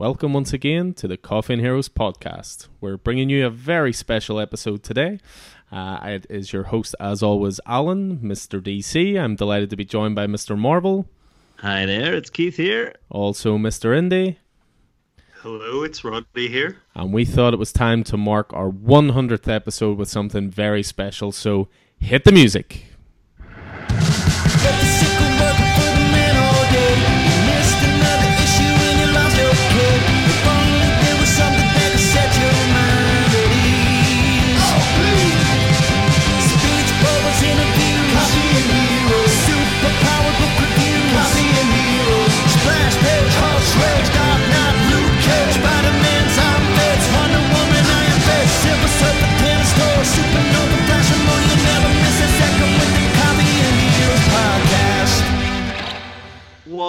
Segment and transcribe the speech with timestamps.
[0.00, 2.68] Welcome once again to the Coffee and Heroes podcast.
[2.80, 5.18] We're bringing you a very special episode today.
[5.70, 8.62] Uh, it is your host, as always, Alan, Mr.
[8.62, 9.20] DC.
[9.20, 10.56] I'm delighted to be joined by Mr.
[10.56, 11.06] Marvel.
[11.58, 12.94] Hi there, it's Keith here.
[13.10, 13.94] Also, Mr.
[13.94, 14.38] Indy.
[15.42, 16.78] Hello, it's Rodney here.
[16.94, 21.30] And we thought it was time to mark our 100th episode with something very special.
[21.30, 22.86] So hit the music.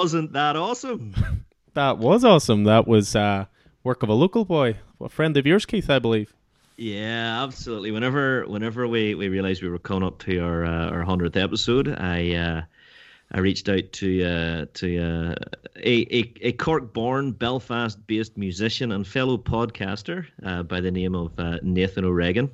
[0.01, 1.13] Wasn't that awesome?
[1.75, 2.63] that was awesome.
[2.63, 3.45] That was uh,
[3.83, 6.33] work of a local boy, a friend of yours, Keith, I believe.
[6.75, 7.91] Yeah, absolutely.
[7.91, 11.87] Whenever whenever we, we realized we were coming up to our uh, our hundredth episode,
[11.87, 12.61] I uh,
[13.31, 15.35] I reached out to uh, to uh,
[15.75, 21.59] a, a a Cork-born, Belfast-based musician and fellow podcaster uh, by the name of uh,
[21.61, 22.49] Nathan O'Regan.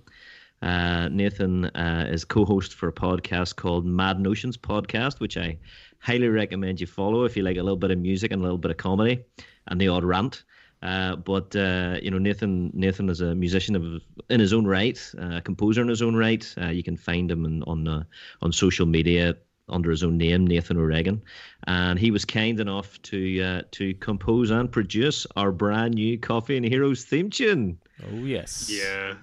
[0.61, 5.59] Uh, Nathan uh, is co-host for a podcast called Mad Notions Podcast, which I
[5.99, 8.57] highly recommend you follow if you like a little bit of music and a little
[8.57, 9.23] bit of comedy
[9.67, 10.43] and the odd rant.
[10.83, 14.99] Uh, but uh, you know, Nathan Nathan is a musician of in his own right,
[15.17, 16.53] a composer in his own right.
[16.61, 18.03] Uh, you can find him in, on uh,
[18.41, 19.35] on social media
[19.69, 21.21] under his own name, Nathan O'Regan,
[21.65, 26.57] and he was kind enough to uh, to compose and produce our brand new Coffee
[26.57, 27.79] and Heroes theme tune.
[28.03, 29.15] Oh yes, yeah,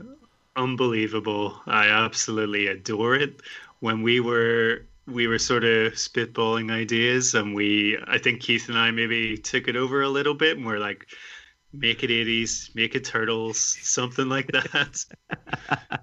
[0.57, 1.61] unbelievable!
[1.67, 3.41] I absolutely adore it.
[3.79, 8.79] When we were we were sort of spitballing ideas and we i think keith and
[8.79, 11.07] i maybe took it over a little bit and we're like
[11.79, 15.05] make it 80s make it turtles something like that.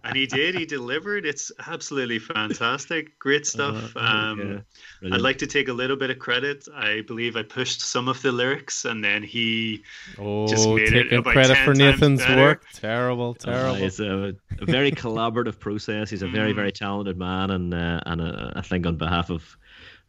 [0.04, 1.26] And he did he delivered.
[1.26, 3.18] It's absolutely fantastic.
[3.20, 3.96] Great stuff.
[3.96, 4.64] Uh, um,
[5.02, 5.16] yeah.
[5.16, 6.68] i'd like to take a little bit of credit.
[6.76, 9.84] I believe i pushed some of the lyrics and then he
[10.20, 12.66] oh, just made taking it credit for nathan's work.
[12.74, 13.82] Terrible terrible.
[13.82, 16.10] Uh, it's a, a very collaborative process.
[16.10, 16.56] He's a very mm.
[16.56, 19.58] very talented man and uh, and uh, i think on behalf of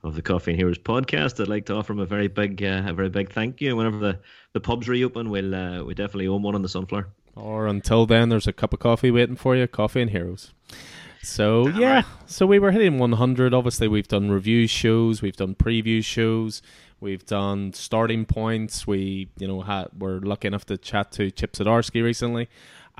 [0.02, 2.82] of the Coffee and Heroes podcast, I'd like to offer him a very big, uh,
[2.86, 3.68] a very big thank you.
[3.68, 4.18] And whenever the,
[4.52, 7.08] the pubs reopen, we'll uh, we definitely own one on the Sunflower.
[7.34, 9.66] Or until then, there's a cup of coffee waiting for you.
[9.66, 10.52] Coffee and Heroes.
[11.22, 12.04] So yeah, right.
[12.26, 13.54] so we were hitting 100.
[13.54, 16.62] Obviously, we've done review shows, we've done preview shows,
[17.00, 18.88] we've done starting points.
[18.88, 22.48] We, you know, had we're lucky enough to chat to Chip Zdarsky recently,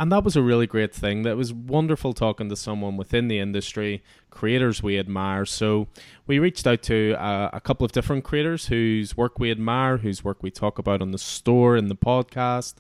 [0.03, 1.23] and that was a really great thing.
[1.23, 5.47] That was wonderful talking to someone within the industry, creators we admire.
[5.47, 5.87] So
[6.27, 10.25] we reached out to uh, a couple of different creators whose work we admire, whose
[10.25, 12.75] work we talk about on the store, in the podcast,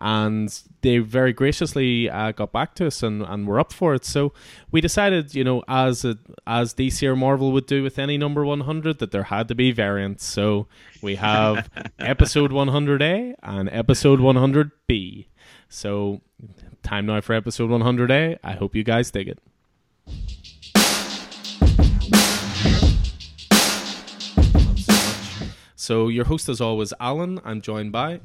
[0.00, 4.04] and they very graciously uh, got back to us and, and were up for it.
[4.04, 4.32] So
[4.72, 8.44] we decided, you know, as a, as DC or Marvel would do with any number
[8.44, 10.24] 100, that there had to be variants.
[10.24, 10.66] So
[11.00, 11.70] we have
[12.00, 15.26] episode 100A and episode 100B.
[15.68, 16.20] So,
[16.82, 18.38] time now for episode 100A.
[18.42, 19.38] I hope you guys dig it.
[25.76, 27.40] So, your host as always Alan.
[27.44, 28.20] I'm joined by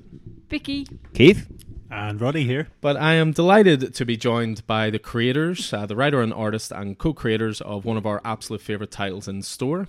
[0.47, 1.45] Vicky, Keith,
[1.91, 2.69] and Roddy here.
[2.79, 6.71] But I am delighted to be joined by the creators, uh, the writer and artist,
[6.71, 9.87] and co creators of one of our absolute favorite titles in store.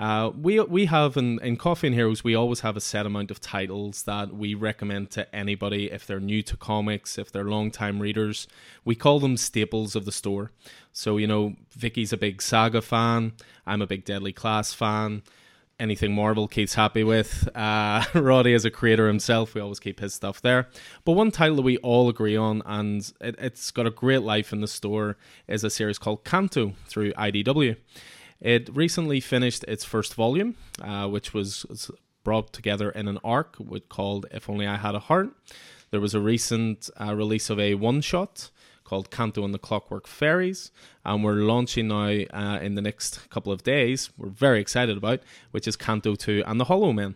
[0.00, 3.30] Uh, we we have in, in Coffee and Heroes we always have a set amount
[3.30, 7.70] of titles that we recommend to anybody if they're new to comics, if they're long
[7.70, 8.48] time readers.
[8.82, 10.52] We call them staples of the store.
[10.90, 13.34] So you know, Vicky's a big Saga fan.
[13.66, 15.22] I'm a big Deadly Class fan.
[15.78, 17.46] Anything Marvel keeps happy with.
[17.54, 20.68] Uh, Roddy, as a creator himself, we always keep his stuff there.
[21.04, 24.50] But one title that we all agree on, and it, it's got a great life
[24.50, 27.76] in the store, is a series called Canto through IDW.
[28.40, 31.90] It recently finished its first volume, uh, which was
[32.24, 33.56] brought together in an arc
[33.88, 35.30] called If Only I Had a Heart.
[35.90, 38.50] There was a recent uh, release of a one shot
[38.84, 40.72] called Canto and the Clockwork Fairies,
[41.04, 44.10] and we're launching now uh, in the next couple of days.
[44.16, 45.20] We're very excited about,
[45.50, 47.14] which is Canto 2 and the Hollow Men.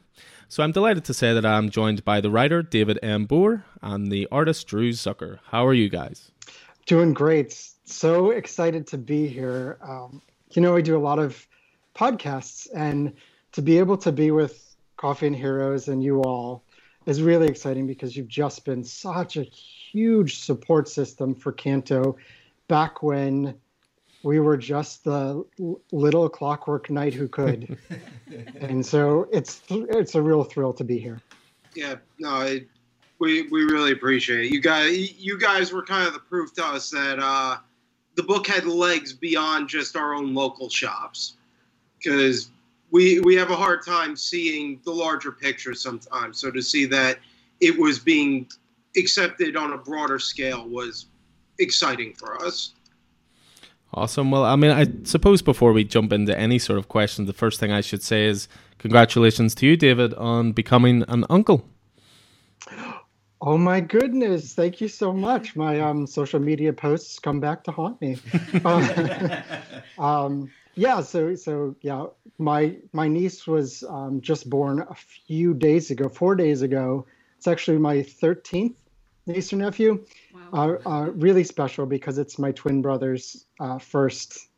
[0.49, 3.27] So I'm delighted to say that I'm joined by the writer David M.
[3.27, 5.39] Booher and the artist Drew Zucker.
[5.47, 6.31] How are you guys?
[6.87, 7.59] Doing great.
[7.85, 9.79] So excited to be here.
[9.83, 10.23] Um,
[10.57, 11.47] you know, I do a lot of
[11.95, 13.13] podcasts, and
[13.53, 16.65] to be able to be with Coffee and Heroes and you all
[17.07, 22.17] is really exciting because you've just been such a huge support system for Canto
[22.69, 23.55] back when
[24.23, 25.45] we were just the
[25.93, 27.77] little clockwork knight who could.
[28.61, 31.21] and so it's it's a real thrill to be here.
[31.75, 32.65] Yeah, no, I
[33.19, 34.53] We we really appreciate it.
[34.53, 37.59] You guys you guys were kind of the proof to us that uh,
[38.17, 41.35] the book had legs beyond just our own local shops.
[41.99, 42.51] Because
[42.91, 46.39] we we have a hard time seeing the larger picture sometimes.
[46.39, 47.19] So to see that
[47.61, 48.47] it was being
[48.97, 51.07] accepted on a broader scale was
[51.59, 52.73] exciting for us.
[53.93, 54.31] Awesome.
[54.31, 57.61] Well, I mean, I suppose before we jump into any sort of question, the first
[57.61, 61.69] thing I should say is congratulations to you, David, on becoming an uncle.
[63.47, 64.55] Oh my goodness!
[64.55, 65.55] Thank you so much.
[65.55, 68.17] My um, social media posts come back to haunt me.
[68.65, 69.43] uh,
[69.99, 71.03] um, yeah.
[71.03, 72.07] So so yeah,
[72.39, 77.05] my my niece was um, just born a few days ago, four days ago.
[77.37, 78.79] It's actually my thirteenth
[79.27, 80.03] niece or nephew.
[80.33, 80.79] Wow.
[80.87, 84.49] Uh, uh, really special because it's my twin brother's uh, first,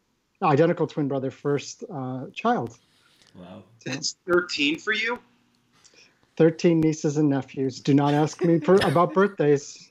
[0.45, 2.79] identical twin brother first uh, child.
[3.35, 3.65] Wow.
[3.85, 5.19] That's thirteen for you.
[6.37, 7.81] 13 nieces and nephews.
[7.81, 9.91] Do not ask me for, about birthdays.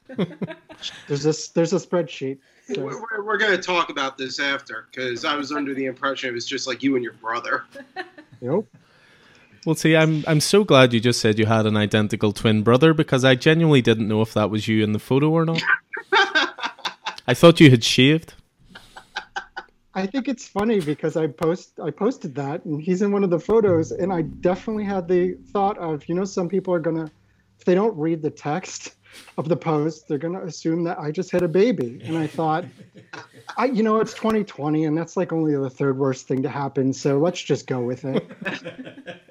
[1.07, 2.37] There's a, there's a spreadsheet.
[2.73, 2.83] So.
[2.83, 6.33] We're, we're going to talk about this after because I was under the impression it
[6.33, 7.63] was just like you and your brother.
[8.41, 8.67] Nope.
[9.65, 12.93] Well, see, I'm I'm so glad you just said you had an identical twin brother
[12.93, 15.61] because I genuinely didn't know if that was you in the photo or not.
[17.27, 18.35] I thought you had shaved.
[19.95, 23.29] I think it's funny because I post I posted that and he's in one of
[23.29, 27.09] the photos and I definitely had the thought of you know some people are gonna
[27.57, 28.95] if they don't read the text
[29.37, 32.65] of the post they're gonna assume that I just hit a baby and I thought
[33.57, 36.91] I you know it's 2020 and that's like only the third worst thing to happen
[36.91, 38.29] so let's just go with it.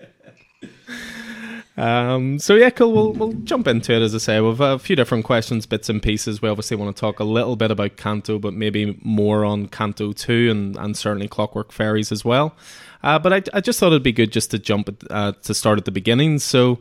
[1.76, 2.92] Um, so yeah, cool.
[2.92, 4.02] We'll we'll jump into it.
[4.02, 6.40] As I say, we've a few different questions, bits and pieces.
[6.40, 10.12] We obviously want to talk a little bit about Canto, but maybe more on Canto
[10.12, 12.54] two, and and certainly Clockwork Fairies as well.
[13.02, 15.54] Uh, but I, I just thought it'd be good just to jump at, uh, to
[15.54, 16.38] start at the beginning.
[16.38, 16.80] So.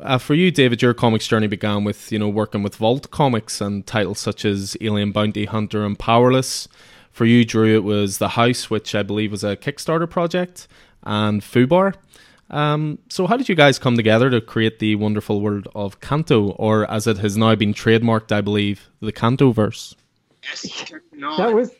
[0.00, 3.60] Uh, for you, David, your comics journey began with you know working with Vault Comics
[3.60, 6.68] and titles such as Alien Bounty Hunter and Powerless.
[7.10, 10.68] For you, Drew, it was The House, which I believe was a Kickstarter project,
[11.02, 11.94] and Fubar.
[12.50, 16.50] Um, so, how did you guys come together to create the wonderful world of Canto,
[16.52, 19.94] or as it has now been trademarked, I believe, the Canto verse?
[20.42, 20.92] Yes,
[21.36, 21.72] that was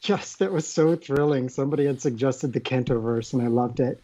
[0.00, 1.48] just that was so thrilling.
[1.48, 4.00] Somebody had suggested the Canto verse, and I loved it.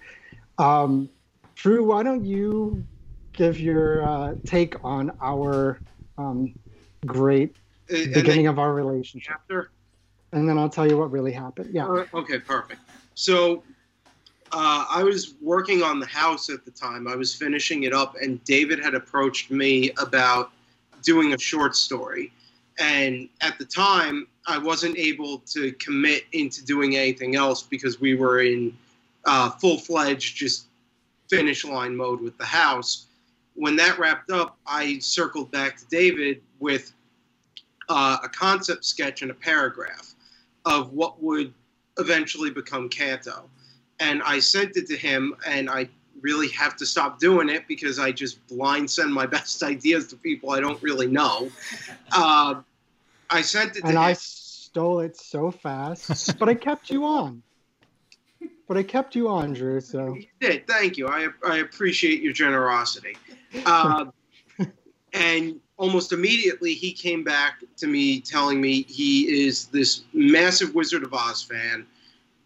[0.58, 1.08] Um,
[1.56, 2.84] Drew, why don't you
[3.32, 5.80] give your uh, take on our
[6.18, 6.54] um,
[7.04, 7.56] great
[7.90, 9.34] uh, beginning of our relationship?
[9.34, 9.70] After?
[10.32, 11.75] And then I'll tell you what really happened.
[11.75, 11.86] Yeah.
[11.86, 12.80] Uh, okay, perfect.
[13.14, 13.62] So
[14.52, 17.08] uh, I was working on the house at the time.
[17.08, 20.50] I was finishing it up, and David had approached me about
[21.02, 22.32] doing a short story.
[22.78, 28.14] And at the time, I wasn't able to commit into doing anything else because we
[28.14, 28.76] were in
[29.25, 30.66] uh, full fledged, just
[31.31, 33.06] finish line mode with the house.
[33.54, 36.93] When that wrapped up, I circled back to David with
[37.88, 40.14] uh, a concept sketch and a paragraph
[40.66, 41.52] of what would
[41.99, 43.49] eventually become Canto
[44.02, 45.88] and I sent it to him, and I
[46.20, 50.16] really have to stop doing it because I just blind send my best ideas to
[50.16, 51.50] people I don't really know.
[52.10, 52.62] Uh,
[53.31, 57.43] I sent it and I stole it so fast, but I kept you on.
[58.69, 59.81] But I kept you on, Drew.
[59.81, 60.66] So you did.
[60.66, 61.08] Thank you.
[61.08, 63.16] I I appreciate your generosity.
[63.66, 64.06] Uh,
[65.12, 71.02] and almost immediately, he came back to me telling me he is this massive Wizard
[71.02, 71.87] of Oz fan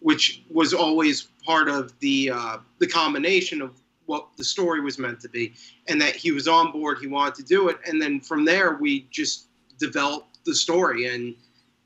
[0.00, 5.20] which was always part of the uh, the combination of what the story was meant
[5.20, 5.54] to be,
[5.88, 8.74] and that he was on board, he wanted to do it, and then from there
[8.74, 9.46] we just
[9.78, 11.34] developed the story, and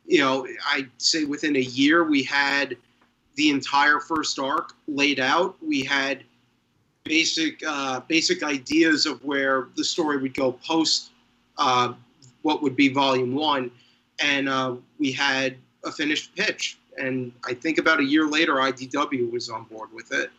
[0.06, 2.76] you know I'd say within a year we had
[3.36, 5.56] the entire first arc laid out.
[5.62, 6.24] We had
[7.04, 11.10] basic uh, basic ideas of where the story would go post
[11.58, 11.92] uh,
[12.42, 13.70] what would be volume one,
[14.18, 19.30] and uh, we had a finished pitch and I think about a year later, IDW
[19.30, 20.30] was on board with it.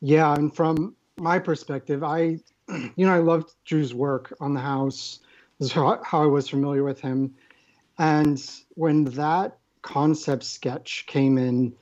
[0.00, 5.20] Yeah, and from my perspective, I, you know, I loved Drew's work on the house.
[5.58, 7.34] This is how, I was familiar with him,
[7.98, 8.42] and
[8.74, 11.74] when that concept sketch came in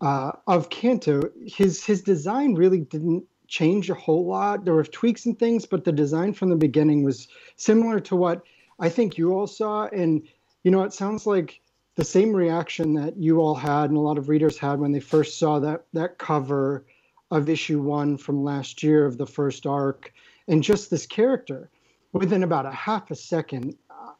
[0.00, 4.64] uh, of Canto, his his design really didn't change a whole lot.
[4.64, 8.42] There were tweaks and things, but the design from the beginning was similar to what
[8.80, 9.86] I think you all saw.
[9.86, 10.26] And
[10.64, 11.60] you know, it sounds like
[11.96, 15.00] the same reaction that you all had and a lot of readers had when they
[15.00, 16.84] first saw that that cover
[17.30, 20.12] of issue one from last year of the first arc
[20.48, 21.70] and just this character.
[22.12, 23.76] Within about a half a second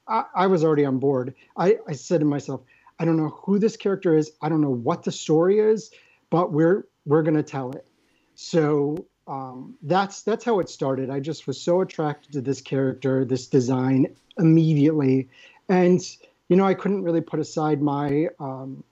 [0.09, 1.35] i, I was already on board.
[1.57, 2.63] I, I said to myself
[2.99, 4.33] i don't know who this character is.
[4.43, 5.91] I don't know what the story is
[6.35, 7.87] but we're we're going to tell it.
[8.35, 11.09] So um, that's that's how it started.
[11.09, 15.29] I just was so attracted to this character, this design immediately,
[15.69, 16.01] and
[16.49, 18.85] you know I couldn't really put aside my um,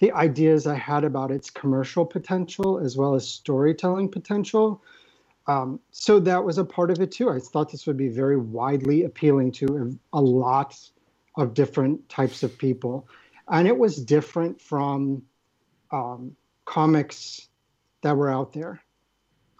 [0.00, 4.82] the ideas I had about its commercial potential as well as storytelling potential.
[5.46, 7.30] Um, so that was a part of it too.
[7.30, 10.76] I thought this would be very widely appealing to a, lot
[11.36, 13.08] of different types of people,
[13.48, 15.22] and it was different from
[15.90, 17.48] um, comics
[18.02, 18.80] that were out there.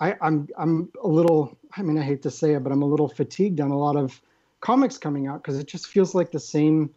[0.01, 1.57] I, I'm I'm a little.
[1.77, 3.97] I mean, I hate to say it, but I'm a little fatigued on a lot
[3.97, 4.21] of
[4.62, 6.88] comics coming out because it just feels like the same,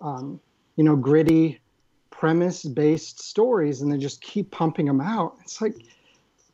[0.00, 0.38] um,
[0.76, 1.60] you know, gritty
[2.10, 5.36] premise-based stories, and they just keep pumping them out.
[5.40, 5.74] It's like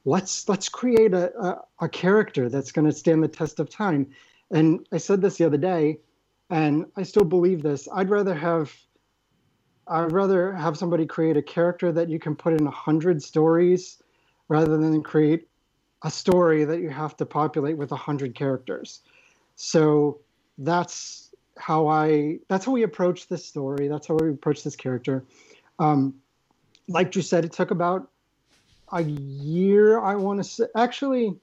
[0.06, 4.06] let's let's create a a, a character that's going to stand the test of time.
[4.50, 5.98] And I said this the other day,
[6.50, 7.88] and I still believe this.
[7.92, 8.72] I'd rather have
[9.88, 14.00] I'd rather have somebody create a character that you can put in a hundred stories
[14.48, 15.48] rather than create
[16.04, 19.00] a story that you have to populate with a hundred characters.
[19.56, 20.20] So
[20.58, 23.88] that's how I that's how we approach this story.
[23.88, 25.24] That's how we approach this character.
[25.78, 26.14] Um,
[26.88, 28.10] like you said, it took about
[28.92, 30.00] a year.
[30.00, 31.34] I want to say actually,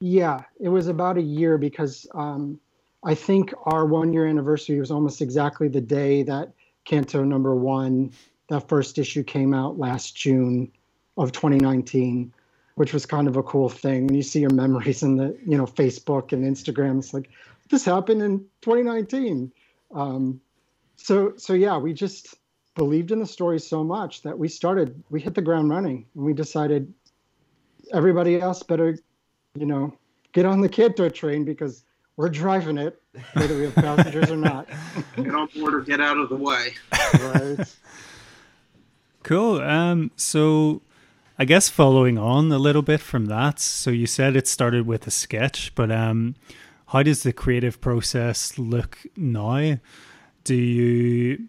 [0.00, 2.58] yeah, it was about a year because um,
[3.04, 6.52] I think our one year anniversary was almost exactly the day that
[6.84, 8.12] Canto number one,
[8.48, 10.70] that first issue came out last June
[11.16, 12.32] of 2019
[12.74, 14.06] which was kind of a cool thing.
[14.06, 17.30] When you see your memories in the, you know, Facebook and Instagram, it's like
[17.72, 19.50] this happened in 2019.
[19.92, 20.40] Um,
[20.94, 22.36] so, so yeah, we just
[22.76, 26.24] believed in the story so much that we started, we hit the ground running, and
[26.24, 26.92] we decided
[27.92, 28.96] everybody else better,
[29.54, 29.92] you know,
[30.32, 31.84] get on the Canto train because
[32.16, 33.02] we're driving it,
[33.32, 34.68] whether we have passengers or not.
[35.16, 36.74] Get on board or get out of the way.
[36.92, 37.76] right.
[39.22, 39.60] Cool.
[39.60, 40.82] Um, so
[41.38, 45.06] I guess following on a little bit from that, so you said it started with
[45.06, 46.34] a sketch, but um,
[46.92, 49.78] how does the creative process look now?
[50.44, 51.48] Do you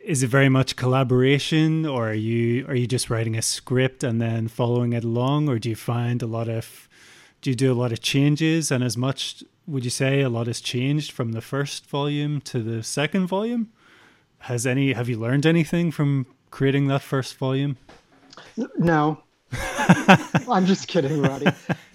[0.00, 4.20] is it very much collaboration, or are you are you just writing a script and
[4.20, 6.88] then following it along, or do you find a lot of
[7.42, 8.72] do you do a lot of changes?
[8.72, 12.60] And as much would you say a lot has changed from the first volume to
[12.60, 13.70] the second volume?
[14.50, 17.76] Has any have you learned anything from creating that first volume?
[18.78, 19.22] No,
[20.50, 21.46] I'm just kidding, Roddy.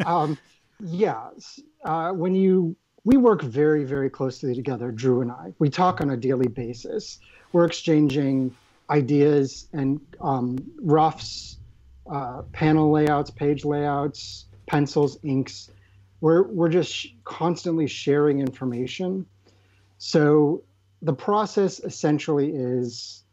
[0.06, 0.38] Um,
[0.80, 1.32] yeah,
[1.84, 5.54] uh, when you we work very very closely together, Drew and I.
[5.60, 7.20] We talk on a daily basis.
[7.52, 8.56] We're exchanging
[8.90, 11.58] ideas and um, roughs,
[12.10, 15.70] uh, panel layouts, page layouts, pencils, inks.
[16.20, 19.26] We're we're just constantly sharing information.
[19.98, 20.64] So
[21.02, 23.24] the process essentially is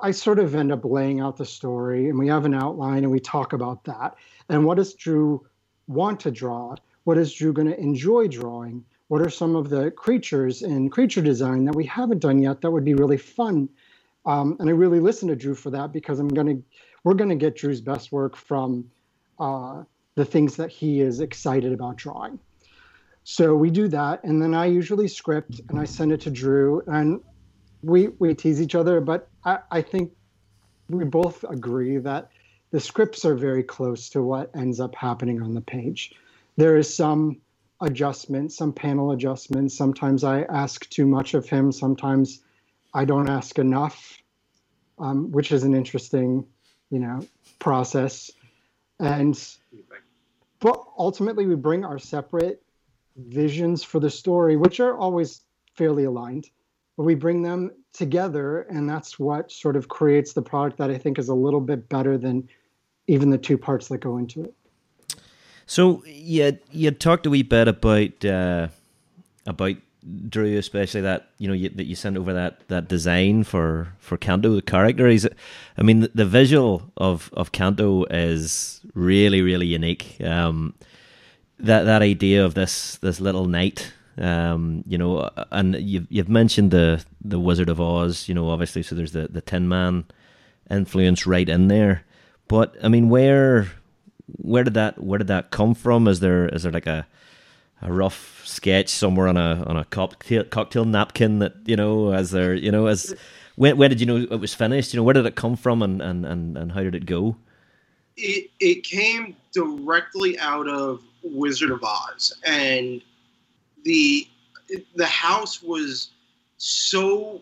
[0.00, 3.10] I sort of end up laying out the story and we have an outline and
[3.10, 4.16] we talk about that.
[4.48, 5.46] And what does Drew
[5.86, 6.76] want to draw?
[7.04, 8.84] What is Drew going to enjoy drawing?
[9.08, 12.70] What are some of the creatures in creature design that we haven't done yet that
[12.70, 13.68] would be really fun?
[14.26, 16.62] Um, and I really listen to Drew for that because I'm going to,
[17.04, 18.90] we're going to get Drew's best work from
[19.38, 19.84] uh,
[20.14, 22.38] the things that he is excited about drawing.
[23.24, 26.82] So we do that, and then I usually script and I send it to Drew,
[26.86, 27.20] and
[27.82, 30.12] we we tease each other, but I, I think
[30.88, 32.28] we both agree that
[32.70, 36.12] the scripts are very close to what ends up happening on the page.
[36.56, 37.40] There is some
[37.80, 39.76] adjustments, some panel adjustments.
[39.76, 41.72] Sometimes I ask too much of him.
[41.72, 42.40] Sometimes
[42.94, 44.18] I don't ask enough,
[44.98, 46.46] um, which is an interesting,
[46.90, 47.26] you know,
[47.58, 48.30] process.
[49.00, 49.38] And
[50.60, 52.62] but ultimately, we bring our separate
[53.16, 55.42] visions for the story, which are always
[55.74, 56.48] fairly aligned
[56.96, 60.98] but we bring them together and that's what sort of creates the product that i
[60.98, 62.48] think is a little bit better than
[63.06, 64.54] even the two parts that go into it
[65.66, 68.68] so you you talked a wee bit about uh,
[69.46, 69.76] about
[70.28, 74.16] Drew, especially that you know you, that you sent over that, that design for for
[74.16, 75.08] Canto the character.
[75.08, 75.26] He's,
[75.78, 80.20] I mean, the, the visual of of Canto is really really unique.
[80.20, 80.74] Um,
[81.58, 86.70] that that idea of this this little knight um, you know, and you've you've mentioned
[86.70, 88.28] the the Wizard of Oz.
[88.28, 90.04] You know, obviously, so there's the the Tin Man
[90.70, 92.04] influence right in there.
[92.46, 93.68] But I mean, where
[94.36, 96.08] where did that where did that come from?
[96.08, 97.06] Is there is there like a
[97.82, 102.30] a rough sketch somewhere on a on a cocktail cocktail napkin that you know as
[102.30, 103.14] there you know as
[103.56, 104.92] when when did you know it was finished?
[104.92, 107.36] You know, where did it come from and and and, and how did it go?
[108.16, 113.00] It it came directly out of Wizard of Oz and
[113.84, 114.26] the
[114.94, 116.10] the house was
[116.56, 117.40] so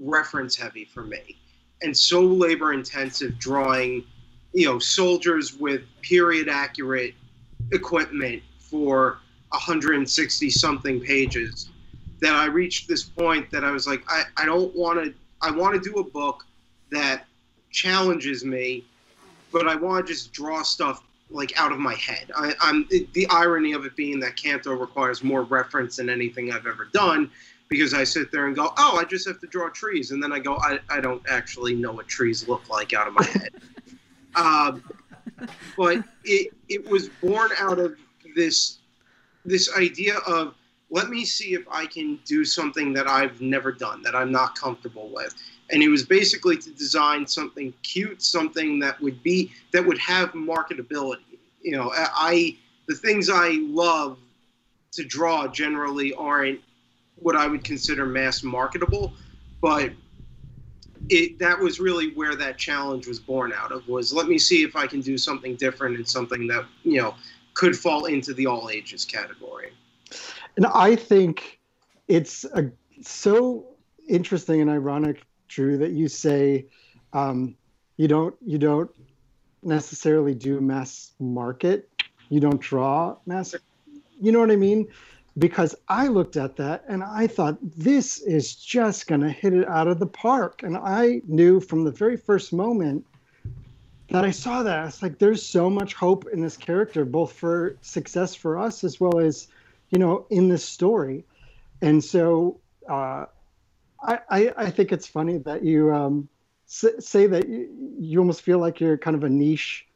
[0.00, 1.36] reference heavy for me
[1.82, 4.04] and so labor intensive drawing
[4.56, 7.14] you know soldiers with period accurate
[7.72, 9.18] equipment for
[9.50, 11.68] 160 something pages
[12.20, 15.50] that I reached this point that I was like, I, I don't want to, I
[15.50, 16.46] want to do a book
[16.90, 17.26] that
[17.70, 18.84] challenges me,
[19.52, 22.30] but I want to just draw stuff like out of my head.
[22.34, 26.66] I, am the irony of it being that Canto requires more reference than anything I've
[26.66, 27.30] ever done
[27.68, 30.12] because I sit there and go, oh, I just have to draw trees.
[30.12, 33.12] And then I go, I, I don't actually know what trees look like out of
[33.12, 33.50] my head.
[34.36, 34.82] um,
[35.76, 37.96] but it, it was born out of
[38.34, 38.78] this
[39.44, 40.54] this idea of
[40.90, 44.56] let me see if I can do something that I've never done, that I'm not
[44.56, 45.34] comfortable with.
[45.70, 50.30] And it was basically to design something cute, something that would be that would have
[50.32, 51.38] marketability.
[51.60, 54.18] You know, I the things I love
[54.92, 56.60] to draw generally aren't
[57.16, 59.12] what I would consider mass marketable,
[59.60, 59.90] but
[61.08, 64.62] it that was really where that challenge was born out of was let me see
[64.62, 67.14] if I can do something different and something that, you know,
[67.54, 69.72] could fall into the all ages category.
[70.56, 71.60] And I think
[72.08, 72.70] it's a,
[73.02, 73.66] so
[74.08, 76.66] interesting and ironic, Drew, that you say
[77.12, 77.56] um,
[77.96, 78.90] you don't you don't
[79.62, 81.88] necessarily do mass market.
[82.28, 83.54] You don't draw mass.
[84.20, 84.88] You know what I mean?
[85.38, 89.68] Because I looked at that and I thought this is just going to hit it
[89.68, 90.62] out of the park.
[90.62, 93.04] And I knew from the very first moment
[94.08, 94.86] that I saw that.
[94.86, 98.98] It's like there's so much hope in this character, both for success for us as
[98.98, 99.48] well as
[99.90, 101.24] you know, in this story.
[101.82, 103.26] And so uh,
[104.02, 106.28] I, I, I, think it's funny that you um,
[106.66, 109.86] say that you, you, almost feel like you're kind of a niche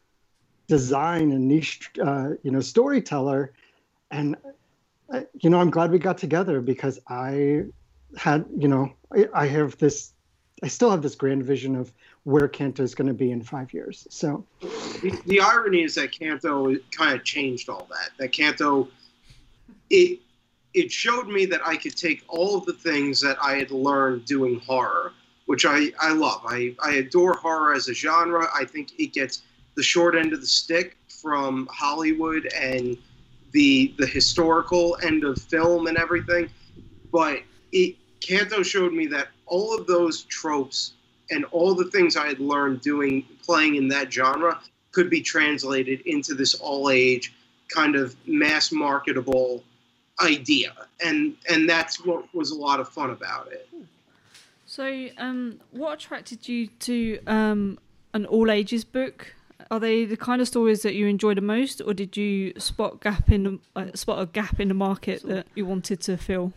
[0.68, 3.52] design and niche, uh, you know, storyteller.
[4.10, 4.36] And,
[5.34, 7.64] you know, I'm glad we got together because I
[8.16, 10.12] had, you know, I, I have this,
[10.62, 11.92] I still have this grand vision of
[12.24, 14.06] where Canto is going to be in five years.
[14.10, 18.10] So the, the irony is that Canto kind of changed all that.
[18.18, 18.88] That Canto
[19.88, 20.20] it
[20.72, 24.24] it showed me that I could take all of the things that I had learned
[24.24, 25.12] doing horror,
[25.46, 26.42] which I, I love.
[26.46, 28.46] I, I adore horror as a genre.
[28.54, 29.42] I think it gets
[29.74, 32.96] the short end of the stick from Hollywood and
[33.52, 36.50] the the historical end of film and everything.
[37.12, 40.92] But it Canto showed me that all of those tropes
[41.30, 44.60] and all the things I had learned doing playing in that genre
[44.92, 47.32] could be translated into this all age
[47.68, 49.62] kind of mass marketable
[50.20, 50.72] idea,
[51.04, 53.68] and and that's what was a lot of fun about it.
[54.66, 57.78] So, um, what attracted you to um,
[58.12, 59.34] an all ages book?
[59.70, 63.00] Are they the kind of stories that you enjoy the most, or did you spot
[63.00, 66.52] gap in the, uh, spot a gap in the market that you wanted to fill?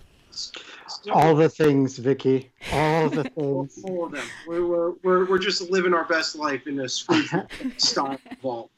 [1.11, 2.51] All the things, Vicky.
[2.71, 3.83] All the things.
[3.83, 4.25] All of them.
[4.47, 7.31] We're, we're, we're, we're just living our best life in a Scrooge
[7.77, 8.71] style vault.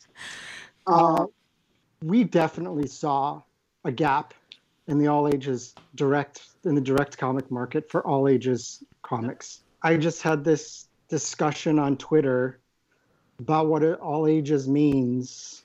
[0.86, 1.28] Uh,
[2.04, 3.41] we definitely saw
[3.86, 4.34] a gap
[4.88, 9.62] in the all ages direct in the direct comic market for all ages comics.
[9.82, 12.60] I just had this discussion on Twitter
[13.39, 15.63] about what all ages means,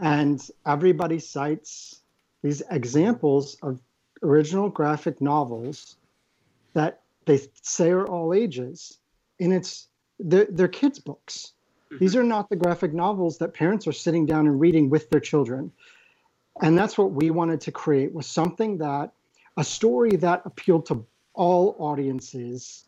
[0.00, 2.00] and everybody cites
[2.42, 3.80] these examples of
[4.22, 5.96] original graphic novels
[6.74, 8.98] that they say are all ages,
[9.40, 9.88] and it's
[10.18, 11.52] they're, they're kids' books.
[11.86, 11.98] Mm-hmm.
[11.98, 15.20] These are not the graphic novels that parents are sitting down and reading with their
[15.20, 15.72] children
[16.62, 19.12] and that's what we wanted to create was something that
[19.56, 22.84] a story that appealed to all audiences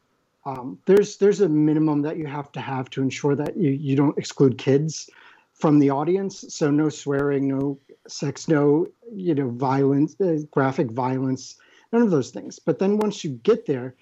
[0.46, 3.96] um, there's there's a minimum that you have to have to ensure that you, you
[3.96, 5.11] don't exclude kids
[5.52, 6.44] from the audience.
[6.48, 11.56] So no swearing no sex no you know violence uh, graphic violence
[11.92, 12.61] none of those things.
[12.61, 13.96] But then once you get there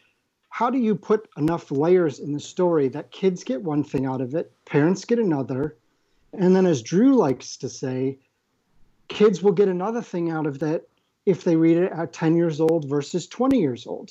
[0.51, 4.21] how do you put enough layers in the story that kids get one thing out
[4.21, 5.77] of it parents get another?
[6.35, 8.19] And then as drew likes to say
[9.09, 10.87] kids will get another thing out of that
[11.25, 14.11] if they read it at 10 years old versus 20 years old.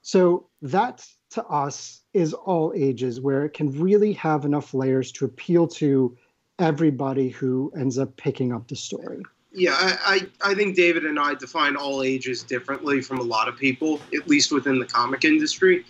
[0.00, 5.24] So that to us is all ages where it can really have enough layers to
[5.24, 6.16] appeal to
[6.58, 9.22] everybody who ends up picking up the story.
[9.54, 13.48] Yeah, I, I, I think David and I define all ages differently from a lot
[13.48, 15.84] of people, at least within the comic industry.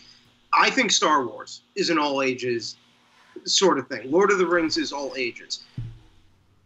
[0.53, 2.77] I think Star Wars is an all ages
[3.45, 4.11] sort of thing.
[4.11, 5.65] Lord of the Rings is all ages.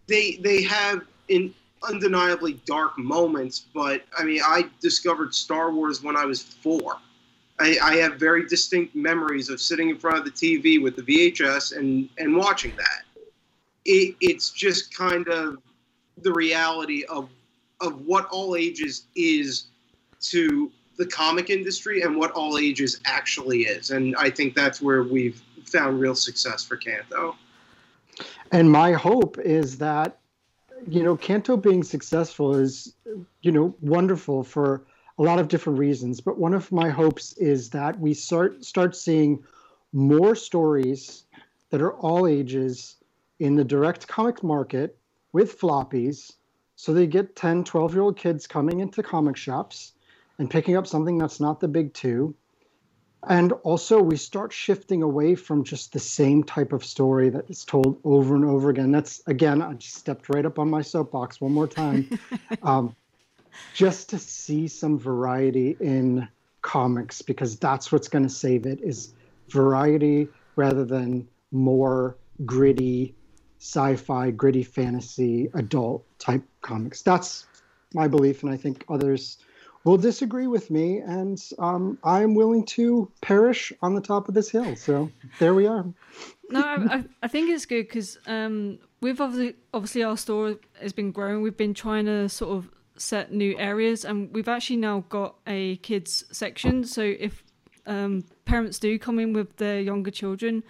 [0.07, 1.55] They they have in
[1.87, 6.97] undeniably dark moments, but I mean, I discovered Star Wars when I was four.
[7.59, 11.03] I, I, have very distinct memories of sitting in front of the TV with the
[11.03, 13.05] VHS and, and watching that.
[13.85, 15.59] It, it's just kind of
[16.23, 17.29] the reality of
[17.81, 19.67] of what all ages is
[20.21, 23.91] to the comic industry and what all ages actually is.
[23.91, 27.37] And I think that's where we've found real success for Canto.
[28.53, 30.19] And my hope is that,
[30.89, 32.95] you know, Canto being successful is,
[33.43, 34.83] you know, wonderful for
[35.19, 36.21] a lot of different reasons.
[36.21, 39.43] But one of my hopes is that we start start seeing
[39.93, 41.25] more stories
[41.71, 42.97] that are all ages
[43.39, 44.97] in the direct comic market
[45.33, 46.33] with floppies.
[46.77, 49.93] So they get 10, 12 year old kids coming into comic shops
[50.39, 52.35] and picking up something that's not the big two
[53.29, 57.65] and also we start shifting away from just the same type of story that is
[57.65, 61.41] told over and over again that's again i just stepped right up on my soapbox
[61.41, 62.09] one more time
[62.63, 62.95] um,
[63.75, 66.29] just to see some variety in
[66.63, 69.15] comics because that's what's going to save it is
[69.49, 73.15] variety rather than more gritty
[73.59, 77.47] sci-fi gritty fantasy adult type comics that's
[77.95, 79.39] my belief and i think others
[79.87, 84.51] will disagree with me, and um, I'm willing to perish on the top of this
[84.51, 84.75] hill.
[84.75, 85.87] So there we are.
[86.51, 91.13] no, I, I think it's good because um, we've obviously, obviously our store has been
[91.13, 91.41] growing.
[91.41, 95.77] We've been trying to sort of set new areas, and we've actually now got a
[95.77, 96.85] kids section.
[96.85, 97.43] So if
[97.87, 100.63] um, parents do come in with their younger children,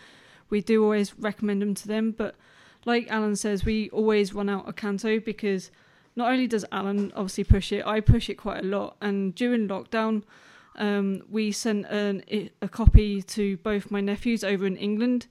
[0.51, 2.13] we do always recommend them to them.
[2.13, 2.37] But
[2.85, 5.71] like Alan says, we always run out of Canto because
[6.15, 8.97] not only does Alan obviously push it, I push it quite a lot.
[9.01, 10.23] And during lockdown,
[10.77, 12.23] um, we sent an,
[12.63, 15.27] a copy to both my nephews over in England.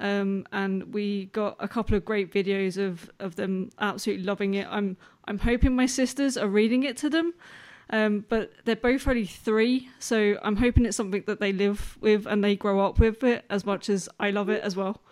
[0.00, 4.66] Um, and we got a couple of great videos of, of them absolutely loving it.
[4.70, 7.34] I'm I'm hoping my sisters are reading it to them,
[7.90, 12.26] um, but they're both only three, so I'm hoping it's something that they live with
[12.26, 15.02] and they grow up with it as much as I love it as well.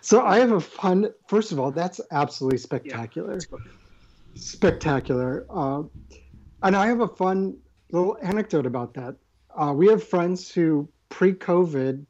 [0.00, 1.12] So I have a fun.
[1.26, 3.38] First of all, that's absolutely spectacular.
[3.50, 3.58] Yeah
[4.34, 5.46] spectacular.
[5.50, 5.82] Uh,
[6.62, 7.56] and I have a fun
[7.90, 9.16] little anecdote about that.
[9.54, 12.06] Uh, we have friends who, pre COVID,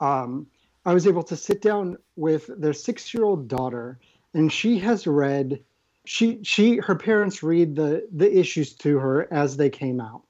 [0.00, 0.46] um,
[0.84, 3.98] I was able to sit down with their six year old daughter,
[4.34, 5.62] and she has read.
[6.04, 10.22] She she her parents read the the issues to her as they came out,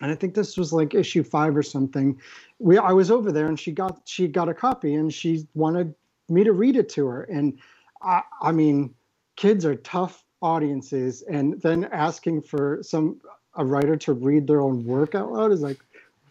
[0.00, 2.20] and I think this was like issue five or something.
[2.58, 5.94] We I was over there and she got she got a copy and she wanted
[6.28, 7.58] me to read it to her, and
[8.02, 8.94] I I mean,
[9.36, 13.18] kids are tough audiences and then asking for some
[13.54, 15.78] a writer to read their own work out loud is like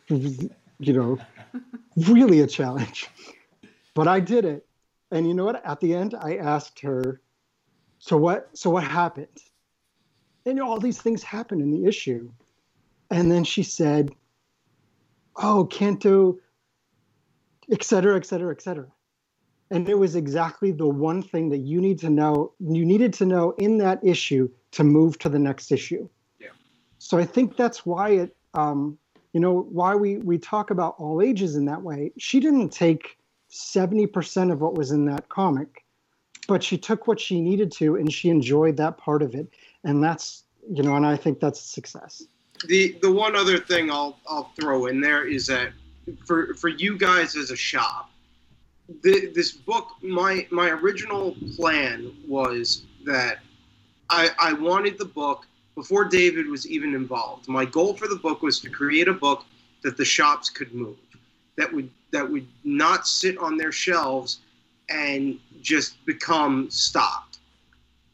[0.10, 1.18] you know
[1.96, 3.10] really a challenge
[3.96, 4.68] but i did it.
[5.12, 5.66] And you know what?
[5.66, 7.22] At the end i asked her
[7.98, 9.42] so what so what happened?
[10.46, 12.30] And all these things happened in the issue.
[13.10, 14.12] And then she said
[15.38, 16.38] oh canto
[17.72, 18.88] et cetera et cetera et cetera.
[19.72, 23.26] And it was exactly the one thing that you need to know you needed to
[23.26, 26.08] know in that issue to move to the next issue.
[26.40, 26.50] Yeah.
[27.00, 28.98] So i think that's why it um,
[29.34, 32.12] you know why we we talk about all ages in that way.
[32.18, 33.18] She didn't take
[33.56, 35.84] 70% of what was in that comic
[36.48, 39.48] but she took what she needed to and she enjoyed that part of it
[39.84, 42.24] and that's you know and i think that's success
[42.68, 45.72] the the one other thing i'll i'll throw in there is that
[46.26, 48.10] for for you guys as a shop
[49.02, 53.40] the, this book, my my original plan was that
[54.10, 57.48] I, I wanted the book before David was even involved.
[57.48, 59.46] My goal for the book was to create a book
[59.84, 60.98] that the shops could move,
[61.58, 64.40] that would that would not sit on their shelves
[64.88, 67.40] and just become stocked.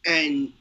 [0.06, 0.52] And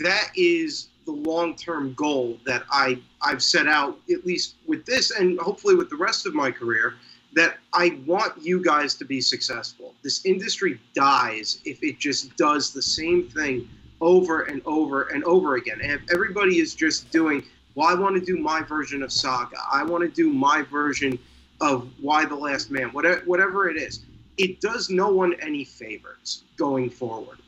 [0.00, 5.38] that is the long-term goal that I I've set out at least with this and
[5.38, 6.94] hopefully with the rest of my career
[7.34, 9.94] that I want you guys to be successful.
[10.02, 13.68] This industry dies if it just does the same thing
[14.00, 15.78] over and over and over again.
[15.80, 17.44] And if everybody is just doing,
[17.76, 21.20] well, I want to do my version of Saga, I want to do my version
[21.64, 24.04] of Y the Last Man, whatever, whatever it is,
[24.36, 27.38] it does no one any favors going forward.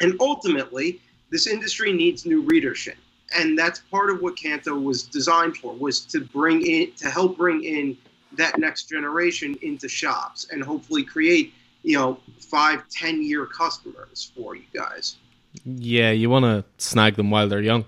[0.00, 2.96] And ultimately, this industry needs new readership.
[3.36, 7.36] And that's part of what Canto was designed for, was to bring in, to help
[7.36, 7.96] bring in
[8.36, 14.54] that next generation into shops and hopefully create you know five ten year customers for
[14.54, 15.16] you guys.
[15.64, 17.84] Yeah you want to snag them while they're young.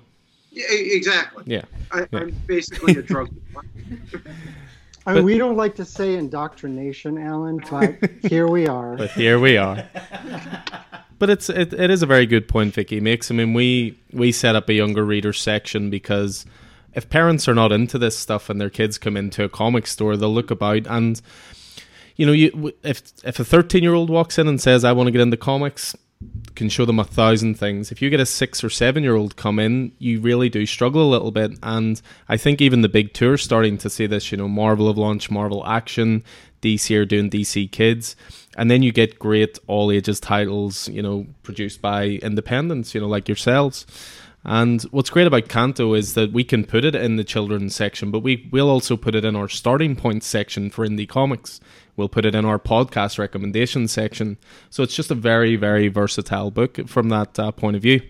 [0.50, 1.44] Yeah exactly.
[1.46, 3.30] Yeah, I, am basically a drug
[5.06, 8.96] I mean, we don't like to say indoctrination, Alan, but here we are.
[8.96, 9.88] But here we are.
[11.18, 13.30] but it's it, it is a very good point Vicky makes.
[13.30, 16.46] I mean, we we set up a younger reader section because
[16.94, 20.16] if parents are not into this stuff and their kids come into a comic store,
[20.16, 21.20] they'll look about and
[22.16, 25.08] you know, you if if a thirteen year old walks in and says, "I want
[25.08, 25.96] to get into comics,"
[26.54, 27.90] can show them a thousand things.
[27.90, 31.02] If you get a six or seven year old come in, you really do struggle
[31.02, 31.52] a little bit.
[31.62, 34.32] And I think even the big tour starting to see this.
[34.32, 36.24] You know, Marvel have launched Marvel Action,
[36.60, 38.16] DC are doing DC Kids,
[38.56, 43.08] and then you get great all ages titles, you know, produced by independents, you know,
[43.08, 43.86] like yourselves.
[44.44, 48.10] And what's great about Canto is that we can put it in the children's section,
[48.10, 51.60] but we will also put it in our starting point section for indie comics.
[51.96, 54.38] We'll put it in our podcast recommendation section.
[54.70, 58.00] So it's just a very, very versatile book from that uh, point of view.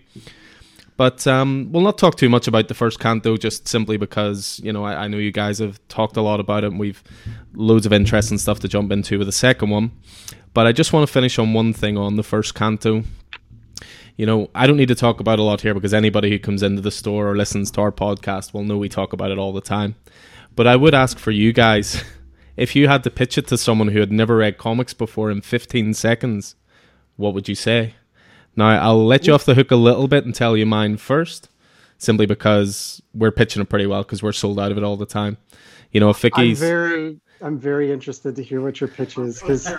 [0.95, 4.71] But um, we'll not talk too much about the first Canto, just simply because you
[4.71, 7.03] know I, I know you guys have talked a lot about it, and we've
[7.53, 9.91] loads of interesting stuff to jump into with the second one.
[10.53, 13.03] But I just want to finish on one thing on the first Canto.
[14.17, 16.61] You know, I don't need to talk about a lot here because anybody who comes
[16.61, 19.51] into the store or listens to our podcast will know we talk about it all
[19.51, 19.95] the time.
[20.55, 22.03] But I would ask for you guys
[22.55, 25.41] if you had to pitch it to someone who had never read comics before in
[25.41, 26.55] 15 seconds,
[27.15, 27.95] what would you say?
[28.55, 31.49] Now, I'll let you off the hook a little bit and tell you mine first,
[31.97, 35.05] simply because we're pitching it pretty well because we're sold out of it all the
[35.05, 35.37] time.
[35.91, 36.61] You know, if Vicky's.
[36.61, 39.71] I'm very, I'm very interested to hear what your pitch is because,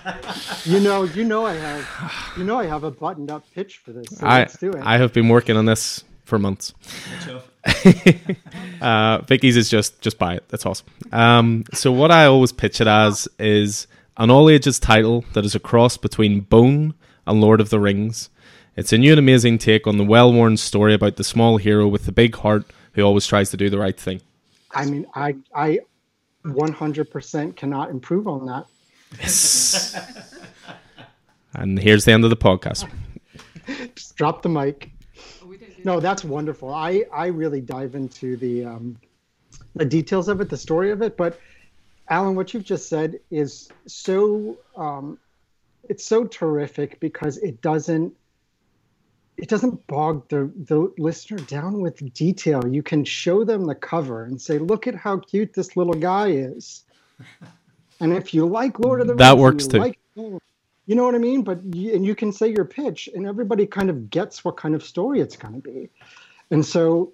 [0.65, 3.93] you know, you know, I have, you know, I have a buttoned up pitch for
[3.93, 4.07] this.
[4.11, 4.83] So I, let's do it.
[4.83, 6.75] I have been working on this for months.
[8.81, 10.45] uh, Vicky's is just just buy it.
[10.49, 10.87] That's awesome.
[11.13, 15.55] Um, so what I always pitch it as is an all ages title that is
[15.55, 16.95] a cross between Bone
[17.27, 18.31] and Lord of the Rings.
[18.77, 21.87] It's a new and amazing take on the well worn story about the small hero
[21.87, 24.21] with the big heart who always tries to do the right thing.
[24.73, 25.81] I mean, I, I,
[26.45, 28.67] 100% cannot improve on that.
[29.21, 29.97] Yes.
[31.55, 32.89] and here's the end of the podcast.
[33.95, 34.91] Just drop the mic.
[35.85, 36.73] No, that's wonderful.
[36.73, 38.97] I, I really dive into the um,
[39.77, 41.17] the details of it, the story of it.
[41.17, 41.39] But
[42.09, 45.19] Alan, what you've just said is so um,
[45.89, 48.15] it's so terrific because it doesn't
[49.37, 52.67] it doesn't bog the the listener down with detail.
[52.67, 56.29] You can show them the cover and say, "Look at how cute this little guy
[56.29, 56.85] is."
[58.01, 59.79] And if you like Lord of the Rings, That works you too.
[59.79, 59.99] Like,
[60.87, 61.43] you know what I mean?
[61.43, 64.75] But you, and you can say your pitch, and everybody kind of gets what kind
[64.75, 65.89] of story it's going to be.
[66.51, 67.13] And so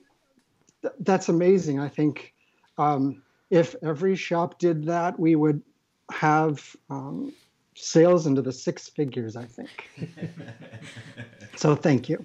[0.82, 1.78] th- that's amazing.
[1.78, 2.34] I think
[2.78, 5.62] um, if every shop did that, we would
[6.10, 7.32] have um,
[7.74, 9.36] sales into the six figures.
[9.36, 9.90] I think.
[11.56, 12.24] so thank you.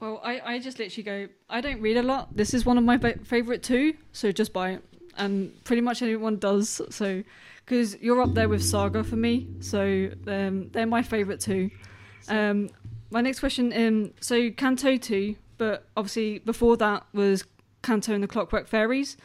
[0.00, 2.34] Well, I, I just literally go, I don't read a lot.
[2.34, 4.84] This is one of my favorite too, so just buy it.
[5.18, 6.80] And pretty much anyone does.
[6.88, 7.22] So,
[7.64, 11.70] because you're up there with Saga for me, so um, they're my favorite too.
[12.28, 12.70] Um,
[13.10, 17.44] my next question, um, so Canto 2, but obviously before that was
[17.82, 19.16] Canto and the Clockwork Fairies.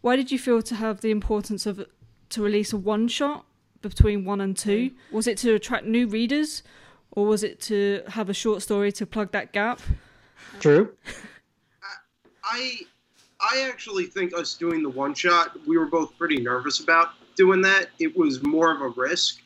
[0.00, 1.84] Why did you feel to have the importance of
[2.30, 3.46] to release a one shot
[3.82, 4.92] between one and two?
[5.10, 6.62] Was it to attract new readers,
[7.12, 9.80] or was it to have a short story to plug that gap?
[10.60, 10.94] True.
[12.44, 12.80] I
[13.40, 17.62] I actually think us doing the one shot, we were both pretty nervous about doing
[17.62, 17.88] that.
[17.98, 19.40] It was more of a risk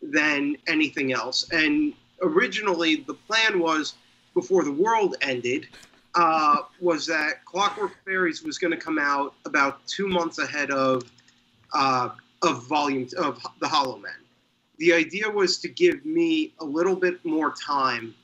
[0.00, 1.50] than anything else.
[1.50, 3.94] And originally, the plan was
[4.32, 5.66] before the world ended,
[6.14, 11.02] uh, was that Clockwork Fairies was going to come out about two months ahead of
[11.74, 12.10] uh,
[12.42, 14.12] of volume of the Hollow Men.
[14.78, 18.14] The idea was to give me a little bit more time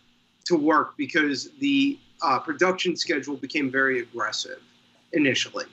[0.47, 4.61] to work because the uh, production schedule became very aggressive
[5.13, 5.67] initially.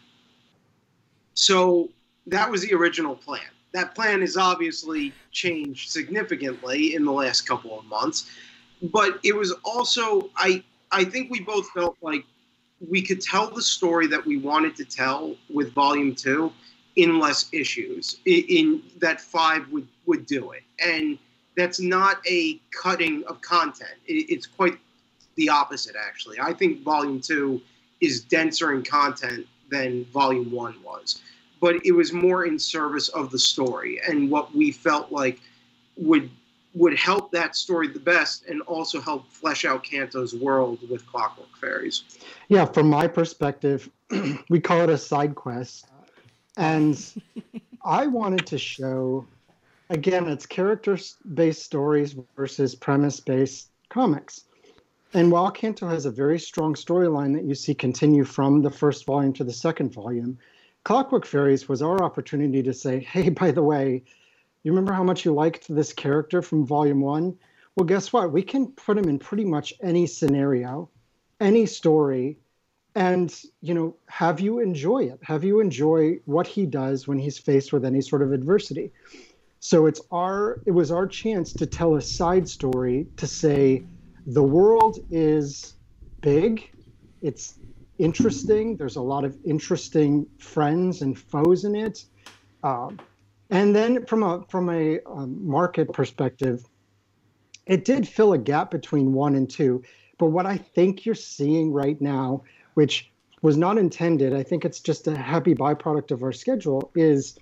[1.34, 1.90] So
[2.28, 3.42] that was the original plan.
[3.74, 8.32] That plan has obviously changed significantly in the last couple of months,
[8.82, 12.26] but it was also I I think we both felt like
[12.88, 16.52] we could tell the story that we wanted to tell with volume 2
[16.98, 20.64] in less issues in, in that 5 would would do it.
[20.80, 21.18] And
[21.58, 23.98] that's not a cutting of content.
[24.08, 24.78] It, it's quite
[25.36, 26.40] the opposite actually.
[26.40, 27.62] I think volume 2
[28.02, 31.22] is denser in content than volume 1 was
[31.66, 35.40] but it was more in service of the story and what we felt like
[35.98, 36.30] would
[36.76, 41.58] would help that story the best and also help flesh out Canto's world with Clockwork
[41.60, 42.04] Fairies.
[42.50, 43.90] Yeah, from my perspective,
[44.50, 45.88] we call it a side quest.
[46.56, 47.04] And
[47.84, 49.26] I wanted to show,
[49.90, 51.00] again, it's character
[51.34, 54.42] based stories versus premise based comics.
[55.16, 59.08] And while Canto has a very strong storyline that you see continue from the first
[59.08, 60.38] volume to the second volume,
[60.86, 64.04] Clockwork Fairies was our opportunity to say, hey, by the way,
[64.64, 67.36] you remember how much you liked this character from volume one?
[67.76, 68.32] Well, guess what?
[68.32, 70.90] We can put him in pretty much any scenario,
[71.40, 72.38] any story,
[72.94, 75.20] and you know, have you enjoy it.
[75.24, 78.92] Have you enjoy what he does when he's faced with any sort of adversity.
[79.60, 83.84] So it's our it was our chance to tell a side story to say
[84.28, 85.74] the world is
[86.22, 86.70] big,
[87.22, 87.56] it's
[87.98, 88.78] interesting.
[88.78, 92.06] There's a lot of interesting friends and foes in it.
[92.64, 93.00] Um,
[93.52, 96.66] And then from a from a um, market perspective,
[97.68, 99.84] it did fill a gap between one and two.
[100.18, 104.80] But what I think you're seeing right now, which was not intended, I think it's
[104.80, 107.38] just a happy byproduct of our schedule, is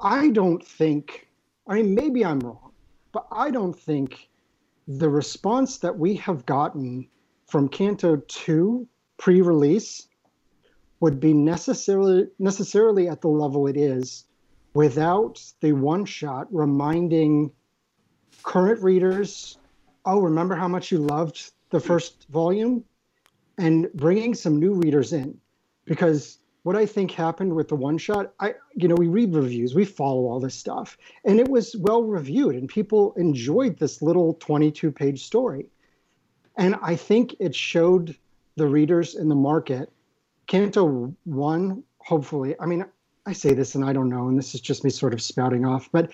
[0.00, 1.28] I don't think,
[1.68, 2.72] I mean, maybe I'm wrong,
[3.12, 4.28] but I don't think
[4.88, 7.06] the response that we have gotten
[7.46, 8.88] from Canto 2
[9.20, 10.08] pre release
[11.00, 14.24] would be necessarily necessarily at the level it is
[14.74, 17.52] without the one shot reminding
[18.42, 19.58] current readers
[20.06, 22.82] oh remember how much you loved the first volume?
[23.58, 25.38] and bringing some new readers in.
[25.84, 29.74] Because what i think happened with the one shot i you know we read reviews
[29.74, 34.34] we follow all this stuff and it was well reviewed and people enjoyed this little
[34.34, 35.66] 22 page story.
[36.56, 38.16] And i think it showed
[38.56, 39.92] the readers in the market
[40.46, 42.84] canto 1 hopefully i mean
[43.26, 45.64] I say this and I don't know, and this is just me sort of spouting
[45.64, 46.10] off, but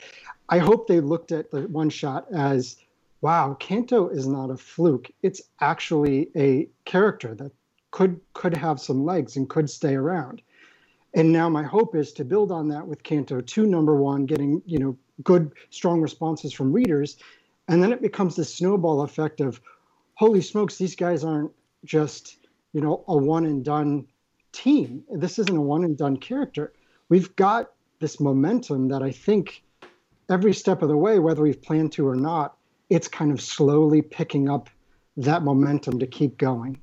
[0.49, 2.77] I hope they looked at the one shot as
[3.23, 5.11] wow, Canto is not a fluke.
[5.23, 7.53] It's actually a character that
[7.91, 10.43] could could have some legs and could stay around.
[11.15, 14.61] And now my hope is to build on that with Canto 2 number 1 getting,
[14.67, 17.17] you know, good strong responses from readers,
[17.69, 19.61] and then it becomes this snowball effect of
[20.15, 21.53] holy smokes, these guys aren't
[21.87, 22.37] just,
[22.73, 24.07] you know, a one and done
[24.53, 25.05] team.
[25.11, 26.73] This isn't a one and done character
[27.09, 29.63] we've got this momentum that I think
[30.29, 32.57] every step of the way, whether we've planned to or not,
[32.91, 34.69] it's kind of slowly picking up
[35.17, 36.79] that momentum to keep going.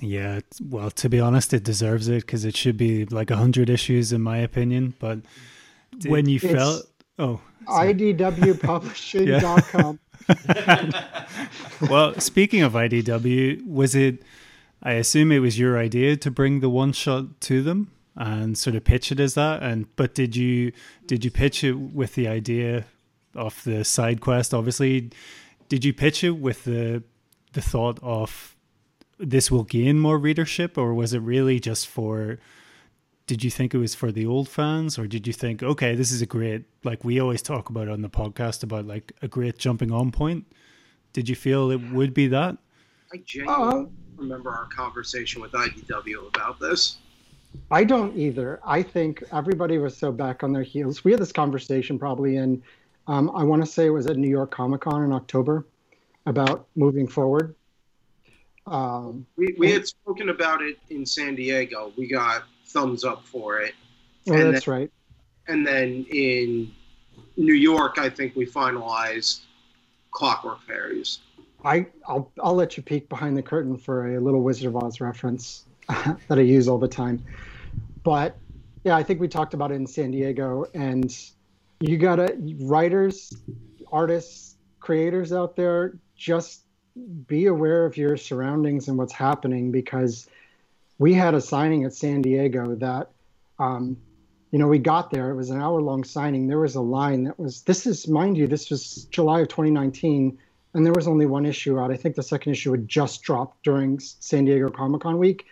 [0.00, 3.70] Yeah, well, to be honest, it deserves it because it should be like a hundred
[3.70, 4.94] issues, in my opinion.
[4.98, 5.20] But
[6.04, 6.86] when you it's felt,
[7.18, 9.98] oh, IDWpublishing.com.
[11.90, 14.22] well, speaking of IDW, was it?
[14.82, 18.76] I assume it was your idea to bring the one shot to them and sort
[18.76, 19.62] of pitch it as that.
[19.62, 20.72] And but did you
[21.06, 22.86] did you pitch it with the idea
[23.34, 24.54] of the side quest?
[24.54, 25.10] Obviously,
[25.68, 27.02] did you pitch it with the
[27.52, 28.56] the thought of
[29.18, 32.38] this will gain more readership, or was it really just for?
[33.26, 36.12] Did you think it was for the old fans, or did you think, okay, this
[36.12, 39.58] is a great, like we always talk about on the podcast about like a great
[39.58, 40.46] jumping on point?
[41.12, 42.56] Did you feel it would be that?
[43.12, 46.98] I genuinely uh, remember our conversation with IDW about this.
[47.70, 48.60] I don't either.
[48.64, 51.02] I think everybody was so back on their heels.
[51.02, 52.62] We had this conversation probably in,
[53.08, 55.66] um, I want to say it was at New York Comic Con in October
[56.26, 57.56] about moving forward.
[58.66, 61.92] Um, we, we had spoken about it in San Diego.
[61.96, 63.74] We got thumbs up for it.
[64.28, 64.90] Oh, and that's then, right.
[65.48, 66.72] And then in
[67.36, 69.40] New York, I think we finalized
[70.10, 71.20] Clockwork Fairies.
[71.64, 75.00] I, I'll, I'll let you peek behind the curtain for a little Wizard of Oz
[75.00, 75.64] reference.
[75.88, 77.24] that I use all the time.
[78.02, 78.36] But
[78.84, 81.16] yeah, I think we talked about it in San Diego, and
[81.80, 83.36] you gotta writers,
[83.92, 86.62] artists, creators out there, just
[87.26, 90.28] be aware of your surroundings and what's happening because
[90.98, 93.10] we had a signing at San Diego that
[93.58, 93.96] um,
[94.52, 95.30] you know, we got there.
[95.30, 96.46] It was an hour long signing.
[96.46, 100.38] There was a line that was, this is, mind you, this was July of 2019,
[100.72, 101.90] and there was only one issue out.
[101.90, 105.46] I think the second issue had just dropped during San Diego Comic Con week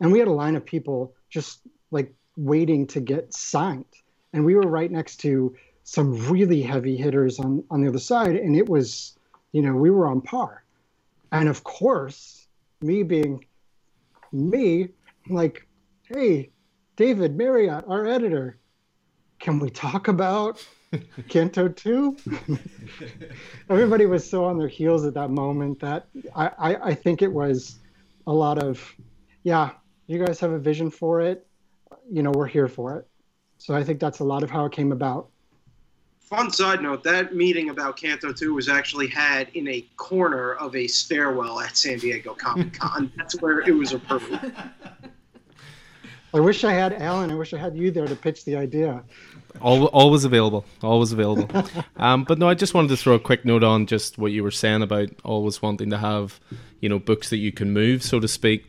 [0.00, 1.60] and we had a line of people just
[1.90, 3.84] like waiting to get signed
[4.32, 8.36] and we were right next to some really heavy hitters on on the other side
[8.36, 9.16] and it was
[9.52, 10.62] you know we were on par
[11.32, 12.46] and of course
[12.80, 13.44] me being
[14.32, 14.88] me
[15.28, 15.66] like
[16.04, 16.50] hey
[16.96, 18.58] david Mariotte our editor
[19.38, 20.64] can we talk about
[21.28, 22.16] Canto 2
[23.70, 27.32] everybody was so on their heels at that moment that I, I, I think it
[27.32, 27.78] was
[28.26, 28.94] a lot of
[29.44, 29.70] yeah
[30.10, 31.46] you guys have a vision for it,
[32.10, 33.06] you know, we're here for it.
[33.58, 35.28] So I think that's a lot of how it came about.
[36.30, 40.74] Fun side note: that meeting about Canto Two was actually had in a corner of
[40.74, 43.12] a stairwell at San Diego Comic Con.
[43.16, 44.40] that's where it was approved.
[46.32, 47.30] I wish I had Alan.
[47.30, 49.02] I wish I had you there to pitch the idea.
[49.60, 50.64] always available.
[50.82, 51.48] Always available.
[51.96, 54.44] um, but no, I just wanted to throw a quick note on just what you
[54.44, 56.38] were saying about always wanting to have,
[56.78, 58.66] you know, books that you can move, so to speak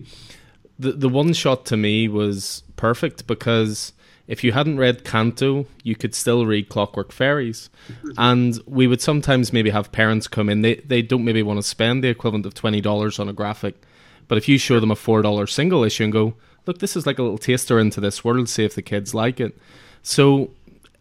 [0.82, 3.94] the the one shot to me was perfect because
[4.32, 7.70] if you hadn't read Canto, you could still read Clockwork Fairies.
[8.18, 10.62] And we would sometimes maybe have parents come in.
[10.62, 13.76] They they don't maybe want to spend the equivalent of twenty dollars on a graphic.
[14.30, 17.06] But if you show them a four dollar single issue and go, look, this is
[17.06, 19.58] like a little taster into this world, see if the kids like it.
[20.02, 20.52] So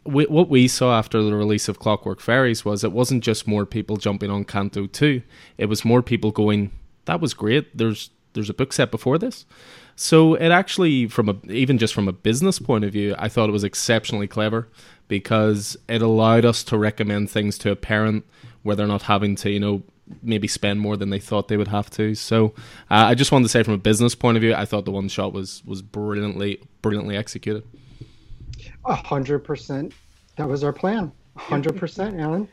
[0.03, 3.65] we, what we saw after the release of Clockwork Fairies was it wasn't just more
[3.65, 5.23] people jumping on Canto 2,
[5.57, 6.73] it was more people going,
[7.05, 7.77] that was great.
[7.79, 9.45] There's there's a book set before this.
[9.97, 13.49] So it actually, from a even just from a business point of view, I thought
[13.49, 14.69] it was exceptionally clever
[15.09, 18.25] because it allowed us to recommend things to a parent
[18.63, 19.83] where they're not having to, you know,
[20.23, 22.15] maybe spend more than they thought they would have to.
[22.15, 22.55] So
[22.91, 24.91] uh, I just wanted to say, from a business point of view, I thought the
[24.91, 27.65] one shot was was brilliantly brilliantly executed.
[28.85, 29.93] A hundred percent.
[30.37, 31.13] That was our plan.
[31.37, 32.49] A hundred percent, Alan.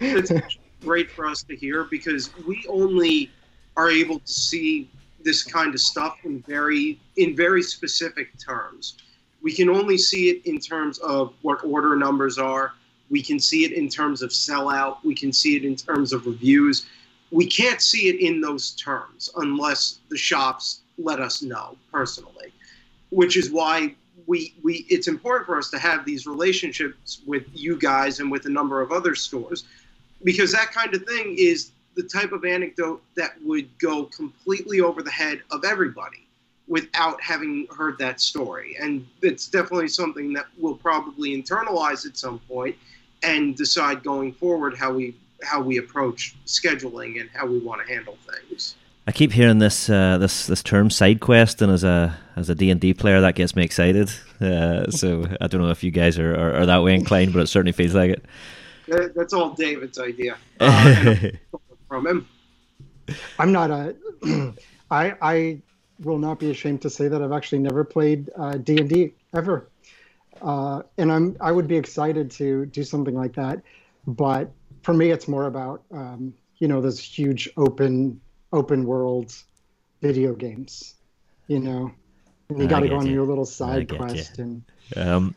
[0.00, 0.32] it's
[0.80, 3.30] great for us to hear because we only
[3.76, 4.90] are able to see
[5.22, 8.96] this kind of stuff in very in very specific terms.
[9.42, 12.72] We can only see it in terms of what order numbers are.
[13.08, 14.98] We can see it in terms of sellout.
[15.02, 16.86] We can see it in terms of reviews.
[17.30, 22.52] We can't see it in those terms unless the shops let us know personally,
[23.10, 23.94] which is why
[24.26, 28.46] we we it's important for us to have these relationships with you guys and with
[28.46, 29.64] a number of other stores
[30.24, 35.02] because that kind of thing is the type of anecdote that would go completely over
[35.02, 36.26] the head of everybody
[36.68, 38.76] without having heard that story.
[38.80, 42.76] And it's definitely something that we'll probably internalize at some point
[43.22, 47.92] and decide going forward how we how we approach scheduling and how we want to
[47.92, 48.76] handle things.
[49.06, 52.54] I keep hearing this uh, this this term side quest, and as a as a
[52.54, 54.10] D and D player, that gets me excited.
[54.40, 57.40] Uh, so I don't know if you guys are, are, are, that way inclined, but
[57.40, 59.14] it certainly feels like it.
[59.14, 61.14] That's all David's idea uh,
[61.90, 62.28] from him.
[63.38, 63.96] I'm not a.
[64.90, 65.62] I I
[65.98, 69.12] will not be ashamed to say that I've actually never played uh, D and D
[69.34, 69.68] ever,
[70.40, 73.60] uh, and I'm I would be excited to do something like that,
[74.06, 74.50] but
[74.82, 78.20] for me, it's more about um, you know those huge open
[78.52, 79.34] open world
[80.00, 80.94] video games,
[81.48, 81.90] you know,
[82.48, 83.14] and you got to go on you.
[83.14, 84.44] your little side quest you.
[84.44, 84.62] and.
[84.96, 85.34] Um,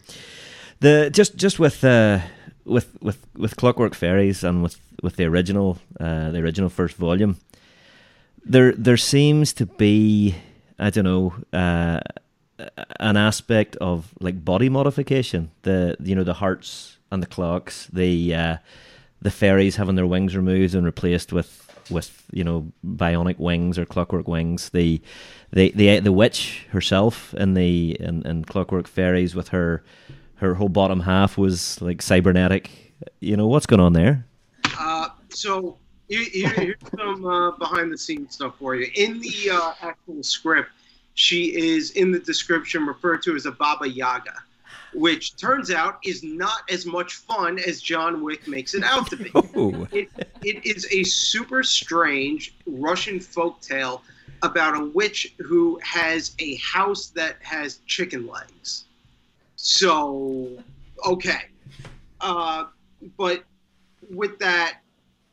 [0.80, 2.20] the just just with uh,
[2.66, 7.38] with with with Clockwork Fairies and with with the original uh, the original first volume,
[8.46, 10.36] there there seems to be
[10.80, 12.00] I don't know uh,
[13.00, 15.52] an aspect of like body modification.
[15.64, 18.58] The you know the hearts and the clocks, the uh,
[19.22, 21.60] the fairies having their wings removed and replaced with
[21.90, 24.70] with you know bionic wings or clockwork wings.
[24.70, 25.02] The
[25.52, 29.84] the the the witch herself in the in, in Clockwork Fairies with her
[30.44, 32.70] her whole bottom half was like cybernetic.
[33.20, 34.26] You know what's going on there?
[34.78, 35.78] Uh, so
[36.10, 38.88] here, here's some uh, behind the scenes stuff for you.
[38.96, 40.70] In the uh, actual script,
[41.16, 44.36] she is in the description referred to as a Baba Yaga,
[44.94, 49.18] which turns out is not as much fun as John Wick makes it out to
[49.18, 49.32] be.
[49.56, 49.88] Oh.
[49.92, 50.10] It,
[50.42, 54.02] it is a super strange Russian folk tale
[54.42, 58.86] about a witch who has a house that has chicken legs.
[59.64, 60.62] So,
[61.06, 61.44] okay.
[62.20, 62.66] Uh,
[63.18, 63.46] but
[64.12, 64.80] with that,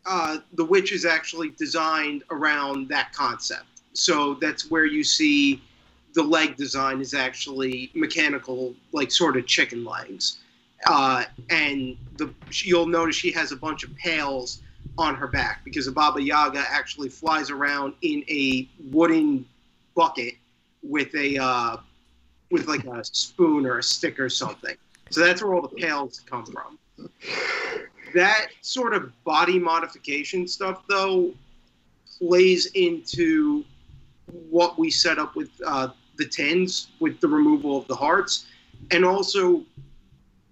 [0.07, 3.83] uh, the witch is actually designed around that concept.
[3.93, 5.61] So that's where you see
[6.15, 10.39] the leg design is actually mechanical, like sort of chicken legs.
[10.87, 14.63] Uh, and the you'll notice she has a bunch of pails
[14.97, 19.45] on her back because a Baba Yaga actually flies around in a wooden
[19.97, 20.35] bucket
[20.85, 21.77] with a uh,
[22.51, 24.77] with like a spoon or a stick or something.
[25.11, 26.79] So that's where all the pails come from.
[28.15, 31.33] That sort of body modification stuff, though,
[32.19, 33.65] plays into
[34.51, 38.47] what we set up with uh, the tens, with the removal of the hearts.
[38.91, 39.63] And also,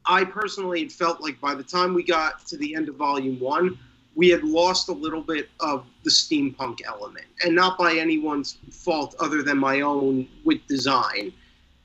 [0.07, 3.79] I personally felt like by the time we got to the end of volume one,
[4.15, 7.27] we had lost a little bit of the steampunk element.
[7.45, 11.33] And not by anyone's fault other than my own with design.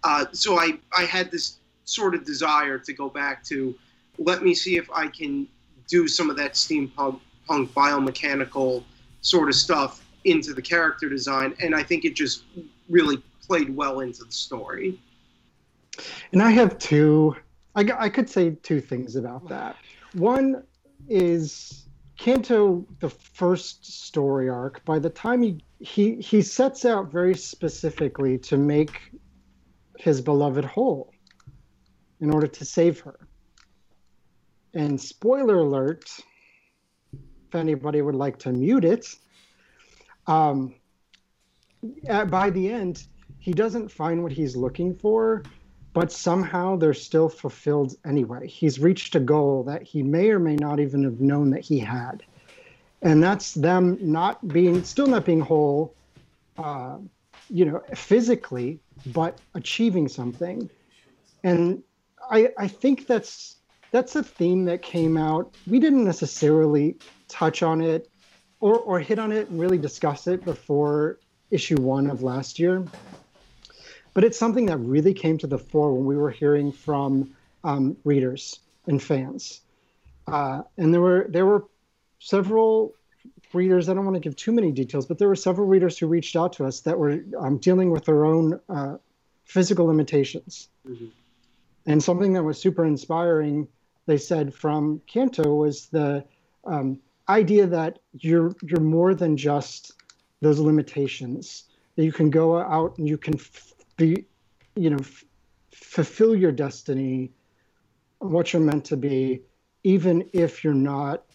[0.04, 3.76] Uh, so I, I had this sort of desire to go back to
[4.18, 5.48] let me see if I can
[5.88, 8.84] do some of that steampunk punk biomechanical
[9.22, 11.54] sort of stuff into the character design.
[11.60, 12.44] And I think it just
[12.90, 15.00] really played well into the story.
[16.32, 17.36] And I have two,
[17.76, 19.76] I, I could say two things about that.
[20.14, 20.64] One
[21.10, 21.86] is
[22.18, 28.38] Canto, the first story arc, by the time he, he, he sets out very specifically
[28.40, 29.12] to make
[30.04, 31.14] his beloved whole
[32.20, 33.18] in order to save her.
[34.74, 36.10] And spoiler alert,
[37.14, 39.06] if anybody would like to mute it,
[40.28, 40.76] um,
[42.08, 43.06] at, by the end,
[43.40, 45.44] he doesn't find what he's looking for,
[45.94, 48.48] but somehow they're still fulfilled anyway.
[48.48, 51.80] He's reached a goal that he may or may not even have known that he
[51.80, 52.24] had.
[53.02, 55.94] And that's them not being, still not being whole,
[56.58, 56.98] uh,
[57.54, 60.68] you know, physically, but achieving something.
[61.44, 61.84] And
[62.32, 63.58] I, I think that's
[63.92, 65.54] that's a theme that came out.
[65.68, 66.98] We didn't necessarily
[67.28, 68.10] touch on it
[68.60, 71.20] or, or hit on it and really discuss it before
[71.52, 72.84] issue one of last year.
[74.16, 77.96] But it's something that really came to the fore when we were hearing from um,
[78.04, 79.62] readers and fans.
[80.28, 81.66] Uh, and there were there were
[82.18, 82.96] several
[83.54, 83.90] readers.
[83.90, 86.36] I don't want to give too many details, but there were several readers who reached
[86.36, 88.98] out to us that were um, dealing with their own uh,
[89.46, 90.70] physical limitations.
[90.88, 91.06] Mm-hmm.
[91.86, 93.68] And something that was super inspiring,
[94.06, 96.24] they said from Canto was the
[96.66, 99.92] um, idea that you're you're more than just
[100.42, 101.66] those limitations.
[101.96, 104.26] That you can go out and you can f- be,
[104.76, 105.26] you know, f-
[105.72, 107.32] fulfill your destiny,
[108.20, 109.42] what you're meant to be,
[109.84, 111.26] even if you're not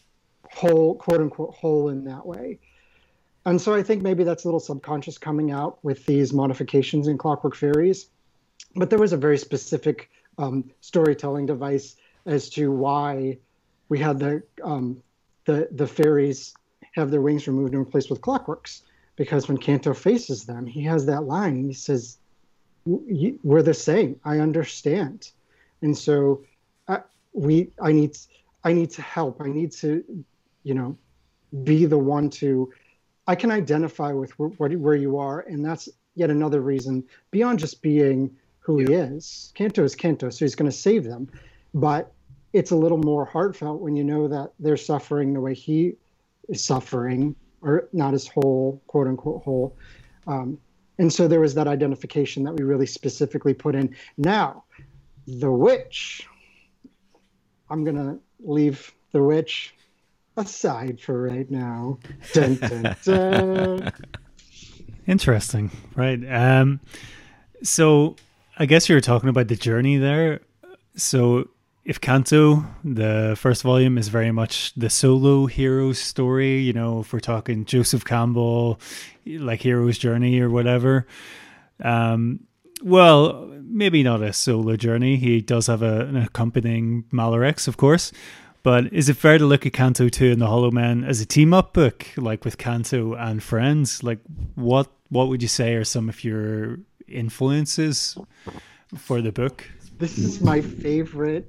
[0.53, 2.59] whole, quote unquote, whole in that way.
[3.46, 7.16] And so I think maybe that's a little subconscious coming out with these modifications in
[7.16, 8.09] Clockwork Fairies.
[8.76, 11.96] But there was a very specific um, storytelling device
[12.26, 13.38] as to why
[13.88, 15.03] we had the um,
[15.46, 16.55] the the fairies
[16.92, 18.82] have their wings removed and replaced with clockworks.
[19.16, 21.64] Because when Canto faces them, he has that line.
[21.64, 22.18] He says,
[22.84, 24.20] "We're the same.
[24.24, 25.30] I understand."
[25.82, 26.44] And so,
[26.86, 27.01] I,
[27.32, 28.16] we I need
[28.62, 29.40] I need to help.
[29.40, 30.05] I need to,
[30.69, 30.97] you know,
[31.64, 32.71] be the one to.
[33.27, 37.81] I can identify with where, where you are, and that's yet another reason beyond just
[37.81, 39.51] being who he is.
[39.55, 41.31] Canto is Canto, so he's going to save them.
[41.73, 42.12] But
[42.53, 45.95] it's a little more heartfelt when you know that they're suffering the way he
[46.51, 49.75] is suffering, or not as whole, quote unquote whole.
[50.27, 50.59] Um,
[50.99, 53.97] and so there was that identification that we really specifically put in.
[54.19, 54.64] Now,
[55.27, 56.29] the witch.
[57.71, 59.75] I'm going to leave the witch
[60.39, 61.99] aside for right now.
[62.32, 63.93] Dun, dun, dun.
[65.07, 66.20] Interesting, right?
[66.30, 66.80] Um,
[67.62, 68.16] so
[68.59, 70.41] I guess you were talking about the journey there.
[70.97, 71.49] So
[71.84, 77.12] if Canto, the first volume, is very much the solo hero story, you know, if
[77.12, 78.80] we're talking Joseph Campbell,
[79.24, 81.07] like hero's journey or whatever.
[81.82, 82.41] Um,
[82.82, 85.16] well, maybe not a solo journey.
[85.16, 88.12] He does have a, an accompanying Malorex, of course.
[88.63, 91.27] But is it fair to look at Canto 2 and the Hollow Men as a
[91.27, 94.03] team up book, like with Canto and friends?
[94.03, 94.19] Like,
[94.55, 98.19] what what would you say are some of your influences
[98.97, 99.65] for the book?
[99.99, 101.49] This is my favorite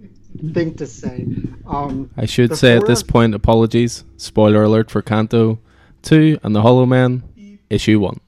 [0.53, 1.27] thing to say.
[1.67, 4.03] Um, I should say at this point, apologies.
[4.17, 5.59] Spoiler alert for Canto
[6.03, 8.19] 2 and The Hollow Men, issue 1.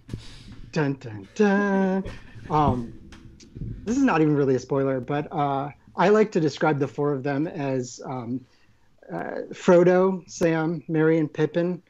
[0.71, 2.03] Dun, dun, dun.
[2.49, 2.93] Um,
[3.83, 7.13] this is not even really a spoiler, but uh, I like to describe the four
[7.13, 8.45] of them as um,
[9.11, 11.81] uh, Frodo, Sam, Merry, and Pippin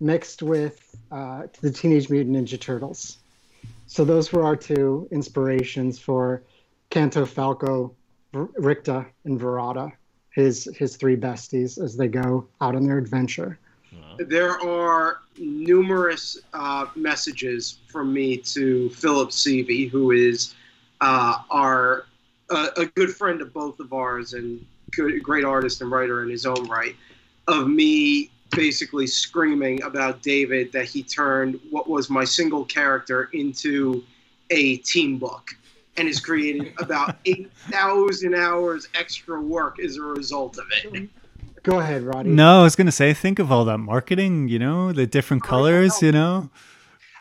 [0.00, 3.18] mixed with uh, the Teenage Mutant Ninja Turtles.
[3.86, 6.42] So those were our two inspirations for
[6.90, 7.94] Canto Falco,
[8.32, 9.92] Ricta, and Verada,
[10.30, 13.58] his his three besties as they go out on their adventure.
[14.18, 20.54] There are numerous uh, messages from me to Phillip Sevy, who is
[21.00, 22.06] uh, our
[22.50, 26.30] uh, a good friend of both of ours and good, great artist and writer in
[26.30, 26.96] his own right,
[27.48, 34.04] of me basically screaming about David that he turned what was my single character into
[34.50, 35.54] a team book
[35.96, 41.08] and has created about 8,000 hours extra work as a result of it.
[41.62, 42.30] Go ahead, Roddy.
[42.30, 45.42] No, I was going to say, think of all that marketing, you know, the different
[45.42, 46.48] colors, you know.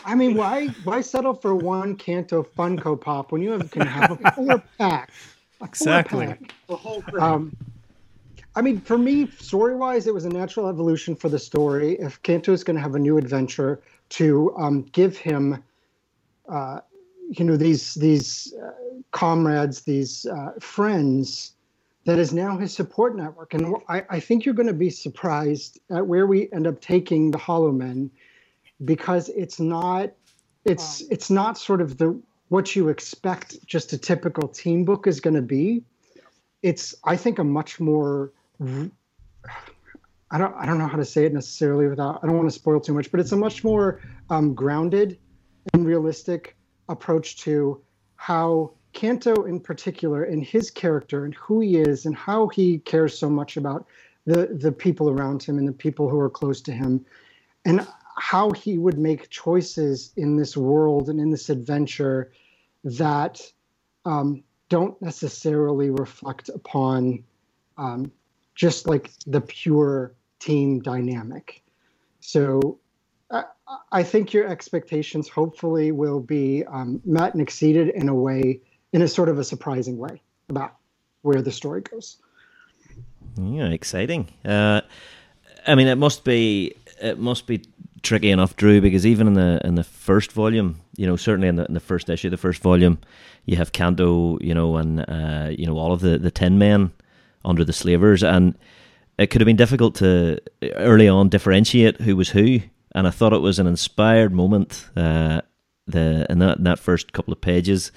[0.05, 4.11] I mean, why why settle for one Canto Funko Pop when you have, can have
[4.23, 5.11] a four pack?
[5.61, 6.27] Exactly.
[6.27, 6.53] Pack.
[6.67, 7.19] The whole thing.
[7.19, 7.55] Um,
[8.55, 11.93] I mean, for me, story wise, it was a natural evolution for the story.
[11.99, 15.63] If Canto is going to have a new adventure, to um, give him,
[16.47, 16.79] uh,
[17.29, 18.71] you know, these these uh,
[19.11, 21.53] comrades, these uh, friends,
[22.05, 23.53] that is now his support network.
[23.53, 27.29] And I, I think you're going to be surprised at where we end up taking
[27.29, 28.09] the Hollow Men,
[28.83, 30.11] because it's not,
[30.65, 32.19] it's it's not sort of the
[32.49, 35.83] what you expect just a typical team book is going to be.
[36.61, 38.33] It's I think a much more
[40.31, 42.55] I don't I don't know how to say it necessarily without I don't want to
[42.55, 45.17] spoil too much, but it's a much more um, grounded
[45.73, 46.55] and realistic
[46.89, 47.81] approach to
[48.15, 53.17] how Canto in particular and his character and who he is and how he cares
[53.17, 53.87] so much about
[54.25, 57.05] the the people around him and the people who are close to him
[57.65, 57.87] and
[58.19, 62.31] how he would make choices in this world and in this adventure
[62.83, 63.41] that
[64.05, 67.23] um, don't necessarily reflect upon
[67.77, 68.11] um,
[68.55, 71.63] just like the pure team dynamic.
[72.19, 72.77] So
[73.31, 73.43] uh,
[73.91, 78.59] I think your expectations hopefully will be um, met and exceeded in a way,
[78.91, 80.75] in a sort of a surprising way about
[81.21, 82.17] where the story goes.
[83.37, 84.27] Yeah, exciting.
[84.43, 84.81] Uh,
[85.65, 87.63] I mean, it must be it must be
[88.01, 91.55] tricky enough, Drew, because even in the in the first volume, you know, certainly in
[91.55, 92.99] the in the first issue, the first volume,
[93.45, 96.91] you have Canto, you know, and uh, you know all of the the Tin Men
[97.45, 98.57] under the slavers, and
[99.17, 100.39] it could have been difficult to
[100.75, 102.59] early on differentiate who was who.
[102.95, 104.89] And I thought it was an inspired moment.
[104.95, 105.41] Uh,
[105.87, 107.91] the in that in that first couple of pages,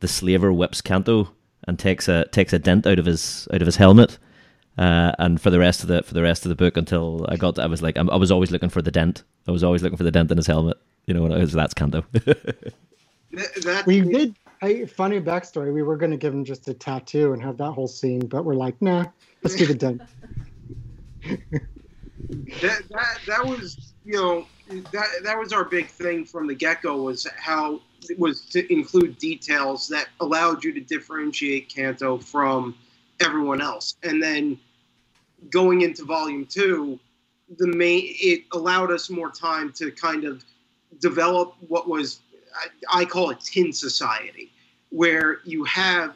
[0.00, 1.30] the slaver whips Canto
[1.66, 4.18] and takes a takes a dent out of his out of his helmet.
[4.78, 7.36] Uh, and for the rest of the for the rest of the book, until I
[7.36, 9.24] got, to, I was like, I was always looking for the dent.
[9.48, 10.76] I was always looking for the dent in his helmet.
[11.06, 12.04] You know, was, that's Canto.
[12.12, 14.36] that, we did.
[14.60, 15.74] Hey, funny backstory.
[15.74, 18.44] We were going to give him just a tattoo and have that whole scene, but
[18.44, 19.06] we're like, nah,
[19.42, 20.02] let's do the dent.
[22.60, 24.46] that that that was you know
[24.92, 28.72] that that was our big thing from the get go was how it was to
[28.72, 32.76] include details that allowed you to differentiate Canto from
[33.20, 34.56] everyone else, and then
[35.50, 36.98] going into volume two,
[37.56, 40.44] the main it allowed us more time to kind of
[41.00, 42.20] develop what was
[42.90, 44.52] I, I call it tin society,
[44.90, 46.14] where you have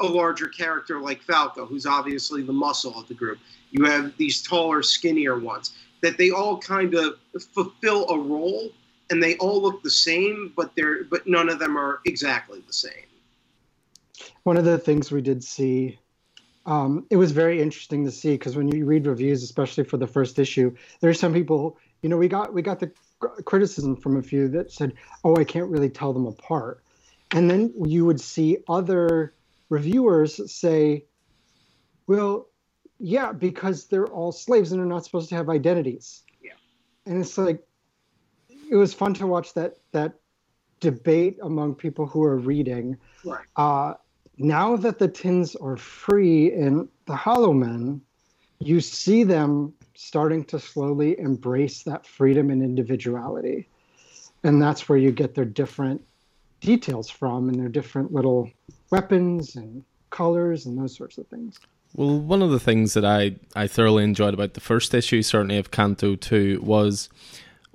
[0.00, 3.38] a larger character like Falco, who's obviously the muscle of the group.
[3.70, 7.18] You have these taller, skinnier ones that they all kind of
[7.54, 8.70] fulfill a role,
[9.10, 12.72] and they all look the same, but they're but none of them are exactly the
[12.72, 12.92] same.
[14.44, 15.98] One of the things we did see,
[16.66, 20.06] um, it was very interesting to see because when you read reviews, especially for the
[20.06, 22.90] first issue, there's some people, you know, we got we got the
[23.44, 24.94] criticism from a few that said,
[25.24, 26.82] "Oh, I can't really tell them apart,"
[27.32, 29.34] and then you would see other
[29.68, 31.04] reviewers say,
[32.06, 32.48] well,
[32.98, 36.22] yeah, because they're all slaves and they're not supposed to have identities.
[36.42, 36.52] Yeah.
[37.06, 37.66] And it's like
[38.70, 40.14] it was fun to watch that that
[40.80, 42.96] debate among people who are reading.
[43.24, 43.44] Right.
[43.56, 43.94] Uh,
[44.38, 48.00] now that the tins are free in the Hollow Men,
[48.58, 53.68] you see them starting to slowly embrace that freedom and individuality.
[54.42, 56.02] And that's where you get their different
[56.60, 58.50] details from and their different little
[58.90, 61.58] weapons and colors and those sorts of things.
[61.94, 65.58] Well, one of the things that I, I thoroughly enjoyed about the first issue, certainly
[65.58, 67.08] of Canto 2, was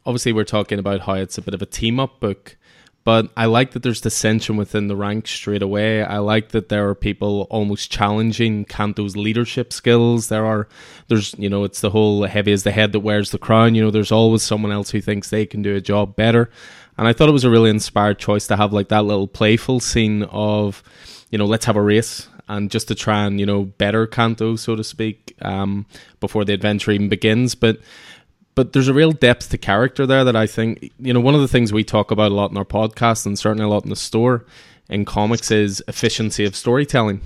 [0.06, 2.58] obviously we're talking about how it's a bit of a team up book,
[3.04, 6.04] but I like that there's dissension within the ranks straight away.
[6.04, 10.28] I like that there are people almost challenging Canto's leadership skills.
[10.28, 10.68] There are,
[11.08, 13.74] there's, you know, it's the whole heavy as the head that wears the crown.
[13.74, 16.50] You know, there's always someone else who thinks they can do a job better.
[16.98, 19.80] And I thought it was a really inspired choice to have like that little playful
[19.80, 20.84] scene of,
[21.32, 24.56] you know, let's have a race and just to try and, you know, better Canto,
[24.58, 25.86] so to speak, um,
[26.20, 27.56] before the adventure even begins.
[27.56, 27.80] But
[28.60, 31.40] but there's a real depth to character there that I think, you know, one of
[31.40, 33.90] the things we talk about a lot in our podcast and certainly a lot in
[33.90, 34.44] the store
[34.90, 37.22] in comics is efficiency of storytelling.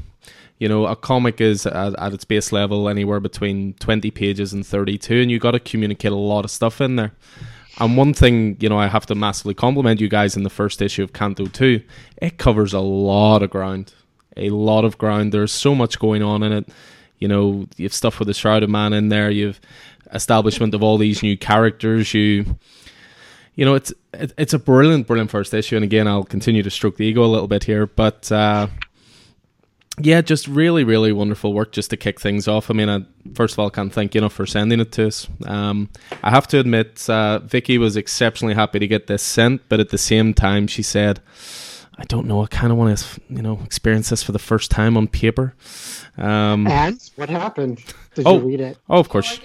[0.59, 4.63] You know, a comic is at, at its base level anywhere between 20 pages and
[4.63, 7.13] 32, and you got to communicate a lot of stuff in there.
[7.79, 10.83] And one thing, you know, I have to massively compliment you guys in the first
[10.83, 11.81] issue of Canto 2.
[12.17, 13.91] It covers a lot of ground.
[14.37, 15.31] A lot of ground.
[15.31, 16.69] There's so much going on in it.
[17.17, 19.31] You know, you have stuff with the Shrouded Man in there.
[19.31, 19.59] You've
[20.13, 22.13] establishment of all these new characters.
[22.13, 22.57] You,
[23.55, 25.75] you know, it's it, it's a brilliant, brilliant first issue.
[25.75, 28.67] And again, I'll continue to stroke the ego a little bit here, but uh,
[29.99, 32.71] yeah, just really, really wonderful work just to kick things off.
[32.71, 33.05] I mean, I,
[33.35, 35.27] first of all, can't thank you enough for sending it to us.
[35.45, 35.89] Um,
[36.23, 39.89] I have to admit, uh, Vicky was exceptionally happy to get this sent, but at
[39.89, 41.21] the same time, she said,
[41.95, 44.71] I don't know, I kind of want to, you know, experience this for the first
[44.71, 45.53] time on paper.
[46.17, 47.83] Um, and what happened?
[48.15, 48.77] Did oh, you read it?
[48.89, 49.39] Oh, of course.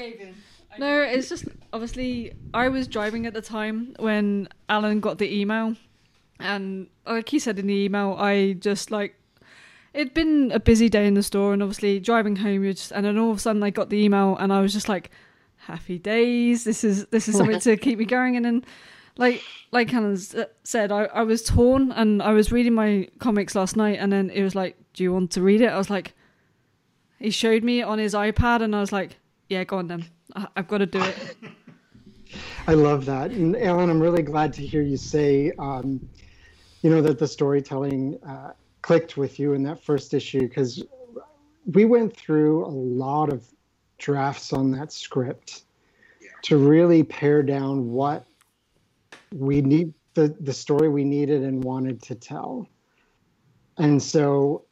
[0.78, 5.74] No, it's just obviously I was driving at the time when Alan got the email,
[6.38, 9.16] and like he said in the email, I just like
[9.92, 13.18] it'd been a busy day in the store and obviously driving home just, and then
[13.18, 15.10] all of a sudden I got the email and I was just like
[15.56, 16.64] happy days.
[16.64, 18.36] This is this is something to keep me going.
[18.36, 18.64] And then
[19.16, 23.54] like like Helen uh, said I, I was torn and I was reading my comics
[23.54, 25.66] last night and then it was like do you want to read it?
[25.66, 26.14] I was like
[27.18, 29.16] he showed me on his iPad and I was like
[29.48, 30.06] yeah go on then
[30.56, 31.36] I've got to do it.
[32.66, 33.30] I love that.
[33.30, 36.06] And Alan I'm really glad to hear you say um,
[36.82, 40.84] you know that the storytelling uh, clicked with you in that first issue because
[41.72, 43.46] we went through a lot of
[43.98, 45.62] drafts on that script
[46.42, 48.26] to really pare down what
[49.34, 52.68] we need the the story we needed and wanted to tell.
[53.78, 54.64] And so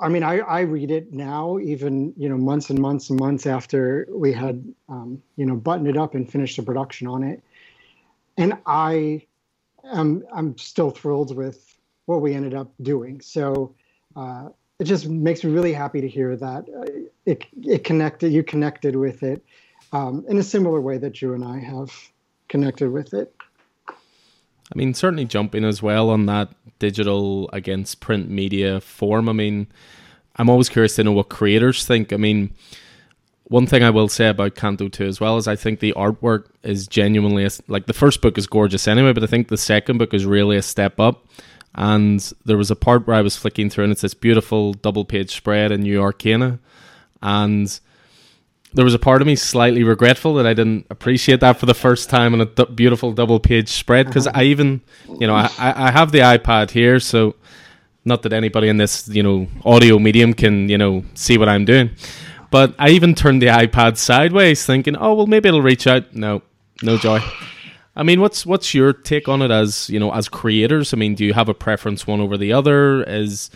[0.00, 3.46] i mean i i read it now even you know months and months and months
[3.46, 7.42] after we had um, you know buttoned it up and finished the production on it
[8.36, 9.24] and i
[9.84, 11.78] am i'm still thrilled with
[12.08, 13.20] what we ended up doing.
[13.20, 13.74] So
[14.16, 16.90] uh, it just makes me really happy to hear that uh,
[17.26, 18.32] it it connected.
[18.32, 19.44] You connected with it
[19.92, 21.92] um, in a similar way that you and I have
[22.48, 23.34] connected with it.
[24.72, 29.28] I mean, certainly jumping as well on that digital against print media form.
[29.28, 29.66] I mean,
[30.36, 32.12] I'm always curious to know what creators think.
[32.12, 32.54] I mean,
[33.44, 36.46] one thing I will say about Canto 2 as well is I think the artwork
[36.62, 40.12] is genuinely like the first book is gorgeous anyway, but I think the second book
[40.12, 41.26] is really a step up.
[41.74, 45.04] And there was a part where I was flicking through and it's this beautiful double
[45.04, 46.58] page spread in New Arcana.
[47.22, 47.80] And
[48.74, 51.74] there was a part of me slightly regretful that I didn't appreciate that for the
[51.74, 54.42] first time in a d- beautiful double page spread because I mm-hmm.
[54.42, 54.80] even,
[55.18, 57.34] you know, I, I have the iPad here, so
[58.04, 61.64] not that anybody in this, you know, audio medium can, you know, see what I'm
[61.64, 61.90] doing.
[62.50, 66.42] But I even turned the iPad sideways, thinking, "Oh, well, maybe it'll reach out." No,
[66.82, 67.20] no joy.
[67.94, 70.94] I mean, what's what's your take on it as you know, as creators?
[70.94, 73.02] I mean, do you have a preference one over the other?
[73.02, 73.50] Is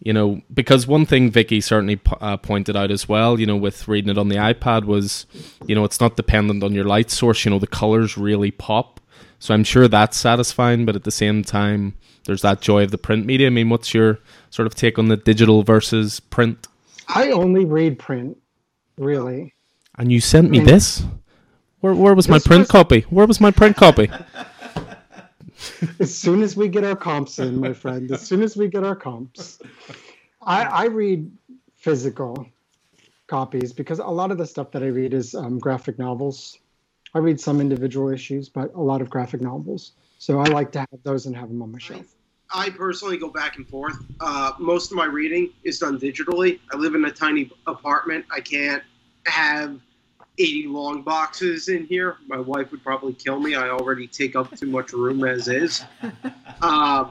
[0.00, 3.88] you know, because one thing Vicky certainly uh, pointed out as well, you know, with
[3.88, 5.26] reading it on the iPad was,
[5.66, 7.44] you know, it's not dependent on your light source.
[7.44, 9.00] You know, the colors really pop.
[9.38, 11.94] So I'm sure that's satisfying, but at the same time,
[12.26, 13.46] there's that joy of the print media.
[13.46, 14.18] I mean, what's your
[14.50, 16.66] sort of take on the digital versus print?
[17.08, 18.38] I only read print,
[18.96, 19.54] really.
[19.98, 21.04] And you sent me this?
[21.80, 22.70] Where, where was my print was...
[22.70, 23.02] copy?
[23.10, 24.10] Where was my print copy?
[26.00, 28.84] as soon as we get our comps in, my friend, as soon as we get
[28.84, 29.58] our comps,
[30.42, 31.30] I, I read
[31.76, 32.46] physical
[33.26, 36.58] copies because a lot of the stuff that I read is um, graphic novels.
[37.14, 39.92] I read some individual issues, but a lot of graphic novels.
[40.18, 42.06] So I like to have those and have them on my shelf.
[42.52, 43.96] I personally go back and forth.
[44.20, 46.60] Uh, most of my reading is done digitally.
[46.72, 48.24] I live in a tiny apartment.
[48.30, 48.82] I can't
[49.26, 49.80] have
[50.38, 52.16] 80 long boxes in here.
[52.26, 53.54] My wife would probably kill me.
[53.54, 55.84] I already take up too much room as is.
[56.62, 57.10] Uh,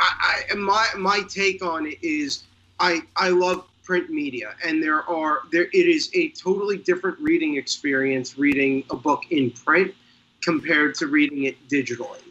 [0.00, 2.44] I, I, my my take on it is
[2.78, 7.56] I I love print media, and there are there it is a totally different reading
[7.56, 9.94] experience reading a book in print
[10.42, 12.22] compared to reading it digitally.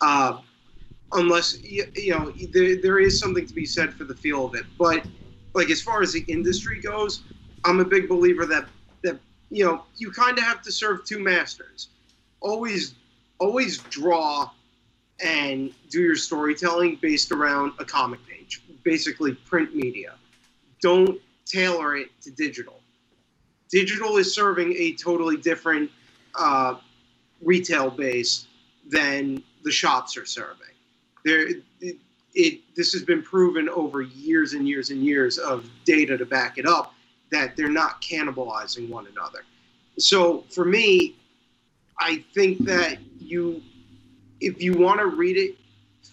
[0.00, 0.38] Uh,
[1.12, 4.54] unless you, you know there, there is something to be said for the feel of
[4.54, 5.06] it, but
[5.54, 7.22] like as far as the industry goes,
[7.64, 8.68] I'm a big believer that
[9.52, 11.88] you know, you kind of have to serve two masters.
[12.40, 12.94] Always,
[13.38, 14.50] always draw
[15.22, 20.14] and do your storytelling based around a comic page, basically print media.
[20.80, 22.80] Don't tailor it to digital.
[23.70, 25.90] Digital is serving a totally different
[26.34, 26.76] uh,
[27.42, 28.46] retail base
[28.88, 30.66] than the shops are serving.
[31.26, 31.46] There,
[31.80, 31.96] it,
[32.34, 36.56] it, this has been proven over years and years and years of data to back
[36.56, 36.94] it up
[37.32, 39.40] that they're not cannibalizing one another.
[39.98, 41.16] So for me,
[41.98, 43.60] I think that you,
[44.40, 45.56] if you want to read it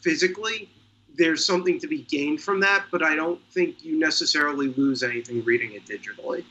[0.02, 0.70] physically,
[1.16, 5.44] there's something to be gained from that, but I don't think you necessarily lose anything
[5.44, 6.46] reading it digitally.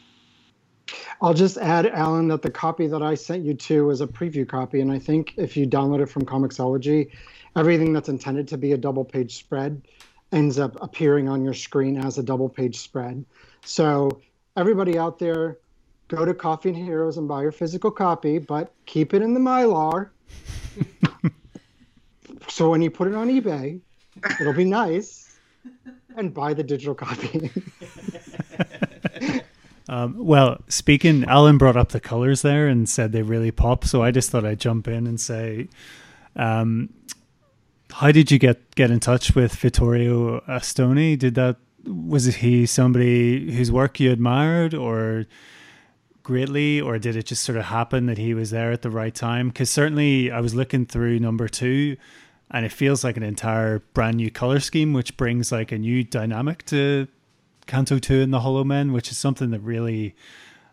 [1.20, 4.46] I'll just add, Alan, that the copy that I sent you to was a preview
[4.46, 7.10] copy, and I think if you download it from Comixology,
[7.56, 9.82] everything that's intended to be a double page spread
[10.32, 13.24] ends up appearing on your screen as a double page spread.
[13.64, 14.20] So
[14.58, 15.58] everybody out there,
[16.08, 19.40] go to Coffee and Heroes and buy your physical copy, but keep it in the
[19.40, 20.10] Mylar.
[22.48, 23.80] so when you put it on eBay,
[24.40, 25.38] it'll be nice,
[26.16, 27.50] and buy the digital copy.
[29.88, 33.84] um, well, speaking, Alan brought up the colors there and said they really pop.
[33.84, 35.68] So I just thought I'd jump in and say,
[36.34, 36.92] um,
[37.92, 41.18] how did you get get in touch with Vittorio Astone?
[41.18, 45.26] Did that was he somebody whose work you admired or
[46.22, 49.14] greatly or did it just sort of happen that he was there at the right
[49.14, 49.48] time?
[49.48, 51.96] Because certainly i was looking through number two
[52.50, 56.04] and it feels like an entire brand new color scheme which brings like a new
[56.04, 57.06] dynamic to
[57.66, 60.14] canto 2 and the hollow men which is something that really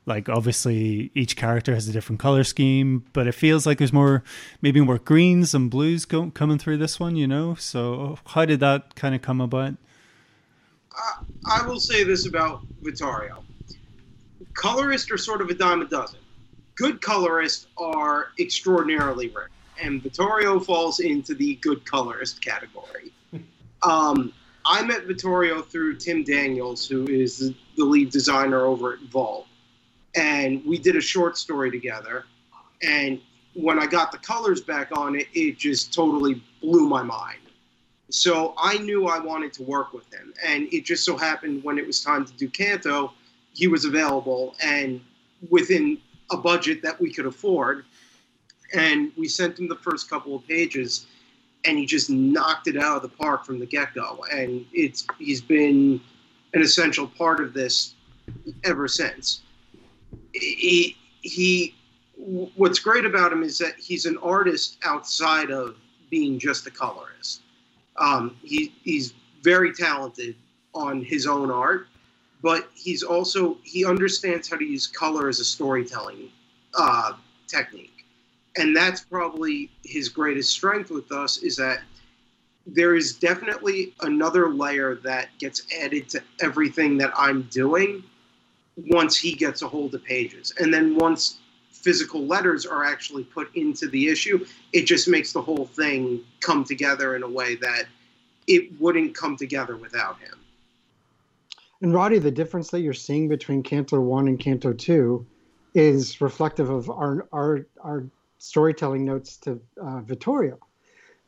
[0.05, 4.23] like obviously each character has a different color scheme but it feels like there's more
[4.61, 7.55] maybe more greens and blues go, coming through this one you know?
[7.55, 9.75] So how did that kind of come about
[11.45, 13.43] I will say this about Vittorio.
[14.53, 16.19] Colorists are sort of a dime a dozen.
[16.75, 19.49] Good colorists are extraordinarily rare,
[19.81, 23.11] and Vittorio falls into the good colorist category.
[23.83, 24.33] Um,
[24.65, 29.45] I met Vittorio through Tim Daniels, who is the lead designer over at Vault,
[30.15, 32.25] and we did a short story together.
[32.81, 33.21] And
[33.53, 37.44] when I got the colors back on it, it just totally blew my mind.
[38.09, 40.33] So I knew I wanted to work with him.
[40.45, 43.13] And it just so happened when it was time to do Canto,
[43.53, 45.01] he was available and
[45.49, 45.97] within
[46.31, 47.85] a budget that we could afford.
[48.73, 51.07] And we sent him the first couple of pages
[51.65, 54.23] and he just knocked it out of the park from the get go.
[54.31, 55.99] And it's he's been
[56.53, 57.95] an essential part of this
[58.63, 59.41] ever since.
[60.33, 61.75] He, he
[62.17, 65.75] what's great about him is that he's an artist outside of
[66.09, 67.41] being just a colorist.
[67.97, 70.35] Um, he, he's very talented
[70.73, 71.87] on his own art,
[72.41, 76.29] but he's also he understands how to use color as a storytelling
[76.77, 77.13] uh,
[77.47, 78.05] technique,
[78.57, 81.81] and that's probably his greatest strength with us is that
[82.67, 88.03] there is definitely another layer that gets added to everything that I'm doing
[88.87, 91.39] once he gets a hold of pages, and then once
[91.85, 96.63] physical letters are actually put into the issue, it just makes the whole thing come
[96.63, 97.85] together in a way that
[98.47, 100.33] it wouldn't come together without him.
[101.81, 105.27] And Roddy, the difference that you're seeing between Canto One and Canto Two
[105.75, 108.03] is reflective of our our our
[108.39, 110.57] storytelling notes to uh, Vittorio,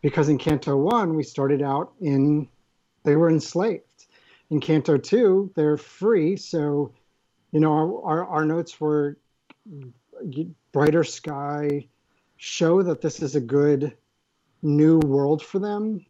[0.02, 2.48] because in Canto One we started out in
[3.04, 4.08] they were enslaved.
[4.50, 6.92] In Canto Two they're free, so
[7.52, 9.18] you know our, our, our notes were
[10.72, 11.88] brighter sky,
[12.38, 13.96] show that this is a good
[14.62, 16.06] new world for them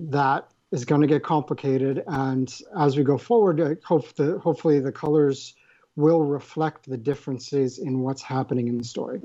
[0.00, 2.02] that is going to get complicated.
[2.06, 5.54] And as we go forward, I hope the, hopefully the colors
[5.94, 9.22] will reflect the differences in what's happening in the story.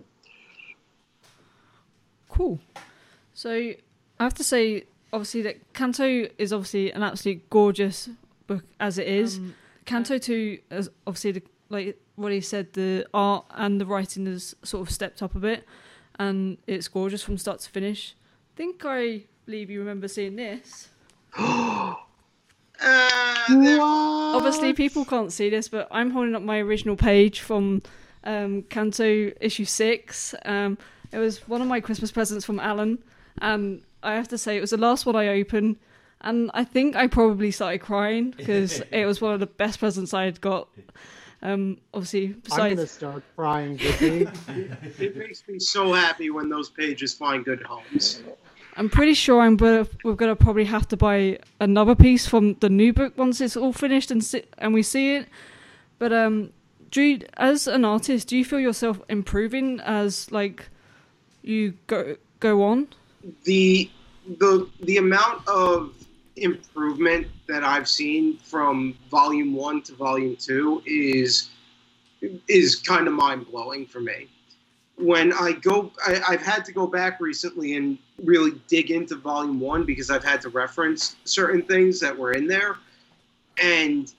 [2.30, 2.60] Cool.
[3.34, 3.76] So I
[4.20, 8.10] have to say, obviously, that Canto is obviously an absolutely gorgeous
[8.48, 9.38] book as it is.
[9.38, 14.26] Um, Canto two, is obviously, the, like what he said, the art and the writing
[14.26, 15.65] has sort of stepped up a bit,
[16.19, 18.15] and it's gorgeous from start to finish.
[18.55, 20.89] I think I believe you remember seeing this.
[22.84, 27.84] Uh, Obviously, people can't see this, but I'm holding up my original page from
[28.24, 30.34] um, Canto issue six.
[30.45, 30.78] Um,
[31.11, 32.99] it was one of my Christmas presents from Alan,
[33.39, 35.78] and I have to say it was the last one I opened,
[36.22, 40.13] and I think I probably started crying because it was one of the best presents
[40.13, 40.67] I had got.
[41.44, 44.28] Um, obviously, besides, I'm gonna start crying, Vicky.
[45.00, 48.22] it makes me so happy when those pages find good homes.
[48.78, 52.70] I'm pretty sure I'm gonna, we're gonna probably have to buy another piece from the
[52.70, 55.28] new book once it's all finished and si- and we see it.
[55.98, 56.52] But um,
[56.92, 60.70] do you, as an artist, do you feel yourself improving as like
[61.42, 62.88] you go go on?
[63.46, 63.89] The
[64.38, 65.94] the the amount of
[66.36, 71.49] improvement that I've seen from volume one to volume two is
[72.47, 74.27] is kind of mind blowing for me.
[74.95, 79.59] When I go, I, I've had to go back recently and really dig into volume
[79.59, 82.77] one because I've had to reference certain things that were in there,
[83.57, 84.13] and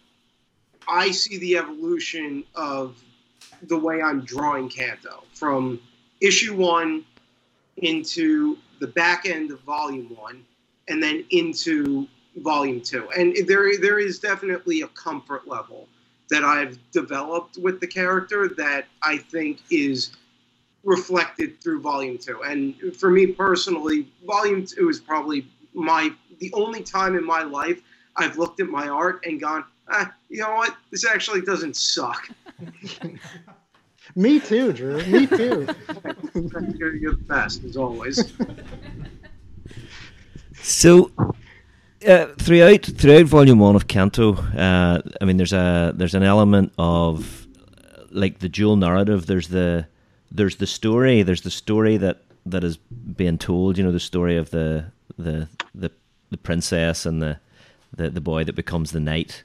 [0.89, 3.01] I see the evolution of
[3.69, 5.81] the way I'm drawing Canto from
[6.21, 7.05] issue one
[7.77, 10.45] into the back end of volume one
[10.89, 12.07] and then into
[12.37, 13.09] volume two.
[13.11, 15.89] And there, there is definitely a comfort level
[16.31, 20.13] that I've developed with the character that I think is
[20.85, 22.43] reflected through volume two.
[22.43, 27.81] And for me personally, volume two is probably my the only time in my life
[28.17, 32.29] I've looked at my art and gone, ah, you know what, this actually doesn't suck.
[34.17, 35.03] Me too, Drew.
[35.07, 35.67] Me too.
[36.77, 38.33] you're, you're the best as always.
[40.63, 41.11] So
[42.07, 46.73] uh, throughout throughout volume one of Canto, uh, I mean, there's a there's an element
[46.79, 47.47] of
[48.11, 49.27] like the dual narrative.
[49.27, 49.87] There's the
[50.31, 51.23] there's the story.
[51.23, 53.77] There's the story that that is being told.
[53.77, 54.87] You know, the story of the
[55.19, 55.91] the the,
[56.31, 57.39] the princess and the,
[57.97, 59.43] the the boy that becomes the knight.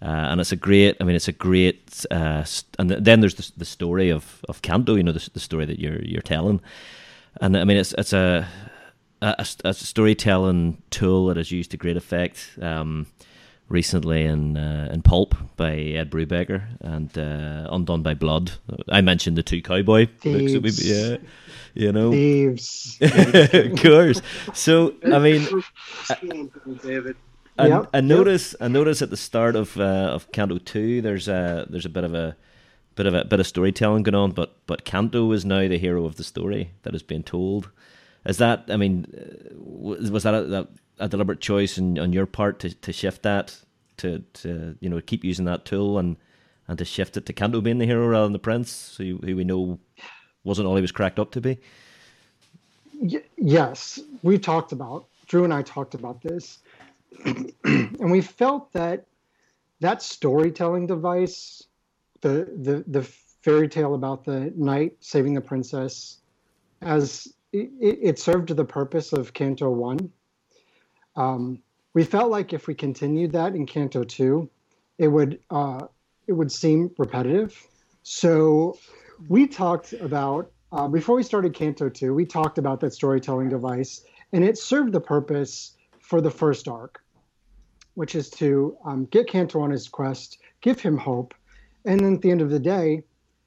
[0.00, 0.96] Uh, and it's a great.
[1.00, 2.04] I mean, it's a great.
[2.10, 2.44] Uh,
[2.78, 4.94] and then there's the, the story of, of Canto.
[4.94, 6.60] You know, the, the story that you're you're telling.
[7.40, 8.46] And I mean, it's it's a
[9.20, 12.50] a, a, storytelling tool that is used to great effect.
[12.60, 13.06] Um,
[13.68, 18.52] recently in uh, in Pulp by Ed Brubaker and uh, Undone by Blood.
[18.88, 20.58] I mentioned the two cowboy Thieves.
[20.58, 20.82] books.
[20.82, 21.16] We, yeah,
[21.74, 22.98] you know, Thieves.
[23.00, 24.22] of course.
[24.54, 25.46] So I mean,
[26.82, 27.16] David.
[27.60, 28.04] I, Yep, I yep.
[28.04, 31.90] notice I notice at the start of uh, of Canto two, there's a there's a
[31.90, 32.36] bit of a
[32.94, 36.04] bit of a bit of storytelling going on, but but Canto is now the hero
[36.04, 37.70] of the story that is being told.
[38.26, 42.58] Is that I mean, uh, was that a, a deliberate choice on, on your part
[42.60, 43.58] to, to shift that
[43.98, 46.16] to, to you know keep using that tool and
[46.68, 49.36] and to shift it to Canto being the hero rather than the prince, who who
[49.36, 49.78] we know
[50.44, 51.58] wasn't all he was cracked up to be.
[53.00, 56.58] Y- yes, we talked about Drew and I talked about this,
[57.24, 59.06] and we felt that
[59.80, 61.64] that storytelling device,
[62.20, 63.02] the the the
[63.42, 66.18] fairy tale about the knight saving the princess,
[66.82, 70.12] as it, it served the purpose of Canto One.
[71.16, 71.62] Um,
[71.94, 74.50] we felt like if we continued that in Canto Two,
[74.98, 75.86] it would uh,
[76.26, 77.66] it would seem repetitive.
[78.02, 78.78] So
[79.28, 84.04] we talked about uh, before we started Canto 2, we talked about that storytelling device,
[84.32, 87.02] and it served the purpose for the first arc,
[87.94, 91.34] which is to um, get Canto on his quest, give him hope,
[91.86, 93.02] and then at the end of the day,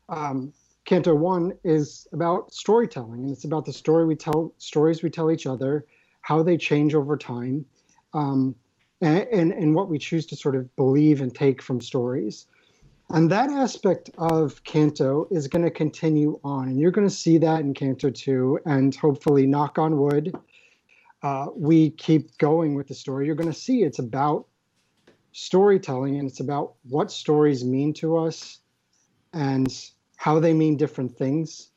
[0.09, 0.51] um,
[0.85, 5.31] Canto 1 is about storytelling, and it's about the story we tell, stories we tell
[5.31, 5.85] each other,
[6.21, 7.65] how they change over time,
[8.13, 8.55] um,
[9.01, 12.47] and, and, and what we choose to sort of believe and take from stories.
[13.09, 16.69] And that aspect of Canto is going to continue on.
[16.69, 18.59] And you're going to see that in Canto 2.
[18.65, 20.33] And hopefully, knock on wood,
[21.21, 23.25] uh, we keep going with the story.
[23.25, 24.47] You're going to see it's about
[25.33, 28.59] storytelling and it's about what stories mean to us
[29.33, 29.73] and
[30.21, 31.71] how they mean different things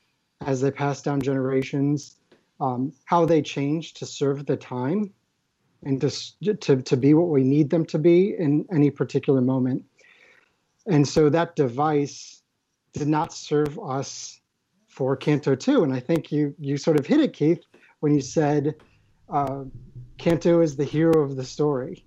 [0.45, 2.17] as they pass down generations,
[2.61, 5.11] um, how they change to serve the time
[5.85, 9.83] and to, to, to be what we need them to be in any particular moment.
[10.87, 12.43] And so that device
[12.93, 14.39] did not serve us
[14.89, 15.83] for Canto 2.
[15.83, 17.65] And I think you, you sort of hit it, Keith,
[18.01, 18.75] when you said
[19.31, 19.65] uh,
[20.19, 22.05] Canto is the hero of the story.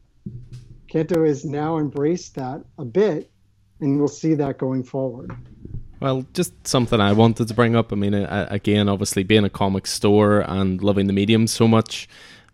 [0.88, 3.32] Canto has now embraced that a bit,
[3.80, 5.36] and we'll see that going forward.
[6.00, 7.92] Well, just something I wanted to bring up.
[7.92, 12.08] I mean, again, obviously being a comic store and loving the medium so much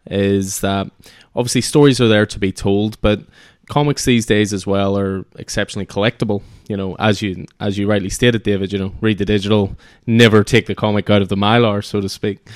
[0.09, 0.89] is that
[1.35, 3.21] obviously stories are there to be told, but
[3.69, 6.41] comics these days as well are exceptionally collectible.
[6.67, 8.71] You know, as you as you rightly stated, David.
[8.71, 9.75] You know, read the digital,
[10.07, 12.47] never take the comic out of the mylar, so to speak.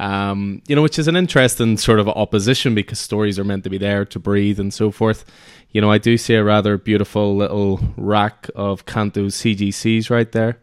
[0.00, 3.70] Um, you know, which is an interesting sort of opposition because stories are meant to
[3.70, 5.26] be there to breathe and so forth.
[5.72, 10.58] You know, I do see a rather beautiful little rack of Canto's CGCs right there.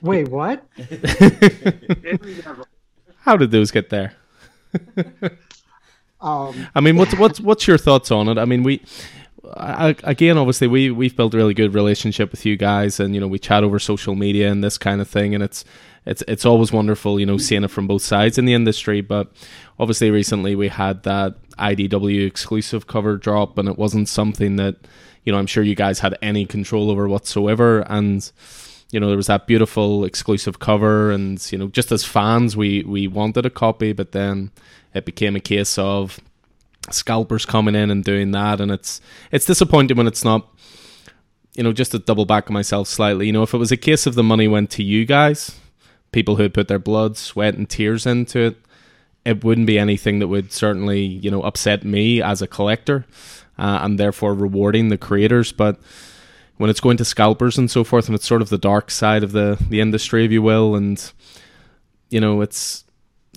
[0.00, 0.66] Wait, what?
[3.20, 4.14] How did those get there?
[6.22, 8.38] um, I mean, what's what's what's your thoughts on it?
[8.38, 8.80] I mean, we
[9.54, 13.20] I, again, obviously, we we've built a really good relationship with you guys, and you
[13.20, 15.62] know, we chat over social media and this kind of thing, and it's
[16.04, 19.00] it's it's always wonderful, you know, seeing it from both sides in the industry.
[19.00, 19.30] But
[19.78, 24.76] obviously, recently we had that IDW exclusive cover drop, and it wasn't something that
[25.24, 28.30] you know I'm sure you guys had any control over whatsoever, and
[28.90, 32.82] you know there was that beautiful exclusive cover, and you know, just as fans, we
[32.82, 34.50] we wanted a copy, but then
[34.94, 36.18] it became a case of
[36.90, 39.00] scalpers coming in and doing that, and it's
[39.30, 40.48] it's disappointing when it's not.
[41.54, 43.76] You know, just to double back on myself slightly, you know, if it was a
[43.76, 45.60] case of the money went to you guys,
[46.12, 48.56] people who had put their blood, sweat, and tears into it,
[49.24, 53.06] it wouldn't be anything that would certainly, you know, upset me as a collector,
[53.58, 55.52] uh, and therefore rewarding the creators.
[55.52, 55.78] But
[56.56, 59.22] when it's going to scalpers and so forth, and it's sort of the dark side
[59.22, 61.12] of the the industry, if you will, and
[62.10, 62.84] you know, it's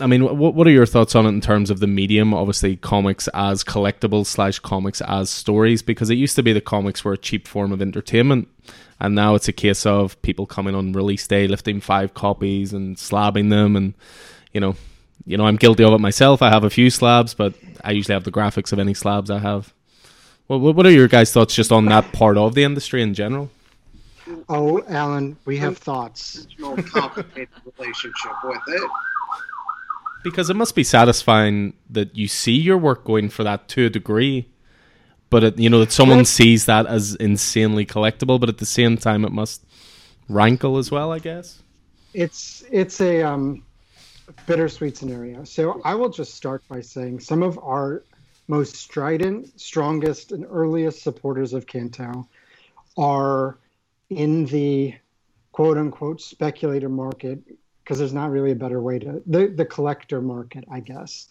[0.01, 2.33] I mean, what what are your thoughts on it in terms of the medium?
[2.33, 7.05] Obviously, comics as collectibles slash comics as stories, because it used to be the comics
[7.05, 8.49] were a cheap form of entertainment,
[8.99, 12.97] and now it's a case of people coming on release day, lifting five copies and
[12.97, 13.93] slabbing them, and
[14.53, 14.75] you know,
[15.25, 16.41] you know, I'm guilty of it myself.
[16.41, 19.39] I have a few slabs, but I usually have the graphics of any slabs I
[19.39, 19.73] have.
[20.47, 23.49] Well, what are your guys' thoughts just on that part of the industry in general?
[24.47, 26.47] Oh, Alan, we have thoughts.
[26.59, 28.89] Complicated relationship with it
[30.25, 33.89] because it must be satisfying that you see your work going for that to a
[33.91, 34.49] degree
[35.29, 38.97] but it, you know that someone sees that as insanely collectible but at the same
[38.97, 39.63] time it must
[40.29, 41.61] rankle as well i guess?
[42.13, 43.63] It's it's a um,
[44.47, 45.43] bittersweet scenario.
[45.43, 48.03] So i will just start by saying some of our
[48.47, 52.27] most strident strongest and earliest supporters of canto
[52.97, 53.57] are
[54.09, 54.95] in the
[55.51, 57.39] quote unquote speculator market
[57.83, 61.29] because there's not really a better way to the the collector market, I guess.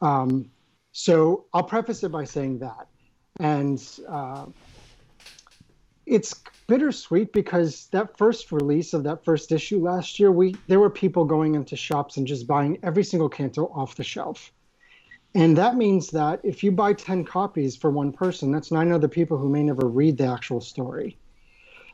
[0.00, 0.50] Um,
[0.92, 2.86] so I'll preface it by saying that,
[3.40, 4.46] and uh,
[6.06, 6.34] it's
[6.66, 11.24] bittersweet because that first release of that first issue last year, we there were people
[11.24, 14.52] going into shops and just buying every single canto off the shelf.
[15.34, 19.08] And that means that if you buy 10 copies for one person, that's nine other
[19.08, 21.18] people who may never read the actual story.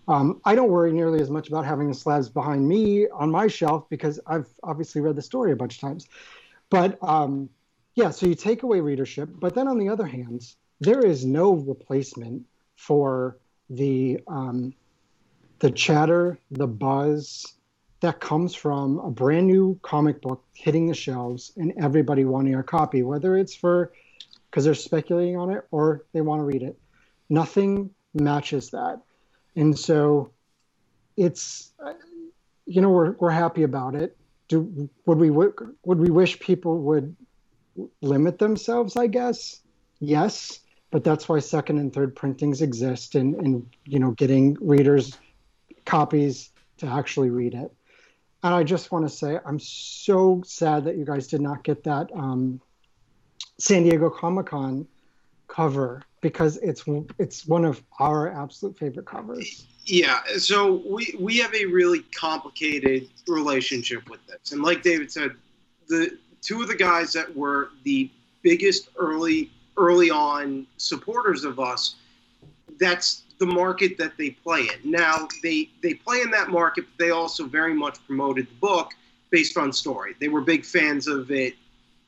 [0.08, 3.46] Um, I don't worry nearly as much about having the slabs behind me on my
[3.46, 6.06] shelf because I've obviously read the story a bunch of times.
[6.68, 7.48] But um,
[7.94, 10.42] yeah, so you take away readership, but then on the other hand,
[10.80, 13.36] there is no replacement for
[13.68, 14.74] the um,
[15.58, 17.54] the chatter, the buzz
[18.00, 22.62] that comes from a brand new comic book hitting the shelves and everybody wanting a
[22.62, 23.92] copy, whether it's for
[24.50, 26.78] because they're speculating on it or they want to read it.
[27.28, 29.00] Nothing matches that
[29.56, 30.30] and so
[31.16, 31.72] it's
[32.66, 34.16] you know we're we're happy about it.
[34.48, 37.14] Do would we would we wish people would
[38.00, 38.96] limit themselves?
[38.96, 39.60] I guess
[40.00, 40.60] yes,
[40.90, 45.16] but that's why second and third printings exist, and and you know getting readers
[45.84, 47.72] copies to actually read it.
[48.42, 51.84] And I just want to say I'm so sad that you guys did not get
[51.84, 52.60] that um,
[53.58, 54.86] San Diego Comic Con
[55.46, 56.84] cover because it's
[57.18, 59.66] it's one of our absolute favorite covers.
[59.84, 65.32] Yeah, so we we have a really complicated relationship with this, and like David said,
[65.88, 68.10] the two of the guys that were the
[68.42, 69.50] biggest early
[69.80, 71.96] early on supporters of us,
[72.78, 74.90] that's the market that they play in.
[74.90, 78.92] Now they they play in that market, but they also very much promoted the book
[79.30, 80.14] based on story.
[80.20, 81.54] They were big fans of it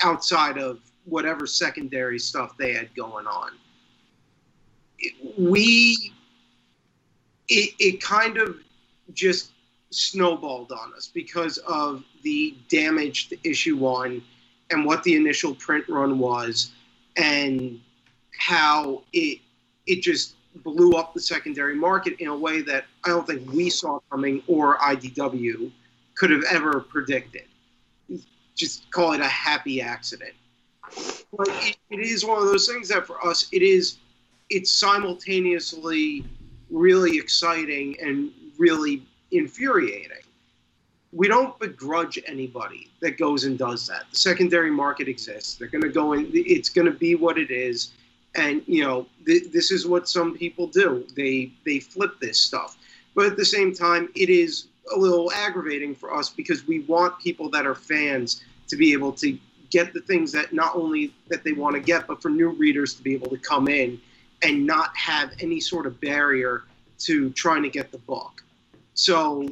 [0.03, 3.53] outside of whatever secondary stuff they had going on.
[5.39, 6.13] We
[7.49, 8.57] it, it kind of
[9.15, 9.51] just
[9.91, 14.23] snowballed on us because of the damage issue one
[14.71, 16.73] and what the initial print run was
[17.17, 17.81] and
[18.39, 19.39] how it
[19.87, 23.71] it just blew up the secondary market in a way that I don't think we
[23.71, 25.73] saw coming or IDW
[26.15, 27.45] could have ever predicted.
[28.55, 30.35] Just call it a happy accident.
[31.37, 33.97] But it, it is one of those things that for us it is
[34.51, 36.25] it's simultaneously
[36.71, 40.22] really exciting and really infuriating.
[41.13, 44.05] We don't begrudge anybody that goes and does that.
[44.11, 45.57] The secondary market exists.
[45.57, 46.31] They're going to go in.
[46.33, 47.93] It's going to be what it is,
[48.35, 51.07] and you know th- this is what some people do.
[51.15, 52.79] They they flip this stuff,
[53.15, 57.19] but at the same time, it is a little aggravating for us because we want
[57.19, 59.39] people that are fans to be able to
[59.71, 62.95] get the things that not only that they want to get, but for new readers
[62.95, 64.01] to be able to come in
[64.43, 66.65] and not have any sort of barrier
[66.99, 68.43] to trying to get the book.
[68.95, 69.49] So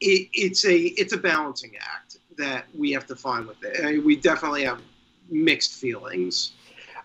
[0.00, 3.84] it, it's a it's a balancing act that we have to find with it.
[3.84, 4.80] I mean, we definitely have
[5.30, 6.52] mixed feelings.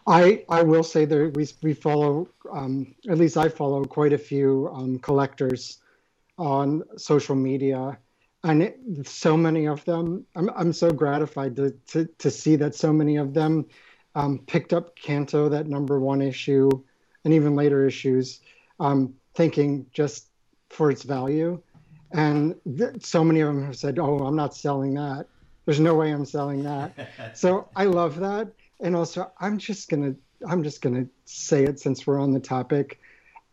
[0.07, 4.17] I, I will say that we, we follow, um, at least I follow quite a
[4.17, 5.79] few um, collectors
[6.37, 7.97] on social media.
[8.43, 12.75] And it, so many of them, I'm, I'm so gratified to, to, to see that
[12.75, 13.65] so many of them
[14.13, 16.69] um, picked up Canto, that number one issue,
[17.23, 18.41] and even later issues,
[18.79, 20.27] um, thinking just
[20.69, 21.59] for its value.
[22.15, 25.27] And th- so many of them have said, "Oh, I'm not selling that.
[25.65, 26.93] There's no way I'm selling that."
[27.33, 28.47] so I love that.
[28.79, 30.15] And also, I'm just gonna
[30.47, 33.01] I'm just gonna say it since we're on the topic.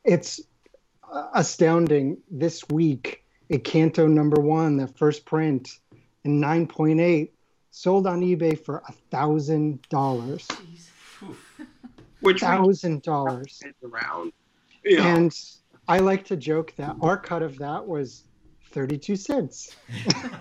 [0.05, 0.41] It's
[1.13, 2.19] uh, astounding.
[2.31, 5.79] This week, a Canto number one, the first print,
[6.25, 7.31] in 9.8,
[7.73, 10.47] sold on eBay for a thousand dollars.
[12.21, 14.33] Which thousand dollars around.
[14.85, 15.17] Yeah.
[15.17, 15.37] And
[15.89, 18.23] I like to joke that our cut of that was
[18.73, 19.77] 32 cents.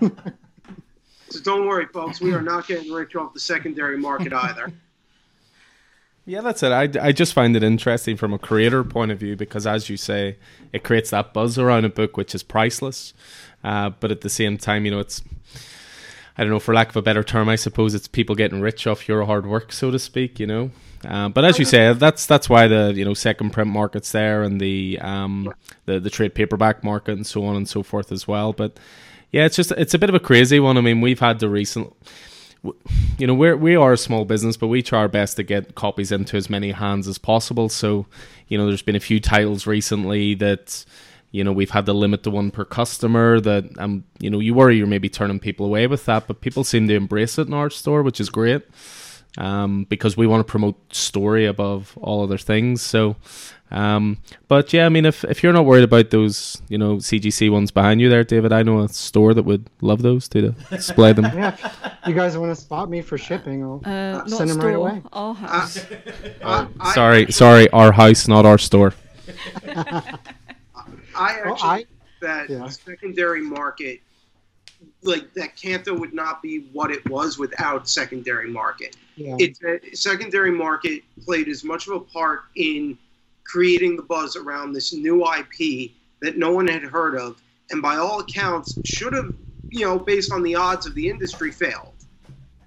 [1.28, 2.20] so don't worry, folks.
[2.20, 4.72] We are not getting rich off the secondary market either.
[6.24, 6.70] Yeah, that's it.
[6.70, 9.96] I, I just find it interesting from a creator point of view because, as you
[9.96, 10.36] say,
[10.72, 13.12] it creates that buzz around a book which is priceless.
[13.64, 15.20] Uh, but at the same time, you know, it's
[16.36, 18.86] I don't know, for lack of a better term, I suppose it's people getting rich
[18.86, 20.40] off your hard work, so to speak.
[20.40, 20.70] You know,
[21.06, 24.42] uh, but as you say, that's that's why the you know second print market's there
[24.42, 25.52] and the um
[25.86, 28.52] the the trade paperback market and so on and so forth as well.
[28.52, 28.78] But
[29.30, 30.76] yeah, it's just it's a bit of a crazy one.
[30.76, 31.92] I mean, we've had the recent.
[33.18, 35.74] You know, we're we are a small business, but we try our best to get
[35.74, 37.68] copies into as many hands as possible.
[37.68, 38.06] So,
[38.46, 40.84] you know, there's been a few titles recently that
[41.32, 44.54] you know we've had to limit to one per customer that um you know you
[44.54, 47.54] worry you're maybe turning people away with that but people seem to embrace it in
[47.54, 48.62] our store which is great
[49.38, 52.82] um because we want to promote story above all other things.
[52.82, 53.16] So
[53.70, 54.18] um
[54.48, 57.70] but yeah i mean if if you're not worried about those you know cgc ones
[57.70, 61.24] behind you there david i know a store that would love those to display them.
[61.24, 61.56] Yeah.
[62.06, 65.02] You guys want to spot me for shipping i'll Uh, send them store, right away.
[65.14, 65.86] our house.
[66.44, 68.92] I, I- sorry sorry our house not our store.
[69.66, 70.18] I
[71.16, 71.84] actually Oh, I-
[72.20, 72.68] that yeah.
[72.68, 74.00] secondary market,
[75.02, 78.96] like that Canto would not be what it was without secondary market.
[79.16, 82.98] yeah It's a secondary market played as much of a part in
[83.44, 87.96] creating the buzz around this new IP that no one had heard of, and by
[87.96, 89.32] all accounts should have,
[89.70, 91.92] you know, based on the odds of the industry, failed.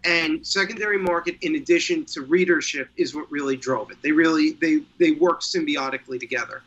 [0.03, 3.97] And secondary market, in addition to readership, is what really drove it.
[4.03, 6.61] They really they they work symbiotically together.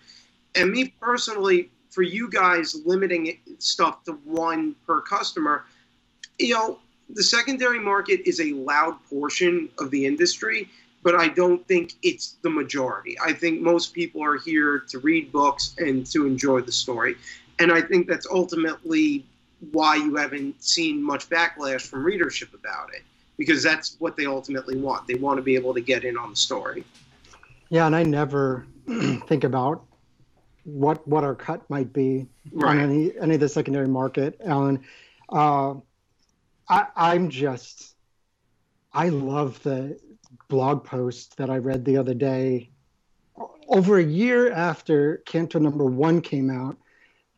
[0.56, 5.64] And me personally, for you guys limiting stuff to one per customer,
[6.38, 6.78] you know,
[7.10, 10.68] the secondary market is a loud portion of the industry,
[11.02, 13.16] but I don't think it's the majority.
[13.24, 17.16] I think most people are here to read books and to enjoy the story.
[17.58, 19.24] And I think that's ultimately
[19.72, 23.02] why you haven't seen much backlash from readership about it,
[23.36, 25.06] because that's what they ultimately want.
[25.08, 26.84] They want to be able to get in on the story.
[27.70, 28.66] Yeah, and I never
[29.26, 29.84] think about
[30.68, 32.78] what what our cut might be Right.
[32.78, 34.84] on any any of the secondary market, Alan.
[35.28, 35.74] Uh,
[36.68, 37.94] I, I'm just,
[38.92, 39.98] I love the
[40.48, 42.70] blog post that I read the other day,
[43.68, 46.76] over a year after Canto number one came out,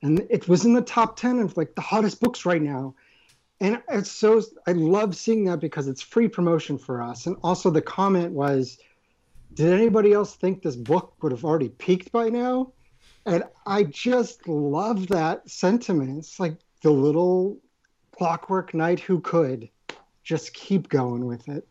[0.02, 2.94] and it was in the top ten of like the hottest books right now.
[3.60, 7.26] And it's so I love seeing that because it's free promotion for us.
[7.26, 8.78] And also the comment was,
[9.54, 12.72] did anybody else think this book would have already peaked by now?
[13.26, 16.18] And I just love that sentiment.
[16.18, 17.58] It's like the little
[18.16, 19.68] clockwork knight who could
[20.22, 21.66] just keep going with it.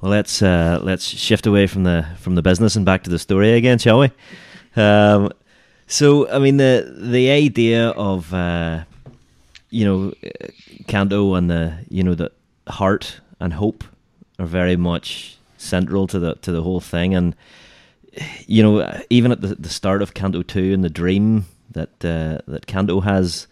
[0.00, 3.18] Well, let's uh, let's shift away from the from the business and back to the
[3.18, 4.10] story again, shall we?
[4.74, 5.30] Um,
[5.86, 8.84] so, I mean, the the idea of uh,
[9.70, 10.12] you know
[10.86, 12.32] Canto and the you know the
[12.68, 13.84] heart and hope
[14.38, 17.36] are very much central to the to the whole thing, and
[18.46, 22.38] you know even at the, the start of Canto two and the dream that uh,
[22.46, 23.46] that Canto has,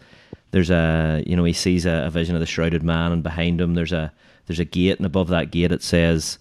[0.51, 3.59] there's a you know he sees a, a vision of the shrouded man, and behind
[3.59, 4.11] him there's a
[4.47, 6.37] there's a gate, and above that gate it says,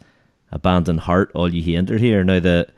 [0.53, 2.69] "Abandon heart, all ye enter here." Now the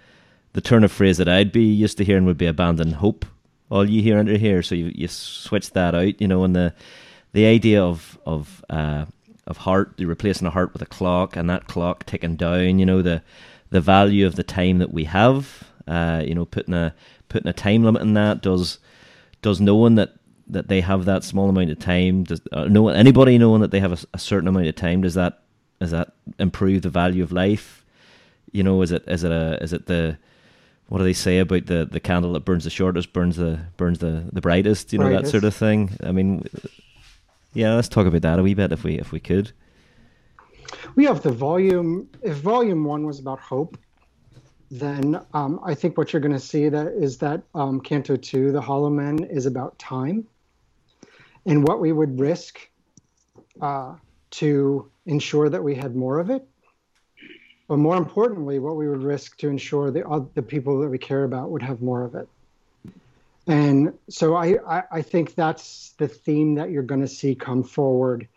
[0.52, 3.24] the turn of phrase that I'd be used to hearing would be "abandon hope,
[3.70, 6.74] all ye here enter here." So you you switch that out, you know, and the
[7.32, 9.06] the idea of of uh,
[9.46, 12.86] of heart, you're replacing a heart with a clock, and that clock ticking down, you
[12.86, 13.22] know, the
[13.72, 16.94] the value of the time that we have, uh, you know, putting a
[17.28, 18.42] putting a time limit in that.
[18.42, 18.78] Does
[19.40, 20.14] does knowing that
[20.46, 23.80] that they have that small amount of time does uh, no anybody knowing that they
[23.80, 25.40] have a, a certain amount of time does that
[25.80, 27.84] does that improve the value of life?
[28.52, 30.18] You know is it is it a is it the
[30.88, 34.00] what do they say about the the candle that burns the shortest burns the burns
[34.00, 35.96] the the brightest you know that sort of thing?
[36.04, 36.44] I mean
[37.54, 39.52] yeah let's talk about that a wee bit if we if we could
[40.94, 42.08] We have the volume.
[42.22, 43.78] If volume one was about hope,
[44.70, 48.52] then um, I think what you're going to see that is that um, Canto two,
[48.52, 50.26] the Hollow Men, is about time,
[51.46, 52.68] and what we would risk
[53.60, 53.94] uh,
[54.30, 56.46] to ensure that we had more of it.
[57.68, 60.98] But more importantly, what we would risk to ensure the oth- the people that we
[60.98, 62.28] care about would have more of it.
[63.46, 67.64] And so I, I, I think that's the theme that you're going to see come
[67.64, 68.28] forward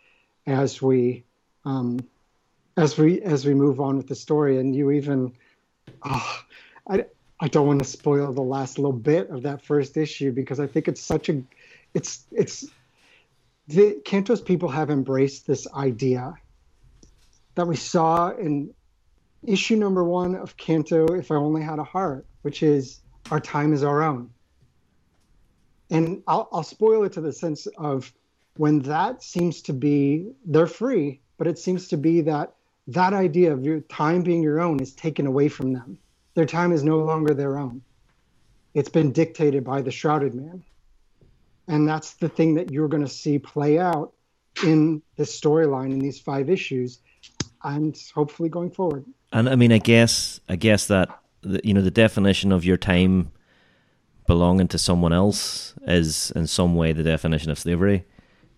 [0.46, 1.24] as we
[1.64, 2.00] um,
[2.76, 5.32] as we as we move on with the story and you even
[6.02, 6.42] oh,
[6.88, 7.04] I,
[7.40, 10.66] I don't want to spoil the last little bit of that first issue because I
[10.66, 11.42] think it's such a
[11.94, 12.66] it's it's
[13.68, 16.34] the Cantos people have embraced this idea
[17.54, 18.72] that we saw in
[19.42, 23.00] issue number one of Canto If I Only Had a Heart, which is
[23.30, 24.30] our time is our own.
[25.90, 28.12] And I'll, I'll spoil it to the sense of
[28.56, 32.55] when that seems to be they're free, but it seems to be that
[32.88, 35.98] that idea of your time being your own is taken away from them.
[36.34, 37.82] Their time is no longer their own.
[38.74, 40.62] It's been dictated by the shrouded man.
[41.68, 44.12] And that's the thing that you're going to see play out
[44.62, 47.00] in this storyline in these five issues
[47.64, 49.04] and hopefully going forward.
[49.32, 51.08] And I mean, I guess, I guess that
[51.42, 53.32] you know the definition of your time
[54.26, 58.04] belonging to someone else is in some way the definition of slavery.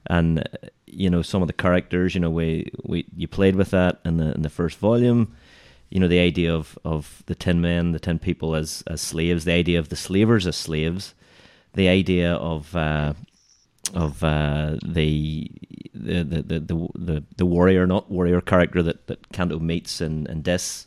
[0.06, 0.46] And
[0.92, 4.16] you know, some of the characters, you know, we we you played with that in
[4.16, 5.34] the in the first volume.
[5.90, 9.44] You know, the idea of of the ten men, the ten people as as slaves,
[9.44, 11.14] the idea of the slavers as slaves,
[11.74, 13.14] the idea of uh,
[13.94, 15.50] of uh, the,
[15.94, 20.42] the, the the the the warrior, not warrior character that that Canto meets in in
[20.42, 20.86] this,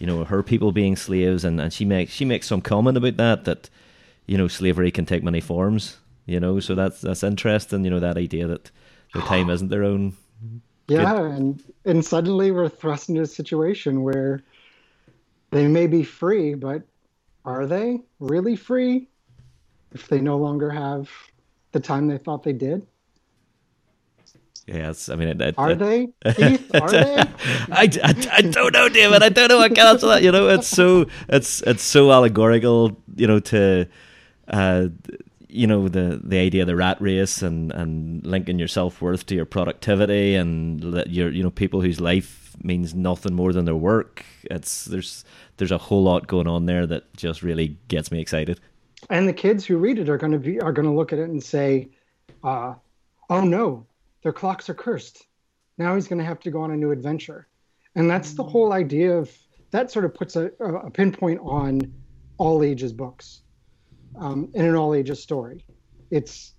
[0.00, 3.16] you know, her people being slaves, and, and she makes she makes some comment about
[3.16, 3.70] that that,
[4.26, 8.00] you know, slavery can take many forms, you know, so that's that's interesting, you know,
[8.00, 8.72] that idea that
[9.14, 10.14] their time isn't their own.
[10.88, 14.42] Yeah, and and suddenly we're thrust into a situation where
[15.50, 16.82] they may be free, but
[17.44, 19.08] are they really free
[19.92, 21.08] if they no longer have
[21.72, 22.86] the time they thought they did?
[24.66, 26.08] Yes, I mean, it, it, Are it- they?
[26.34, 27.16] Keith, are they?
[27.70, 29.22] I, I, I don't know, David.
[29.22, 29.60] I don't know.
[29.60, 30.22] I can't answer that.
[30.22, 32.96] You know, it's so it's it's so allegorical.
[33.14, 33.86] You know, to
[34.48, 34.88] uh,
[35.54, 39.24] you know the the idea of the rat race and and linking your self worth
[39.26, 43.64] to your productivity and let your you know people whose life means nothing more than
[43.64, 44.24] their work.
[44.50, 45.24] It's there's
[45.56, 48.60] there's a whole lot going on there that just really gets me excited.
[49.10, 51.18] and the kids who read it are going to be are going to look at
[51.18, 51.88] it and say,
[52.42, 52.74] uh,
[53.30, 53.86] "Oh no,
[54.22, 55.24] their clocks are cursed.
[55.78, 57.46] Now he's going to have to go on a new adventure,"
[57.94, 59.30] and that's the whole idea of
[59.70, 59.92] that.
[59.92, 61.80] Sort of puts a, a pinpoint on
[62.38, 63.42] all ages books,
[64.18, 65.64] um, in an all ages story.
[66.10, 66.52] It's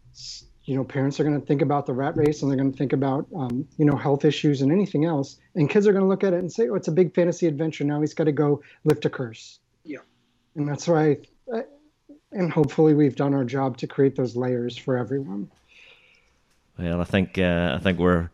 [0.64, 2.78] you know parents are going to think about the rat race and they're going to
[2.78, 6.10] think about um, you know health issues and anything else, and kids are going to
[6.10, 7.84] look at it and say, "Oh, it's a big fantasy adventure.
[7.84, 10.00] Now he's got to go lift a curse." Yeah.
[10.56, 11.18] and that's why.
[11.54, 11.64] I,
[12.32, 15.50] and hopefully we've done our job to create those layers for everyone.
[16.78, 18.30] Well, I think uh, I think we're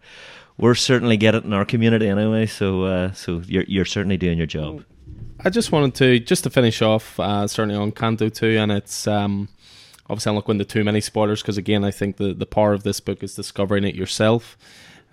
[0.58, 2.46] we're certainly get it in our community anyway.
[2.48, 4.84] So uh, so you're you're certainly doing your job.
[5.44, 9.08] I just wanted to just to finish off uh, certainly on Canto two, and it's
[9.08, 9.50] um,
[10.10, 12.74] obviously I'm not going into too many spoilers because again I think the the power
[12.74, 14.58] of this book is discovering it yourself.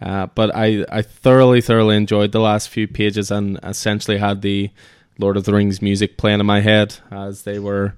[0.01, 4.71] Uh, but I, I thoroughly, thoroughly enjoyed the last few pages and essentially had the
[5.19, 7.95] Lord of the Rings music playing in my head as they were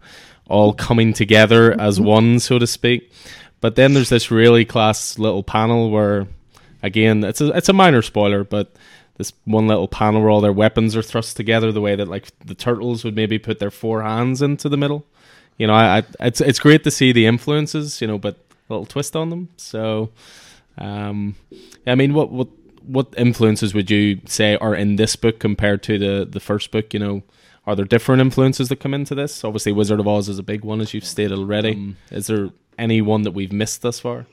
[0.49, 3.13] all coming together as one, so to speak.
[3.61, 6.27] But then there's this really class little panel where,
[6.83, 8.75] again, it's a it's a minor spoiler, but
[9.21, 12.27] this one little panel where all their weapons are thrust together, the way that like
[12.39, 15.05] the turtles would maybe put their four hands into the middle.
[15.59, 18.37] You know, I, I it's it's great to see the influences, you know, but
[18.69, 19.51] a little twist on them.
[19.59, 20.11] So
[20.79, 21.37] um,
[21.87, 22.49] I mean, what what
[22.83, 26.95] what influences would you say are in this book compared to the the first book?
[26.95, 27.23] You know,
[27.67, 29.45] are there different influences that come into this?
[29.45, 31.73] Obviously, Wizard of Oz is a big one, as you've stated already.
[31.73, 32.49] Um, is there
[32.79, 34.27] any one that we've missed thus far?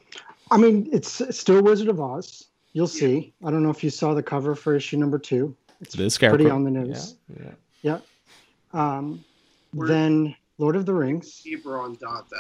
[0.49, 2.45] I mean, it's still Wizard of Oz.
[2.77, 3.33] You'll see.
[3.43, 5.55] I don't know if you saw the cover for issue number two.
[5.81, 7.15] It's it pretty on the nose.
[7.27, 7.51] Yeah.
[7.81, 7.99] Yeah.
[8.71, 8.99] yeah.
[8.99, 9.25] Um,
[9.73, 11.43] then Lord of the Rings.
[11.65, 12.35] on Dante.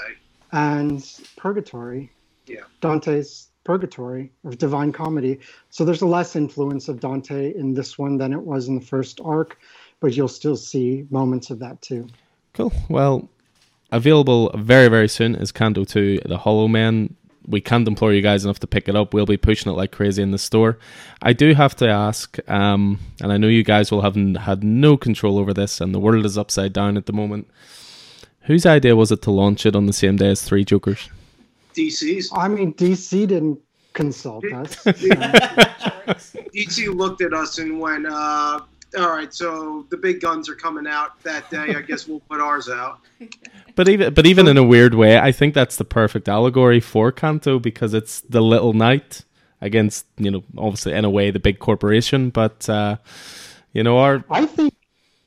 [0.51, 1.03] And
[1.37, 2.11] Purgatory.
[2.45, 2.65] Yeah.
[2.81, 5.39] Dante's Purgatory of Divine Comedy.
[5.71, 8.85] So there's a less influence of Dante in this one than it was in the
[8.85, 9.57] first arc,
[9.99, 12.05] but you'll still see moments of that too.
[12.53, 12.71] Cool.
[12.89, 13.27] Well,
[13.91, 17.15] available very, very soon is Canto 2 The Hollow Men.
[17.47, 19.13] We can't implore you guys enough to pick it up.
[19.13, 20.77] We'll be pushing it like crazy in the store.
[21.21, 24.97] I do have to ask, um, and I know you guys will have had no
[24.97, 27.47] control over this, and the world is upside down at the moment.
[28.41, 31.09] Whose idea was it to launch it on the same day as Three Jokers?
[31.73, 32.31] DC's.
[32.33, 33.59] I mean, DC didn't
[33.93, 34.75] consult us.
[36.55, 38.61] DC looked at us and went, uh,
[38.97, 41.75] all right, so the big guns are coming out that day.
[41.75, 42.99] I guess we'll put ours out.
[43.75, 47.11] But even but even in a weird way, I think that's the perfect allegory for
[47.11, 49.23] Canto because it's the little knight
[49.61, 52.97] against you know obviously in a way the big corporation, but uh,
[53.73, 54.23] you know our.
[54.31, 54.73] I think,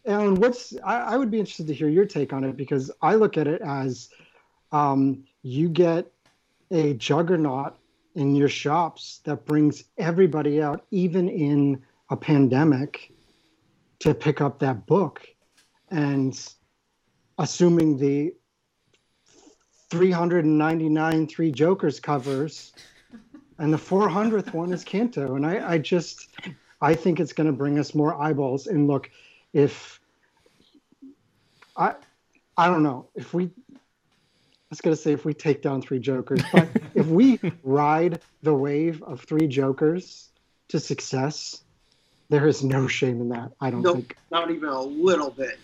[0.05, 3.15] Alan, what's I, I would be interested to hear your take on it because I
[3.15, 4.09] look at it as
[4.73, 6.11] um, you get
[6.73, 7.77] a juggernaut
[8.17, 11.81] in your shops that brings everybody out, even in
[12.11, 13.13] a pandemic,
[14.01, 15.27] to pick up that book.
[15.91, 16.39] And
[17.39, 18.35] assuming the
[19.91, 22.73] 399 Three Jokers covers
[23.59, 25.35] and the 400th one is Canto.
[25.35, 26.29] And I, I just,
[26.81, 28.67] I think it's going to bring us more eyeballs.
[28.67, 29.11] And look,
[29.53, 30.01] if
[31.77, 31.95] I,
[32.57, 33.51] I don't know if we
[34.71, 38.21] i was going to say if we take down three Jokers, but if we ride
[38.43, 40.29] the wave of three Jokers
[40.69, 41.65] to success,
[42.31, 43.53] there is no shame in that.
[43.61, 44.17] I don't nope, think.
[44.31, 45.59] Not even a little bit.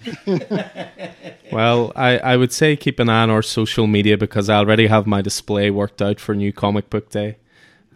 [1.52, 4.88] well, I, I would say keep an eye on our social media because I already
[4.88, 7.36] have my display worked out for New Comic Book Day.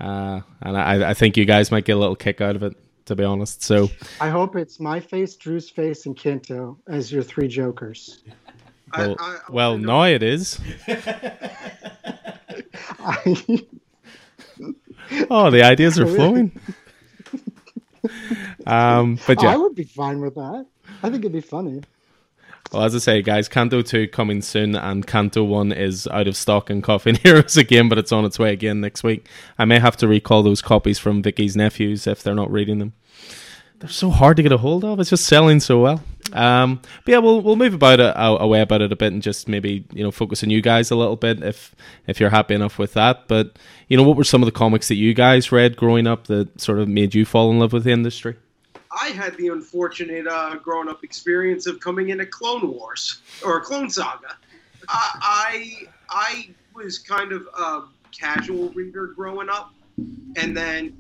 [0.01, 2.77] Uh, and I, I think you guys might get a little kick out of it,
[3.07, 3.63] to be honest.
[3.65, 3.91] So
[4.21, 8.23] I hope it's my face, Drew's face, and Canto as your three Jokers.
[8.97, 10.61] Well, I, I, well now it is.
[15.29, 16.53] oh, the ideas are flowing.
[18.66, 20.66] um, but yeah, I would be fine with that.
[21.02, 21.82] I think it'd be funny.
[22.72, 26.36] Well, as I say, guys, Canto 2 coming soon, and Canto 1 is out of
[26.36, 29.27] stock in Coffee and Heroes again, but it's on its way again next week.
[29.59, 32.93] I may have to recall those copies from Vicky's nephews if they're not reading them.
[33.81, 35.01] They're so hard to get a hold of.
[35.01, 36.05] It's just selling so well.
[36.32, 39.48] Um, but yeah, we'll we'll move about it away about it a bit and just
[39.48, 41.74] maybe you know focus on you guys a little bit if
[42.07, 43.28] if you're happy enough with that.
[43.28, 43.59] But
[43.89, 46.61] you know, what were some of the comics that you guys read growing up that
[46.61, 48.36] sort of made you fall in love with the industry?
[48.90, 53.89] I had the unfortunate uh, growing up experience of coming into Clone Wars or Clone
[53.89, 54.36] Saga.
[54.89, 59.73] I I was kind of a casual reader growing up,
[60.36, 60.97] and then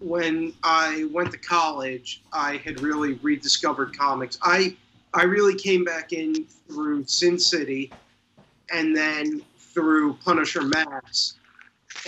[0.00, 4.38] when I went to college, I had really rediscovered comics.
[4.42, 4.76] I
[5.12, 7.92] I really came back in through Sin City,
[8.72, 11.34] and then through Punisher Max,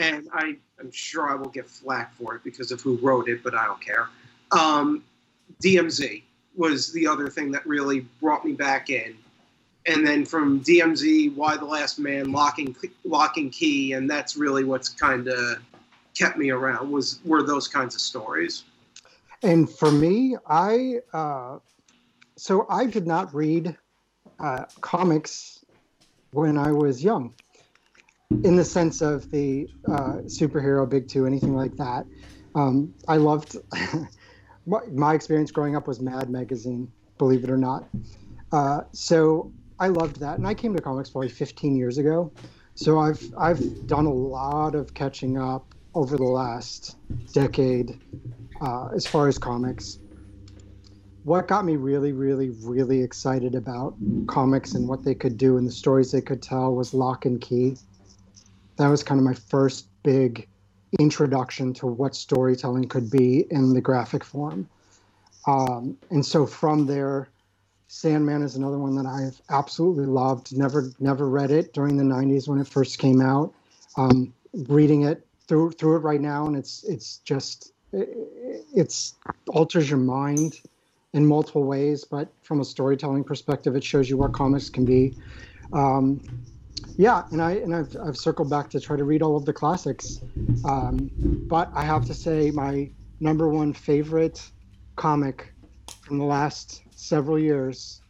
[0.00, 3.42] and I I'm sure I will get flack for it because of who wrote it,
[3.44, 4.08] but I don't care.
[4.50, 5.04] Um,
[5.62, 6.22] DMZ
[6.56, 9.16] was the other thing that really brought me back in,
[9.86, 12.74] and then from DMZ, Y the Last Man, Locking
[13.04, 15.58] Locking Key, and that's really what's kind of
[16.16, 18.64] kept me around was were those kinds of stories.
[19.42, 21.58] And for me, I uh,
[22.36, 23.76] so I did not read
[24.38, 25.64] uh, comics
[26.32, 27.34] when I was young,
[28.30, 32.06] in the sense of the uh, superhero big two, anything like that.
[32.54, 33.56] Um, I loved
[34.66, 37.88] my, my, experience growing up was Mad magazine, believe it or not.
[38.50, 42.32] Uh, so I loved that, and I came to comics probably 15 years ago,
[42.74, 46.96] so I've I've done a lot of catching up over the last
[47.32, 47.98] decade
[48.60, 49.98] uh, as far as comics.
[51.24, 53.94] What got me really, really, really excited about
[54.26, 57.40] comics and what they could do and the stories they could tell was Locke and
[57.40, 57.76] Key.
[58.76, 60.48] That was kind of my first big
[60.98, 64.68] introduction to what storytelling could be in the graphic form.
[65.46, 67.28] Um, and so from there,
[67.88, 70.56] Sandman is another one that I've absolutely loved.
[70.56, 73.52] Never, never read it during the '90s when it first came out.
[73.96, 78.08] Um, reading it through through it right now, and it's it's just it,
[78.74, 79.16] it's
[79.48, 80.62] alters your mind
[81.12, 82.04] in multiple ways.
[82.04, 85.14] But from a storytelling perspective, it shows you what comics can be.
[85.74, 86.22] Um,
[86.96, 89.52] yeah, and I and I've I've circled back to try to read all of the
[89.52, 90.20] classics,
[90.64, 91.10] um,
[91.50, 94.40] but I have to say my number one favorite
[94.96, 95.52] comic
[96.00, 98.00] from the last several years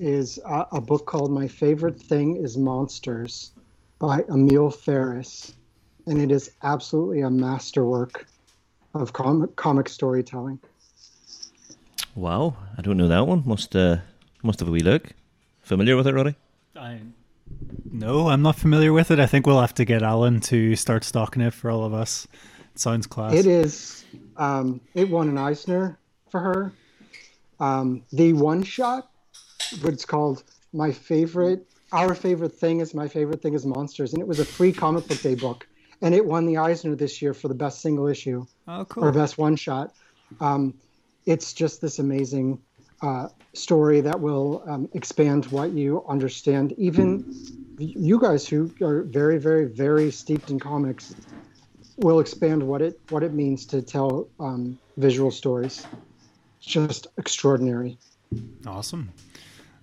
[0.00, 3.52] is a, a book called My Favorite Thing Is Monsters
[4.00, 5.54] by Emil Ferris,
[6.08, 8.26] and it is absolutely a masterwork
[8.94, 10.58] of comic comic storytelling.
[12.14, 13.42] Wow, I don't know that one.
[13.46, 13.98] Must uh,
[14.42, 15.12] must have a wee look.
[15.60, 16.34] Familiar with it, Roddy?
[16.74, 17.00] I
[17.90, 19.20] no, I'm not familiar with it.
[19.20, 22.26] I think we'll have to get Alan to start stocking it for all of us.
[22.72, 23.34] It sounds class.
[23.34, 24.04] It is.
[24.36, 25.98] Um, it won an Eisner
[26.30, 26.72] for her.
[27.60, 29.10] Um, the one shot,
[29.82, 31.66] what's called my favorite.
[31.92, 35.06] Our favorite thing is my favorite thing is monsters, and it was a free comic
[35.08, 35.66] book day book,
[36.02, 39.04] and it won the Eisner this year for the best single issue oh, cool.
[39.04, 39.92] or best one shot.
[40.40, 40.74] Um,
[41.26, 42.60] it's just this amazing
[43.02, 46.72] uh, story that will um, expand what you understand.
[46.78, 47.24] Even
[47.78, 51.14] you guys who are very, very, very steeped in comics
[51.96, 55.86] will expand what it what it means to tell um, visual stories.
[56.58, 57.98] It's just extraordinary.
[58.66, 59.10] Awesome.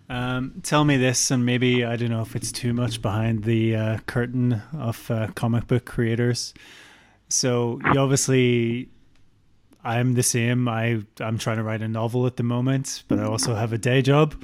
[0.07, 3.76] Um, tell me this, and maybe I don't know if it's too much behind the
[3.76, 6.53] uh, curtain of uh, comic book creators.
[7.27, 8.90] So you obviously
[9.86, 10.68] I'm the same.
[10.68, 13.77] I I'm trying to write a novel at the moment, but I also have a
[13.77, 14.36] day job.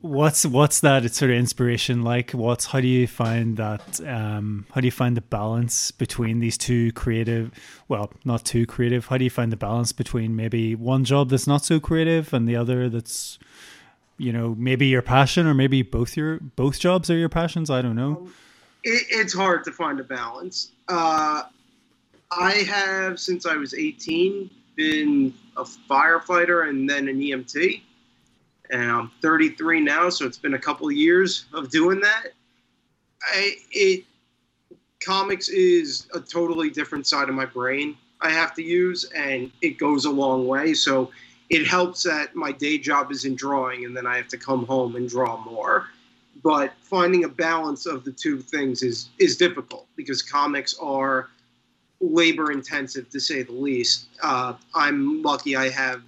[0.00, 2.30] What's what's that it's sort of inspiration like?
[2.30, 4.00] What's how do you find that?
[4.06, 7.50] Um, how do you find the balance between these two creative?
[7.88, 9.06] Well, not too creative.
[9.06, 12.48] How do you find the balance between maybe one job that's not so creative and
[12.48, 13.40] the other that's,
[14.18, 17.70] you know, maybe your passion or maybe both your both jobs are your passions?
[17.70, 18.28] I don't know.
[18.84, 20.72] It, it's hard to find a balance.
[20.88, 21.44] Uh,
[22.30, 27.82] I have, since I was 18, been a firefighter and then an EMT.
[28.70, 32.26] And I'm 33 now, so it's been a couple of years of doing that.
[33.22, 34.04] I, it
[35.00, 39.78] comics is a totally different side of my brain I have to use, and it
[39.78, 40.74] goes a long way.
[40.74, 41.10] So
[41.50, 44.66] it helps that my day job is in drawing, and then I have to come
[44.66, 45.88] home and draw more.
[46.42, 51.30] But finding a balance of the two things is is difficult because comics are
[52.00, 54.06] labor intensive to say the least.
[54.22, 56.02] Uh, I'm lucky I have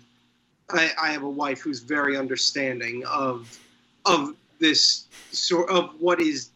[0.73, 3.59] I, I, have a wife who's very understanding of
[4.07, 6.51] of this sort of what is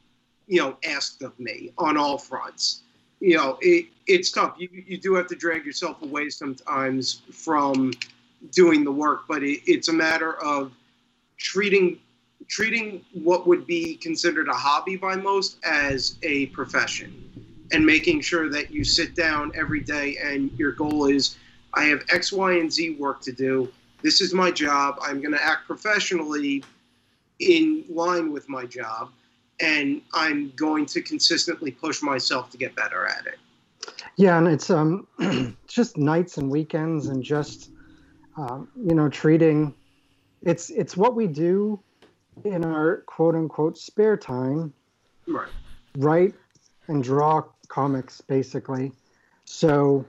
[0.46, 2.82] you know asked of me on all fronts.
[3.20, 4.54] You know, it, it's tough.
[4.58, 7.92] You you do have to drag yourself away sometimes from
[8.50, 10.72] doing the work, but it, it's a matter of
[11.38, 11.98] treating
[12.46, 17.24] treating what would be considered a hobby by most as a profession
[17.72, 21.38] and making sure that you sit down every day and your goal is
[21.72, 23.72] I have X, Y, and Z work to do.
[24.02, 24.98] This is my job.
[25.02, 26.62] I'm going to act professionally
[27.40, 29.10] in line with my job,
[29.60, 33.38] and I'm going to consistently push myself to get better at it.
[34.16, 35.06] Yeah, and it's um,
[35.66, 37.70] just nights and weekends, and just
[38.36, 39.74] um, you know, treating
[40.42, 41.80] it's it's what we do
[42.44, 44.72] in our quote unquote spare time,
[45.26, 45.48] right?
[45.96, 46.34] Write
[46.88, 48.92] and draw comics basically.
[49.44, 50.04] So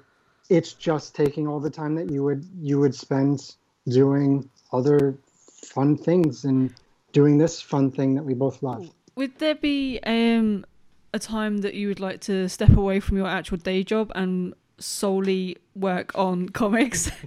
[0.49, 3.55] it's just taking all the time that you would you would spend
[3.87, 5.15] doing other
[5.63, 6.73] fun things and
[7.11, 8.89] doing this fun thing that we both love.
[9.15, 10.65] Would there be um,
[11.13, 14.53] a time that you would like to step away from your actual day job and
[14.79, 17.09] solely work on comics?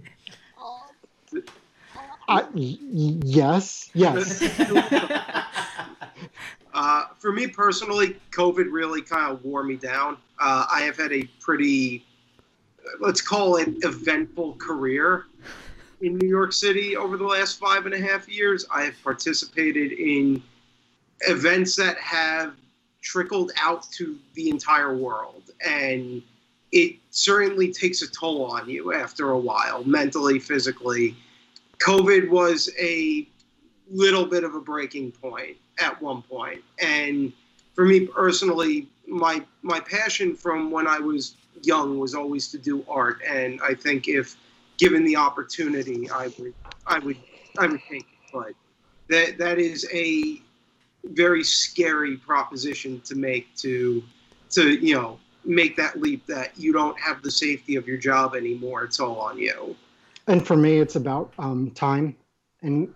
[2.55, 4.43] Yes, yes.
[6.75, 10.19] uh, for me personally, COVID really kind of wore me down.
[10.39, 12.05] Uh, I have had a pretty,
[13.01, 15.25] let's call it, eventful career
[16.03, 18.67] in New York City over the last five and a half years.
[18.71, 20.43] I have participated in
[21.23, 22.55] events that have
[23.03, 25.51] trickled out to the entire world.
[25.65, 26.23] And
[26.73, 31.17] it certainly takes a toll on you after a while, mentally, physically.
[31.81, 33.29] COVID was a
[33.91, 36.63] little bit of a breaking point at one point.
[36.81, 37.33] And
[37.75, 42.85] for me personally, my my passion from when I was young was always to do
[42.89, 44.37] art, and I think if
[44.77, 46.55] given the opportunity, I would
[46.87, 47.17] I would
[47.59, 48.33] I would take it.
[48.33, 48.53] But
[49.09, 50.43] that that is a
[51.05, 54.03] very scary proposition to make to
[54.51, 58.35] to you know make that leap that you don't have the safety of your job
[58.35, 58.85] anymore.
[58.85, 59.75] It's all on you.
[60.29, 62.15] And for me, it's about um, time
[62.61, 62.93] and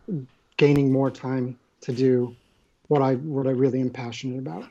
[0.59, 2.37] gaining more time to do
[2.89, 4.69] what I what I really am passionate about.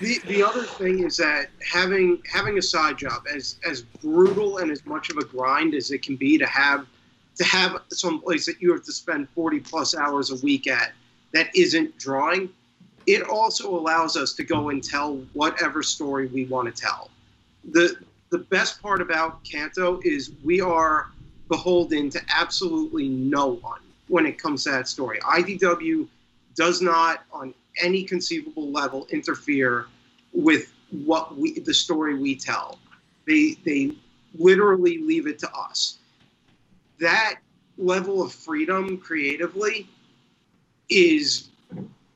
[0.00, 4.70] The, the other thing is that having having a side job as as brutal and
[4.70, 6.86] as much of a grind as it can be to have
[7.36, 10.92] to have some place that you have to spend 40 plus hours a week at
[11.32, 12.50] that isn't drawing
[13.06, 17.10] it also allows us to go and tell whatever story we want to tell
[17.70, 17.96] the
[18.30, 21.06] the best part about canto is we are
[21.50, 26.08] beholden to absolutely no one when it comes to that story idw
[26.54, 27.52] does not on
[27.82, 29.86] any conceivable level interfere
[30.32, 32.78] with what we the story we tell.
[33.26, 33.92] They they
[34.38, 35.98] literally leave it to us.
[36.98, 37.36] That
[37.78, 39.88] level of freedom creatively
[40.88, 41.48] is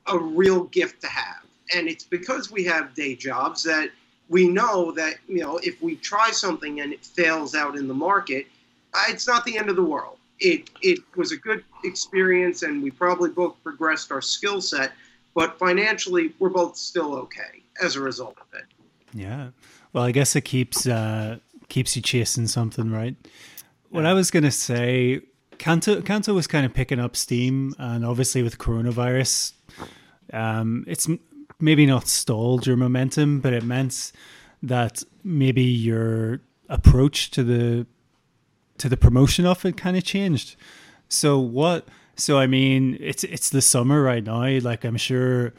[0.06, 1.44] a real gift to have.
[1.74, 3.90] And it's because we have day jobs that
[4.28, 7.94] we know that, you know, if we try something and it fails out in the
[7.94, 8.46] market,
[9.08, 10.18] it's not the end of the world.
[10.40, 14.92] It it was a good experience and we probably both progressed our skill set,
[15.34, 18.64] but financially we're both still okay as a result of it.
[19.12, 19.50] Yeah.
[19.92, 21.38] Well, I guess it keeps uh,
[21.68, 23.14] keeps you chasing something, right?
[23.90, 25.20] What I was gonna say,
[25.58, 29.52] Canto Canto was kind of picking up steam, and obviously with coronavirus,
[30.32, 31.08] um, it's
[31.60, 34.10] maybe not stalled your momentum, but it meant
[34.62, 37.86] that maybe your approach to the
[38.78, 40.56] to the promotion of it kind of changed.
[41.08, 41.86] So what?
[42.16, 44.58] So I mean, it's it's the summer right now.
[44.60, 45.52] Like I'm sure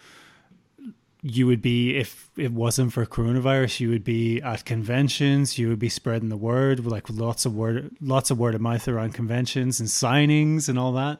[1.28, 5.80] you would be if it wasn't for coronavirus you would be at conventions you would
[5.80, 9.80] be spreading the word like lots of word lots of word of mouth around conventions
[9.80, 11.20] and signings and all that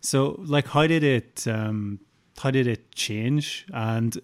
[0.00, 2.00] so like how did it um
[2.38, 4.18] how did it change and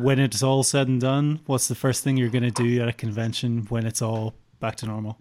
[0.00, 2.88] when it's all said and done what's the first thing you're going to do at
[2.88, 5.18] a convention when it's all back to normal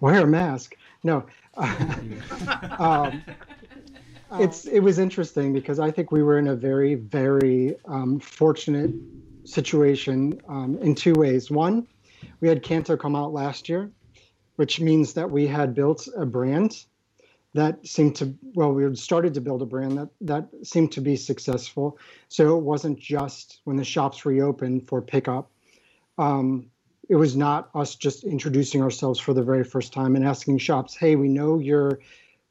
[0.00, 1.24] wear a mask no
[2.78, 3.22] um,
[4.38, 8.92] it's it was interesting because I think we were in a very very um, fortunate
[9.44, 11.50] situation um, in two ways.
[11.50, 11.86] One,
[12.40, 13.90] we had Canto come out last year,
[14.56, 16.84] which means that we had built a brand
[17.54, 21.00] that seemed to well we had started to build a brand that that seemed to
[21.00, 21.98] be successful.
[22.28, 25.50] So it wasn't just when the shops reopened for pickup.
[26.18, 26.70] Um,
[27.12, 30.96] it was not us just introducing ourselves for the very first time and asking shops,
[30.96, 32.00] "Hey, we know you're."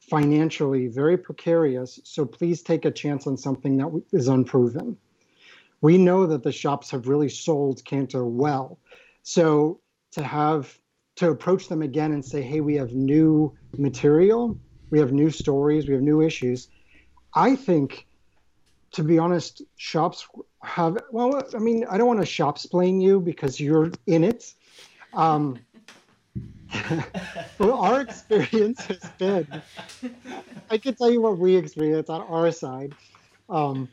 [0.10, 4.98] financially very precarious, so please take a chance on something that is unproven.
[5.80, 8.78] We know that the shops have really sold Canto well.
[9.24, 9.80] So
[10.12, 10.78] to have
[11.18, 14.58] to approach them again and say, hey, we have new material,
[14.90, 16.68] we have new stories, we have new issues.
[17.34, 18.08] I think,
[18.94, 20.28] to be honest, shops
[20.64, 24.54] have, well, I mean, I don't want to shop explain you because you're in it.
[25.14, 25.60] Um,
[27.60, 29.48] well, our experience has been,
[30.70, 32.94] I can tell you what we experience on our side.
[33.50, 33.90] Um,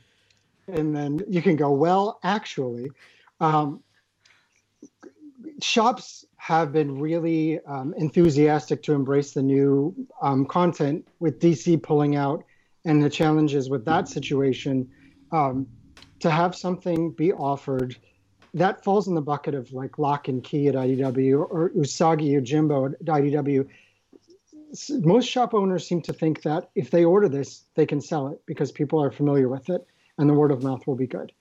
[0.68, 2.90] and then you can go, well, actually,
[3.40, 3.82] um,
[5.60, 12.16] shops have been really um, enthusiastic to embrace the new um, content with DC pulling
[12.16, 12.44] out
[12.84, 14.88] and the challenges with that situation.
[15.32, 15.66] Um,
[16.20, 17.96] to have something be offered
[18.54, 22.92] that falls in the bucket of like Locke and Key at IDW or Usagi Yojimbo
[22.92, 23.68] at IDW.
[25.04, 28.40] Most shop owners seem to think that if they order this, they can sell it
[28.46, 29.86] because people are familiar with it
[30.18, 31.32] and the word of mouth will be good.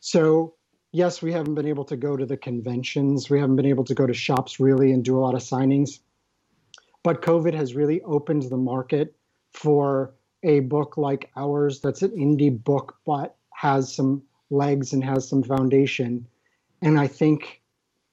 [0.00, 0.54] So,
[0.92, 3.30] yes, we haven't been able to go to the conventions.
[3.30, 6.00] We haven't been able to go to shops really and do a lot of signings.
[7.04, 9.14] But COVID has really opened the market
[9.52, 10.14] for
[10.44, 15.42] a book like ours that's an indie book but has some legs and has some
[15.42, 16.24] foundation.
[16.80, 17.60] And I think,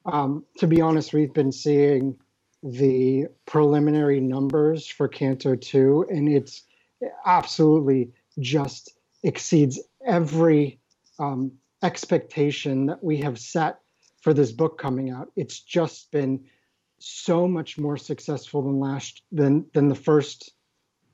[0.04, 2.18] um, to be honest, we've been seeing
[2.64, 6.64] the preliminary numbers for Canto 2, and it's
[7.28, 10.80] absolutely just exceeds every
[11.20, 11.52] um,
[11.84, 13.78] expectation that we have set
[14.22, 15.32] for this book coming out.
[15.36, 16.46] It's just been
[16.98, 20.54] so much more successful than last than than the first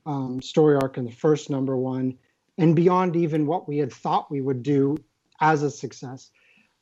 [0.06, 2.16] um, story arc and the first number one,
[2.58, 4.96] and beyond even what we had thought we would do
[5.40, 6.30] as a success.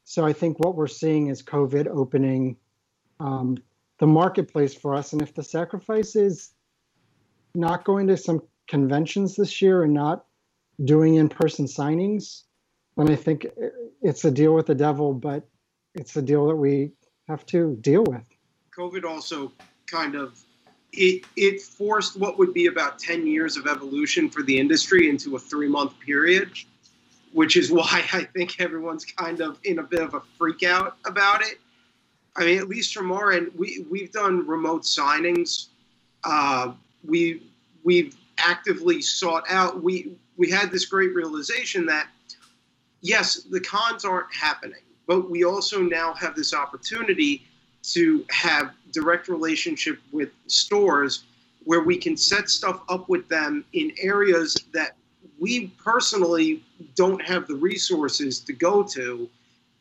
[0.04, 2.56] So I think what we're seeing is COVID opening
[3.20, 3.56] um,
[3.98, 5.12] the marketplace for us.
[5.12, 6.52] And if the sacrifice is
[7.54, 10.24] not going to some conventions this year and not
[10.84, 12.44] doing in-person signings,
[12.96, 13.46] then I think
[14.02, 15.46] it's a deal with the devil, but
[15.94, 16.92] it's a deal that we
[17.28, 18.24] have to deal with.
[18.76, 19.52] COVID also
[19.86, 20.42] kind of
[20.92, 25.36] it it forced what would be about 10 years of evolution for the industry into
[25.36, 26.50] a 3 month period
[27.32, 30.96] which is why I think everyone's kind of in a bit of a freak out
[31.04, 31.58] about it.
[32.36, 35.66] I mean, at least from our end, we we've done remote signings.
[36.24, 36.72] Uh,
[37.04, 37.42] we
[37.82, 39.82] we've actively sought out.
[39.82, 42.08] We we had this great realization that
[43.00, 47.46] yes, the cons aren't happening, but we also now have this opportunity
[47.82, 51.24] to have direct relationship with stores
[51.64, 54.96] where we can set stuff up with them in areas that
[55.38, 56.62] we personally
[56.94, 59.28] don't have the resources to go to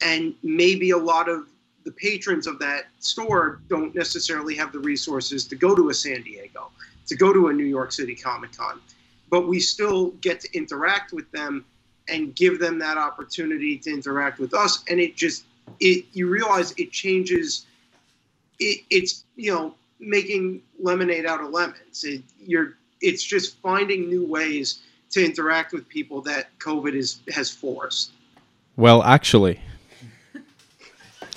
[0.02, 1.48] and maybe a lot of
[1.86, 6.22] the patrons of that store don't necessarily have the resources to go to a San
[6.22, 6.72] Diego,
[7.08, 8.80] to go to a New York City Comic Con.
[9.30, 11.66] But we still get to interact with them
[12.08, 14.84] and give them that opportunity to interact with us.
[14.90, 15.46] And it just,
[15.80, 17.66] it you realize it changes
[18.60, 22.04] it, it's you know making lemonade out of lemons.
[22.04, 24.82] It, you're it's just finding new ways
[25.12, 28.12] to interact with people that COVID is has forced.
[28.76, 29.60] Well, actually,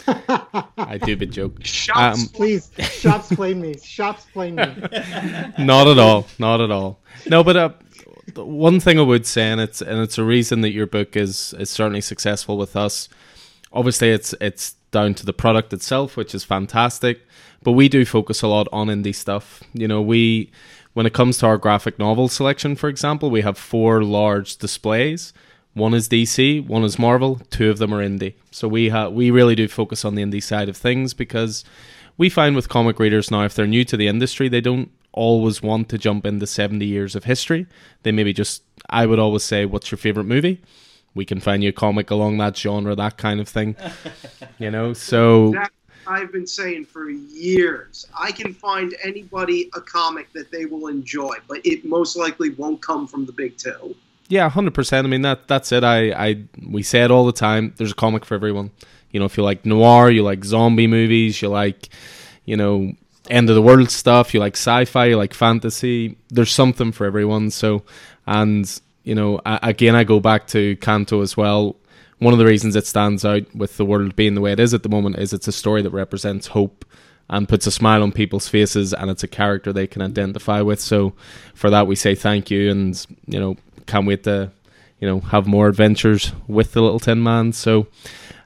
[0.07, 1.65] I do a joke.
[1.65, 3.77] Shops, um, please, shops play me.
[3.79, 4.57] Shops play me.
[5.59, 6.27] Not at all.
[6.39, 7.01] Not at all.
[7.27, 7.71] No, but uh,
[8.35, 11.55] one thing I would say, and it's and it's a reason that your book is
[11.59, 13.09] is certainly successful with us.
[13.73, 17.27] Obviously, it's it's down to the product itself, which is fantastic.
[17.63, 19.63] But we do focus a lot on indie stuff.
[19.73, 20.51] You know, we
[20.95, 25.33] when it comes to our graphic novel selection, for example, we have four large displays.
[25.75, 28.35] One is DC, one is Marvel, two of them are indie.
[28.51, 31.65] So we ha- we really do focus on the indie side of things because
[32.19, 35.63] we find with comic readers now, if they're new to the industry, they don't always
[35.63, 37.67] want to jump into 70 years of history.
[38.03, 40.61] They maybe just, I would always say, what's your favorite movie?
[41.15, 43.77] We can find you a comic along that genre, that kind of thing.
[44.59, 45.55] you know, so
[46.07, 48.07] I've been saying for years.
[48.19, 52.83] I can find anybody a comic that they will enjoy, but it most likely won't
[52.83, 53.95] come from the big two.
[54.29, 55.07] Yeah, hundred percent.
[55.07, 55.85] I mean that that's it.
[55.85, 57.75] I, I we say it all the time.
[57.77, 58.71] There's a comic for everyone.
[59.11, 61.91] You know, if you like noir, you like zombie movies, you like,
[62.47, 62.95] you know,
[63.29, 66.17] end of the world stuff, you like sci-fi, you like fantasy.
[66.31, 67.51] There's something for everyone.
[67.51, 67.83] So,
[68.27, 71.77] and you know, again, I go back to Canto as well.
[72.19, 74.75] One of the reasons it stands out with the world being the way it is
[74.75, 76.85] at the moment is it's a story that represents hope
[77.29, 80.81] and puts a smile on people's faces, and it's a character they can identify with.
[80.81, 81.15] So,
[81.55, 83.57] for that, we say thank you, and you know,
[83.87, 84.53] can't wait to,
[85.01, 87.53] you know, have more adventures with the Little Tin Man.
[87.53, 87.87] So,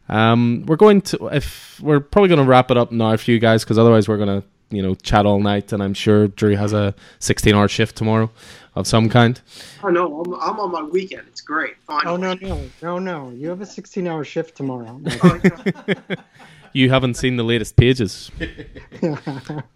[0.08, 3.38] um, we're going to if we're probably going to wrap it up now for you
[3.38, 6.56] guys because otherwise we're going to you know chat all night, and I'm sure Drew
[6.56, 8.30] has a 16 hour shift tomorrow
[8.74, 9.40] of some kind.
[9.82, 11.24] Oh no, I'm, I'm on my weekend.
[11.28, 11.76] It's great.
[11.86, 12.12] Finally.
[12.12, 13.30] Oh no, no, no, no!
[13.30, 15.00] You have a 16 hour shift tomorrow.
[16.72, 18.30] you haven't seen the latest pages.
[18.40, 19.16] you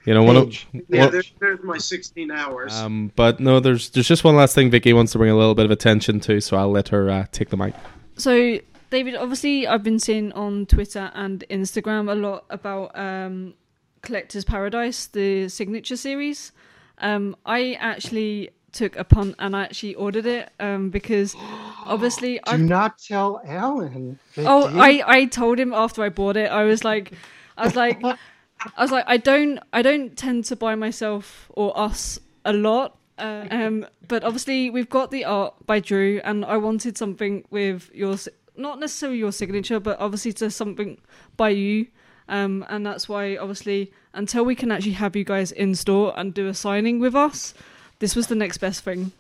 [0.06, 0.54] know, one of
[0.88, 2.74] yeah, there's, there's, my 16 hours.
[2.74, 5.54] Um, but no, there's there's just one last thing Vicky wants to bring a little
[5.54, 7.74] bit of attention to, so I'll let her uh, take the mic.
[8.16, 8.58] So
[8.90, 13.54] David, obviously, I've been seeing on Twitter and Instagram a lot about um,
[14.02, 16.52] Collector's Paradise, the signature series.
[16.98, 21.34] Um, I actually took a punt and I actually ordered it um, because
[21.86, 22.60] obviously do I've...
[22.60, 24.18] not tell Alan.
[24.38, 26.50] Oh, I I told him after I bought it.
[26.50, 27.12] I was like,
[27.56, 31.78] I was like, I was like, I don't I don't tend to buy myself or
[31.78, 32.96] us a lot.
[33.18, 37.90] Uh, um, but obviously we've got the art by Drew, and I wanted something with
[37.92, 38.16] your
[38.56, 40.98] not necessarily your signature, but obviously to something
[41.36, 41.88] by you.
[42.30, 46.32] Um, and that's why obviously until we can actually have you guys in store and
[46.32, 47.52] do a signing with us,
[47.98, 49.12] this was the next best thing.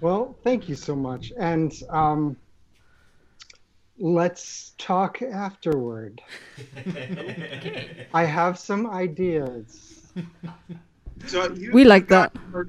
[0.00, 2.36] Well, thank you so much, and um,
[3.98, 6.22] let's talk afterward.
[8.14, 10.00] I have some ideas.
[11.26, 12.34] So you, we like that.
[12.54, 12.66] Are,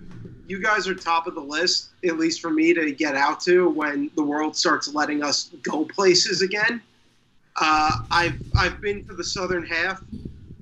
[0.48, 3.70] you guys are top of the list, at least for me to get out to
[3.70, 6.82] when the world starts letting us go places again.
[7.58, 10.02] Uh, I've I've been to the southern half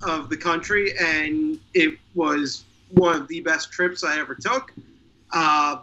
[0.04, 4.74] of the country, and it was one of the best trips I ever took.
[5.32, 5.78] Uh,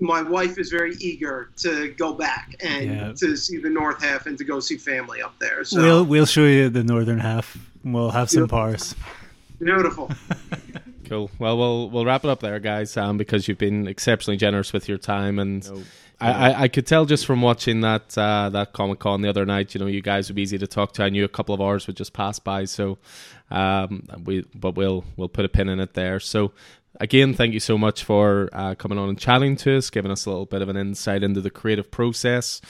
[0.00, 3.12] my wife is very eager to go back and yeah.
[3.16, 5.64] to see the north half and to go see family up there.
[5.64, 7.58] So we'll we'll show you the northern half.
[7.84, 8.94] We'll have some bars.
[9.58, 10.10] Beautiful.
[11.04, 11.30] cool.
[11.38, 12.96] Well, we'll we'll wrap it up there, guys.
[12.96, 15.68] Um, because you've been exceptionally generous with your time and.
[15.70, 15.82] No
[16.20, 19.46] I, I, I, could tell just from watching that uh, that Comic Con the other
[19.46, 21.02] night, you know, you guys would be easy to talk to.
[21.02, 22.98] I knew a couple of hours would just pass by, so
[23.50, 26.20] um, we but we'll we'll put a pin in it there.
[26.20, 26.52] So
[27.00, 30.26] again, thank you so much for uh, coming on and chatting to us, giving us
[30.26, 32.60] a little bit of an insight into the creative process.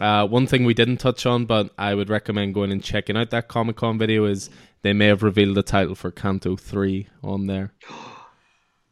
[0.00, 3.30] Uh, one thing we didn't touch on, but I would recommend going and checking out
[3.30, 4.50] that Comic Con video is
[4.82, 7.72] they may have revealed the title for Canto 3 on there.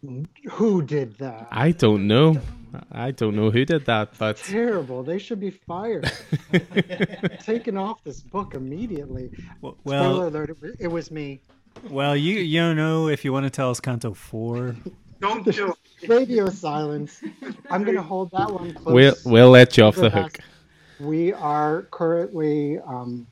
[0.52, 1.48] Who did that?
[1.50, 2.40] I don't know.
[2.90, 5.02] I don't know who did that, but Terrible.
[5.02, 6.10] They should be fired.
[7.44, 9.30] Taken off this book immediately.
[9.60, 11.40] Well, Spoiler alert, it was- me.
[11.90, 14.76] well, you you don't know if you want to tell us Canto four.
[15.20, 15.72] Don't do
[16.02, 16.08] it.
[16.08, 17.22] Radio silence.
[17.70, 18.92] I'm going to hold that one close.
[18.94, 20.36] we'll we'll let you off the vest.
[20.36, 20.44] hook.
[20.98, 23.26] We are currently, um,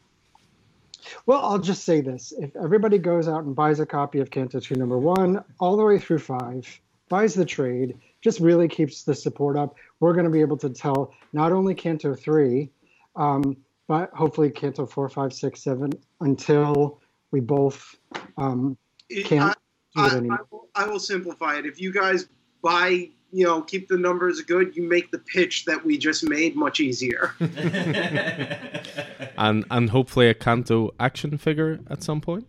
[1.26, 2.32] well, I'll just say this.
[2.38, 5.84] If everybody goes out and buys a copy of Canto 2 number one, all the
[5.84, 6.66] way through five,
[7.08, 10.70] buys the trade, just really keeps the support up, we're going to be able to
[10.70, 12.70] tell not only Canto 3,
[13.16, 13.56] um,
[13.86, 17.96] but hopefully Canto 4, 5, 6, 7, until we both
[18.36, 18.76] um,
[19.24, 19.56] can't
[19.96, 20.46] do it I, I, anymore.
[20.50, 21.66] will, I will simplify it.
[21.66, 22.28] If you guys
[22.62, 26.56] buy, you know, keep the numbers good, you make the pitch that we just made
[26.56, 27.34] much easier.
[29.40, 32.46] And and hopefully a Canto action figure at some point.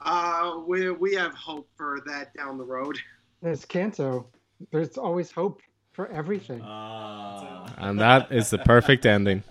[0.00, 2.98] Uh, we we have hope for that down the road.
[3.42, 4.28] It's Canto.
[4.70, 5.62] There's always hope
[5.92, 6.62] for everything.
[6.62, 9.42] And that is the perfect ending.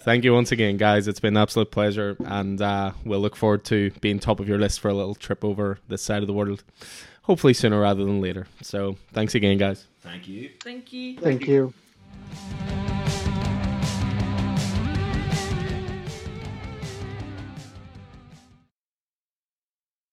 [0.00, 1.06] Thank you once again, guys.
[1.08, 4.58] It's been an absolute pleasure, and uh, we'll look forward to being top of your
[4.58, 6.64] list for a little trip over this side of the world,
[7.22, 8.46] hopefully sooner rather than later.
[8.62, 9.86] So, thanks again, guys.
[10.00, 10.50] Thank you.
[10.62, 11.18] Thank you.
[11.18, 11.74] Thank you.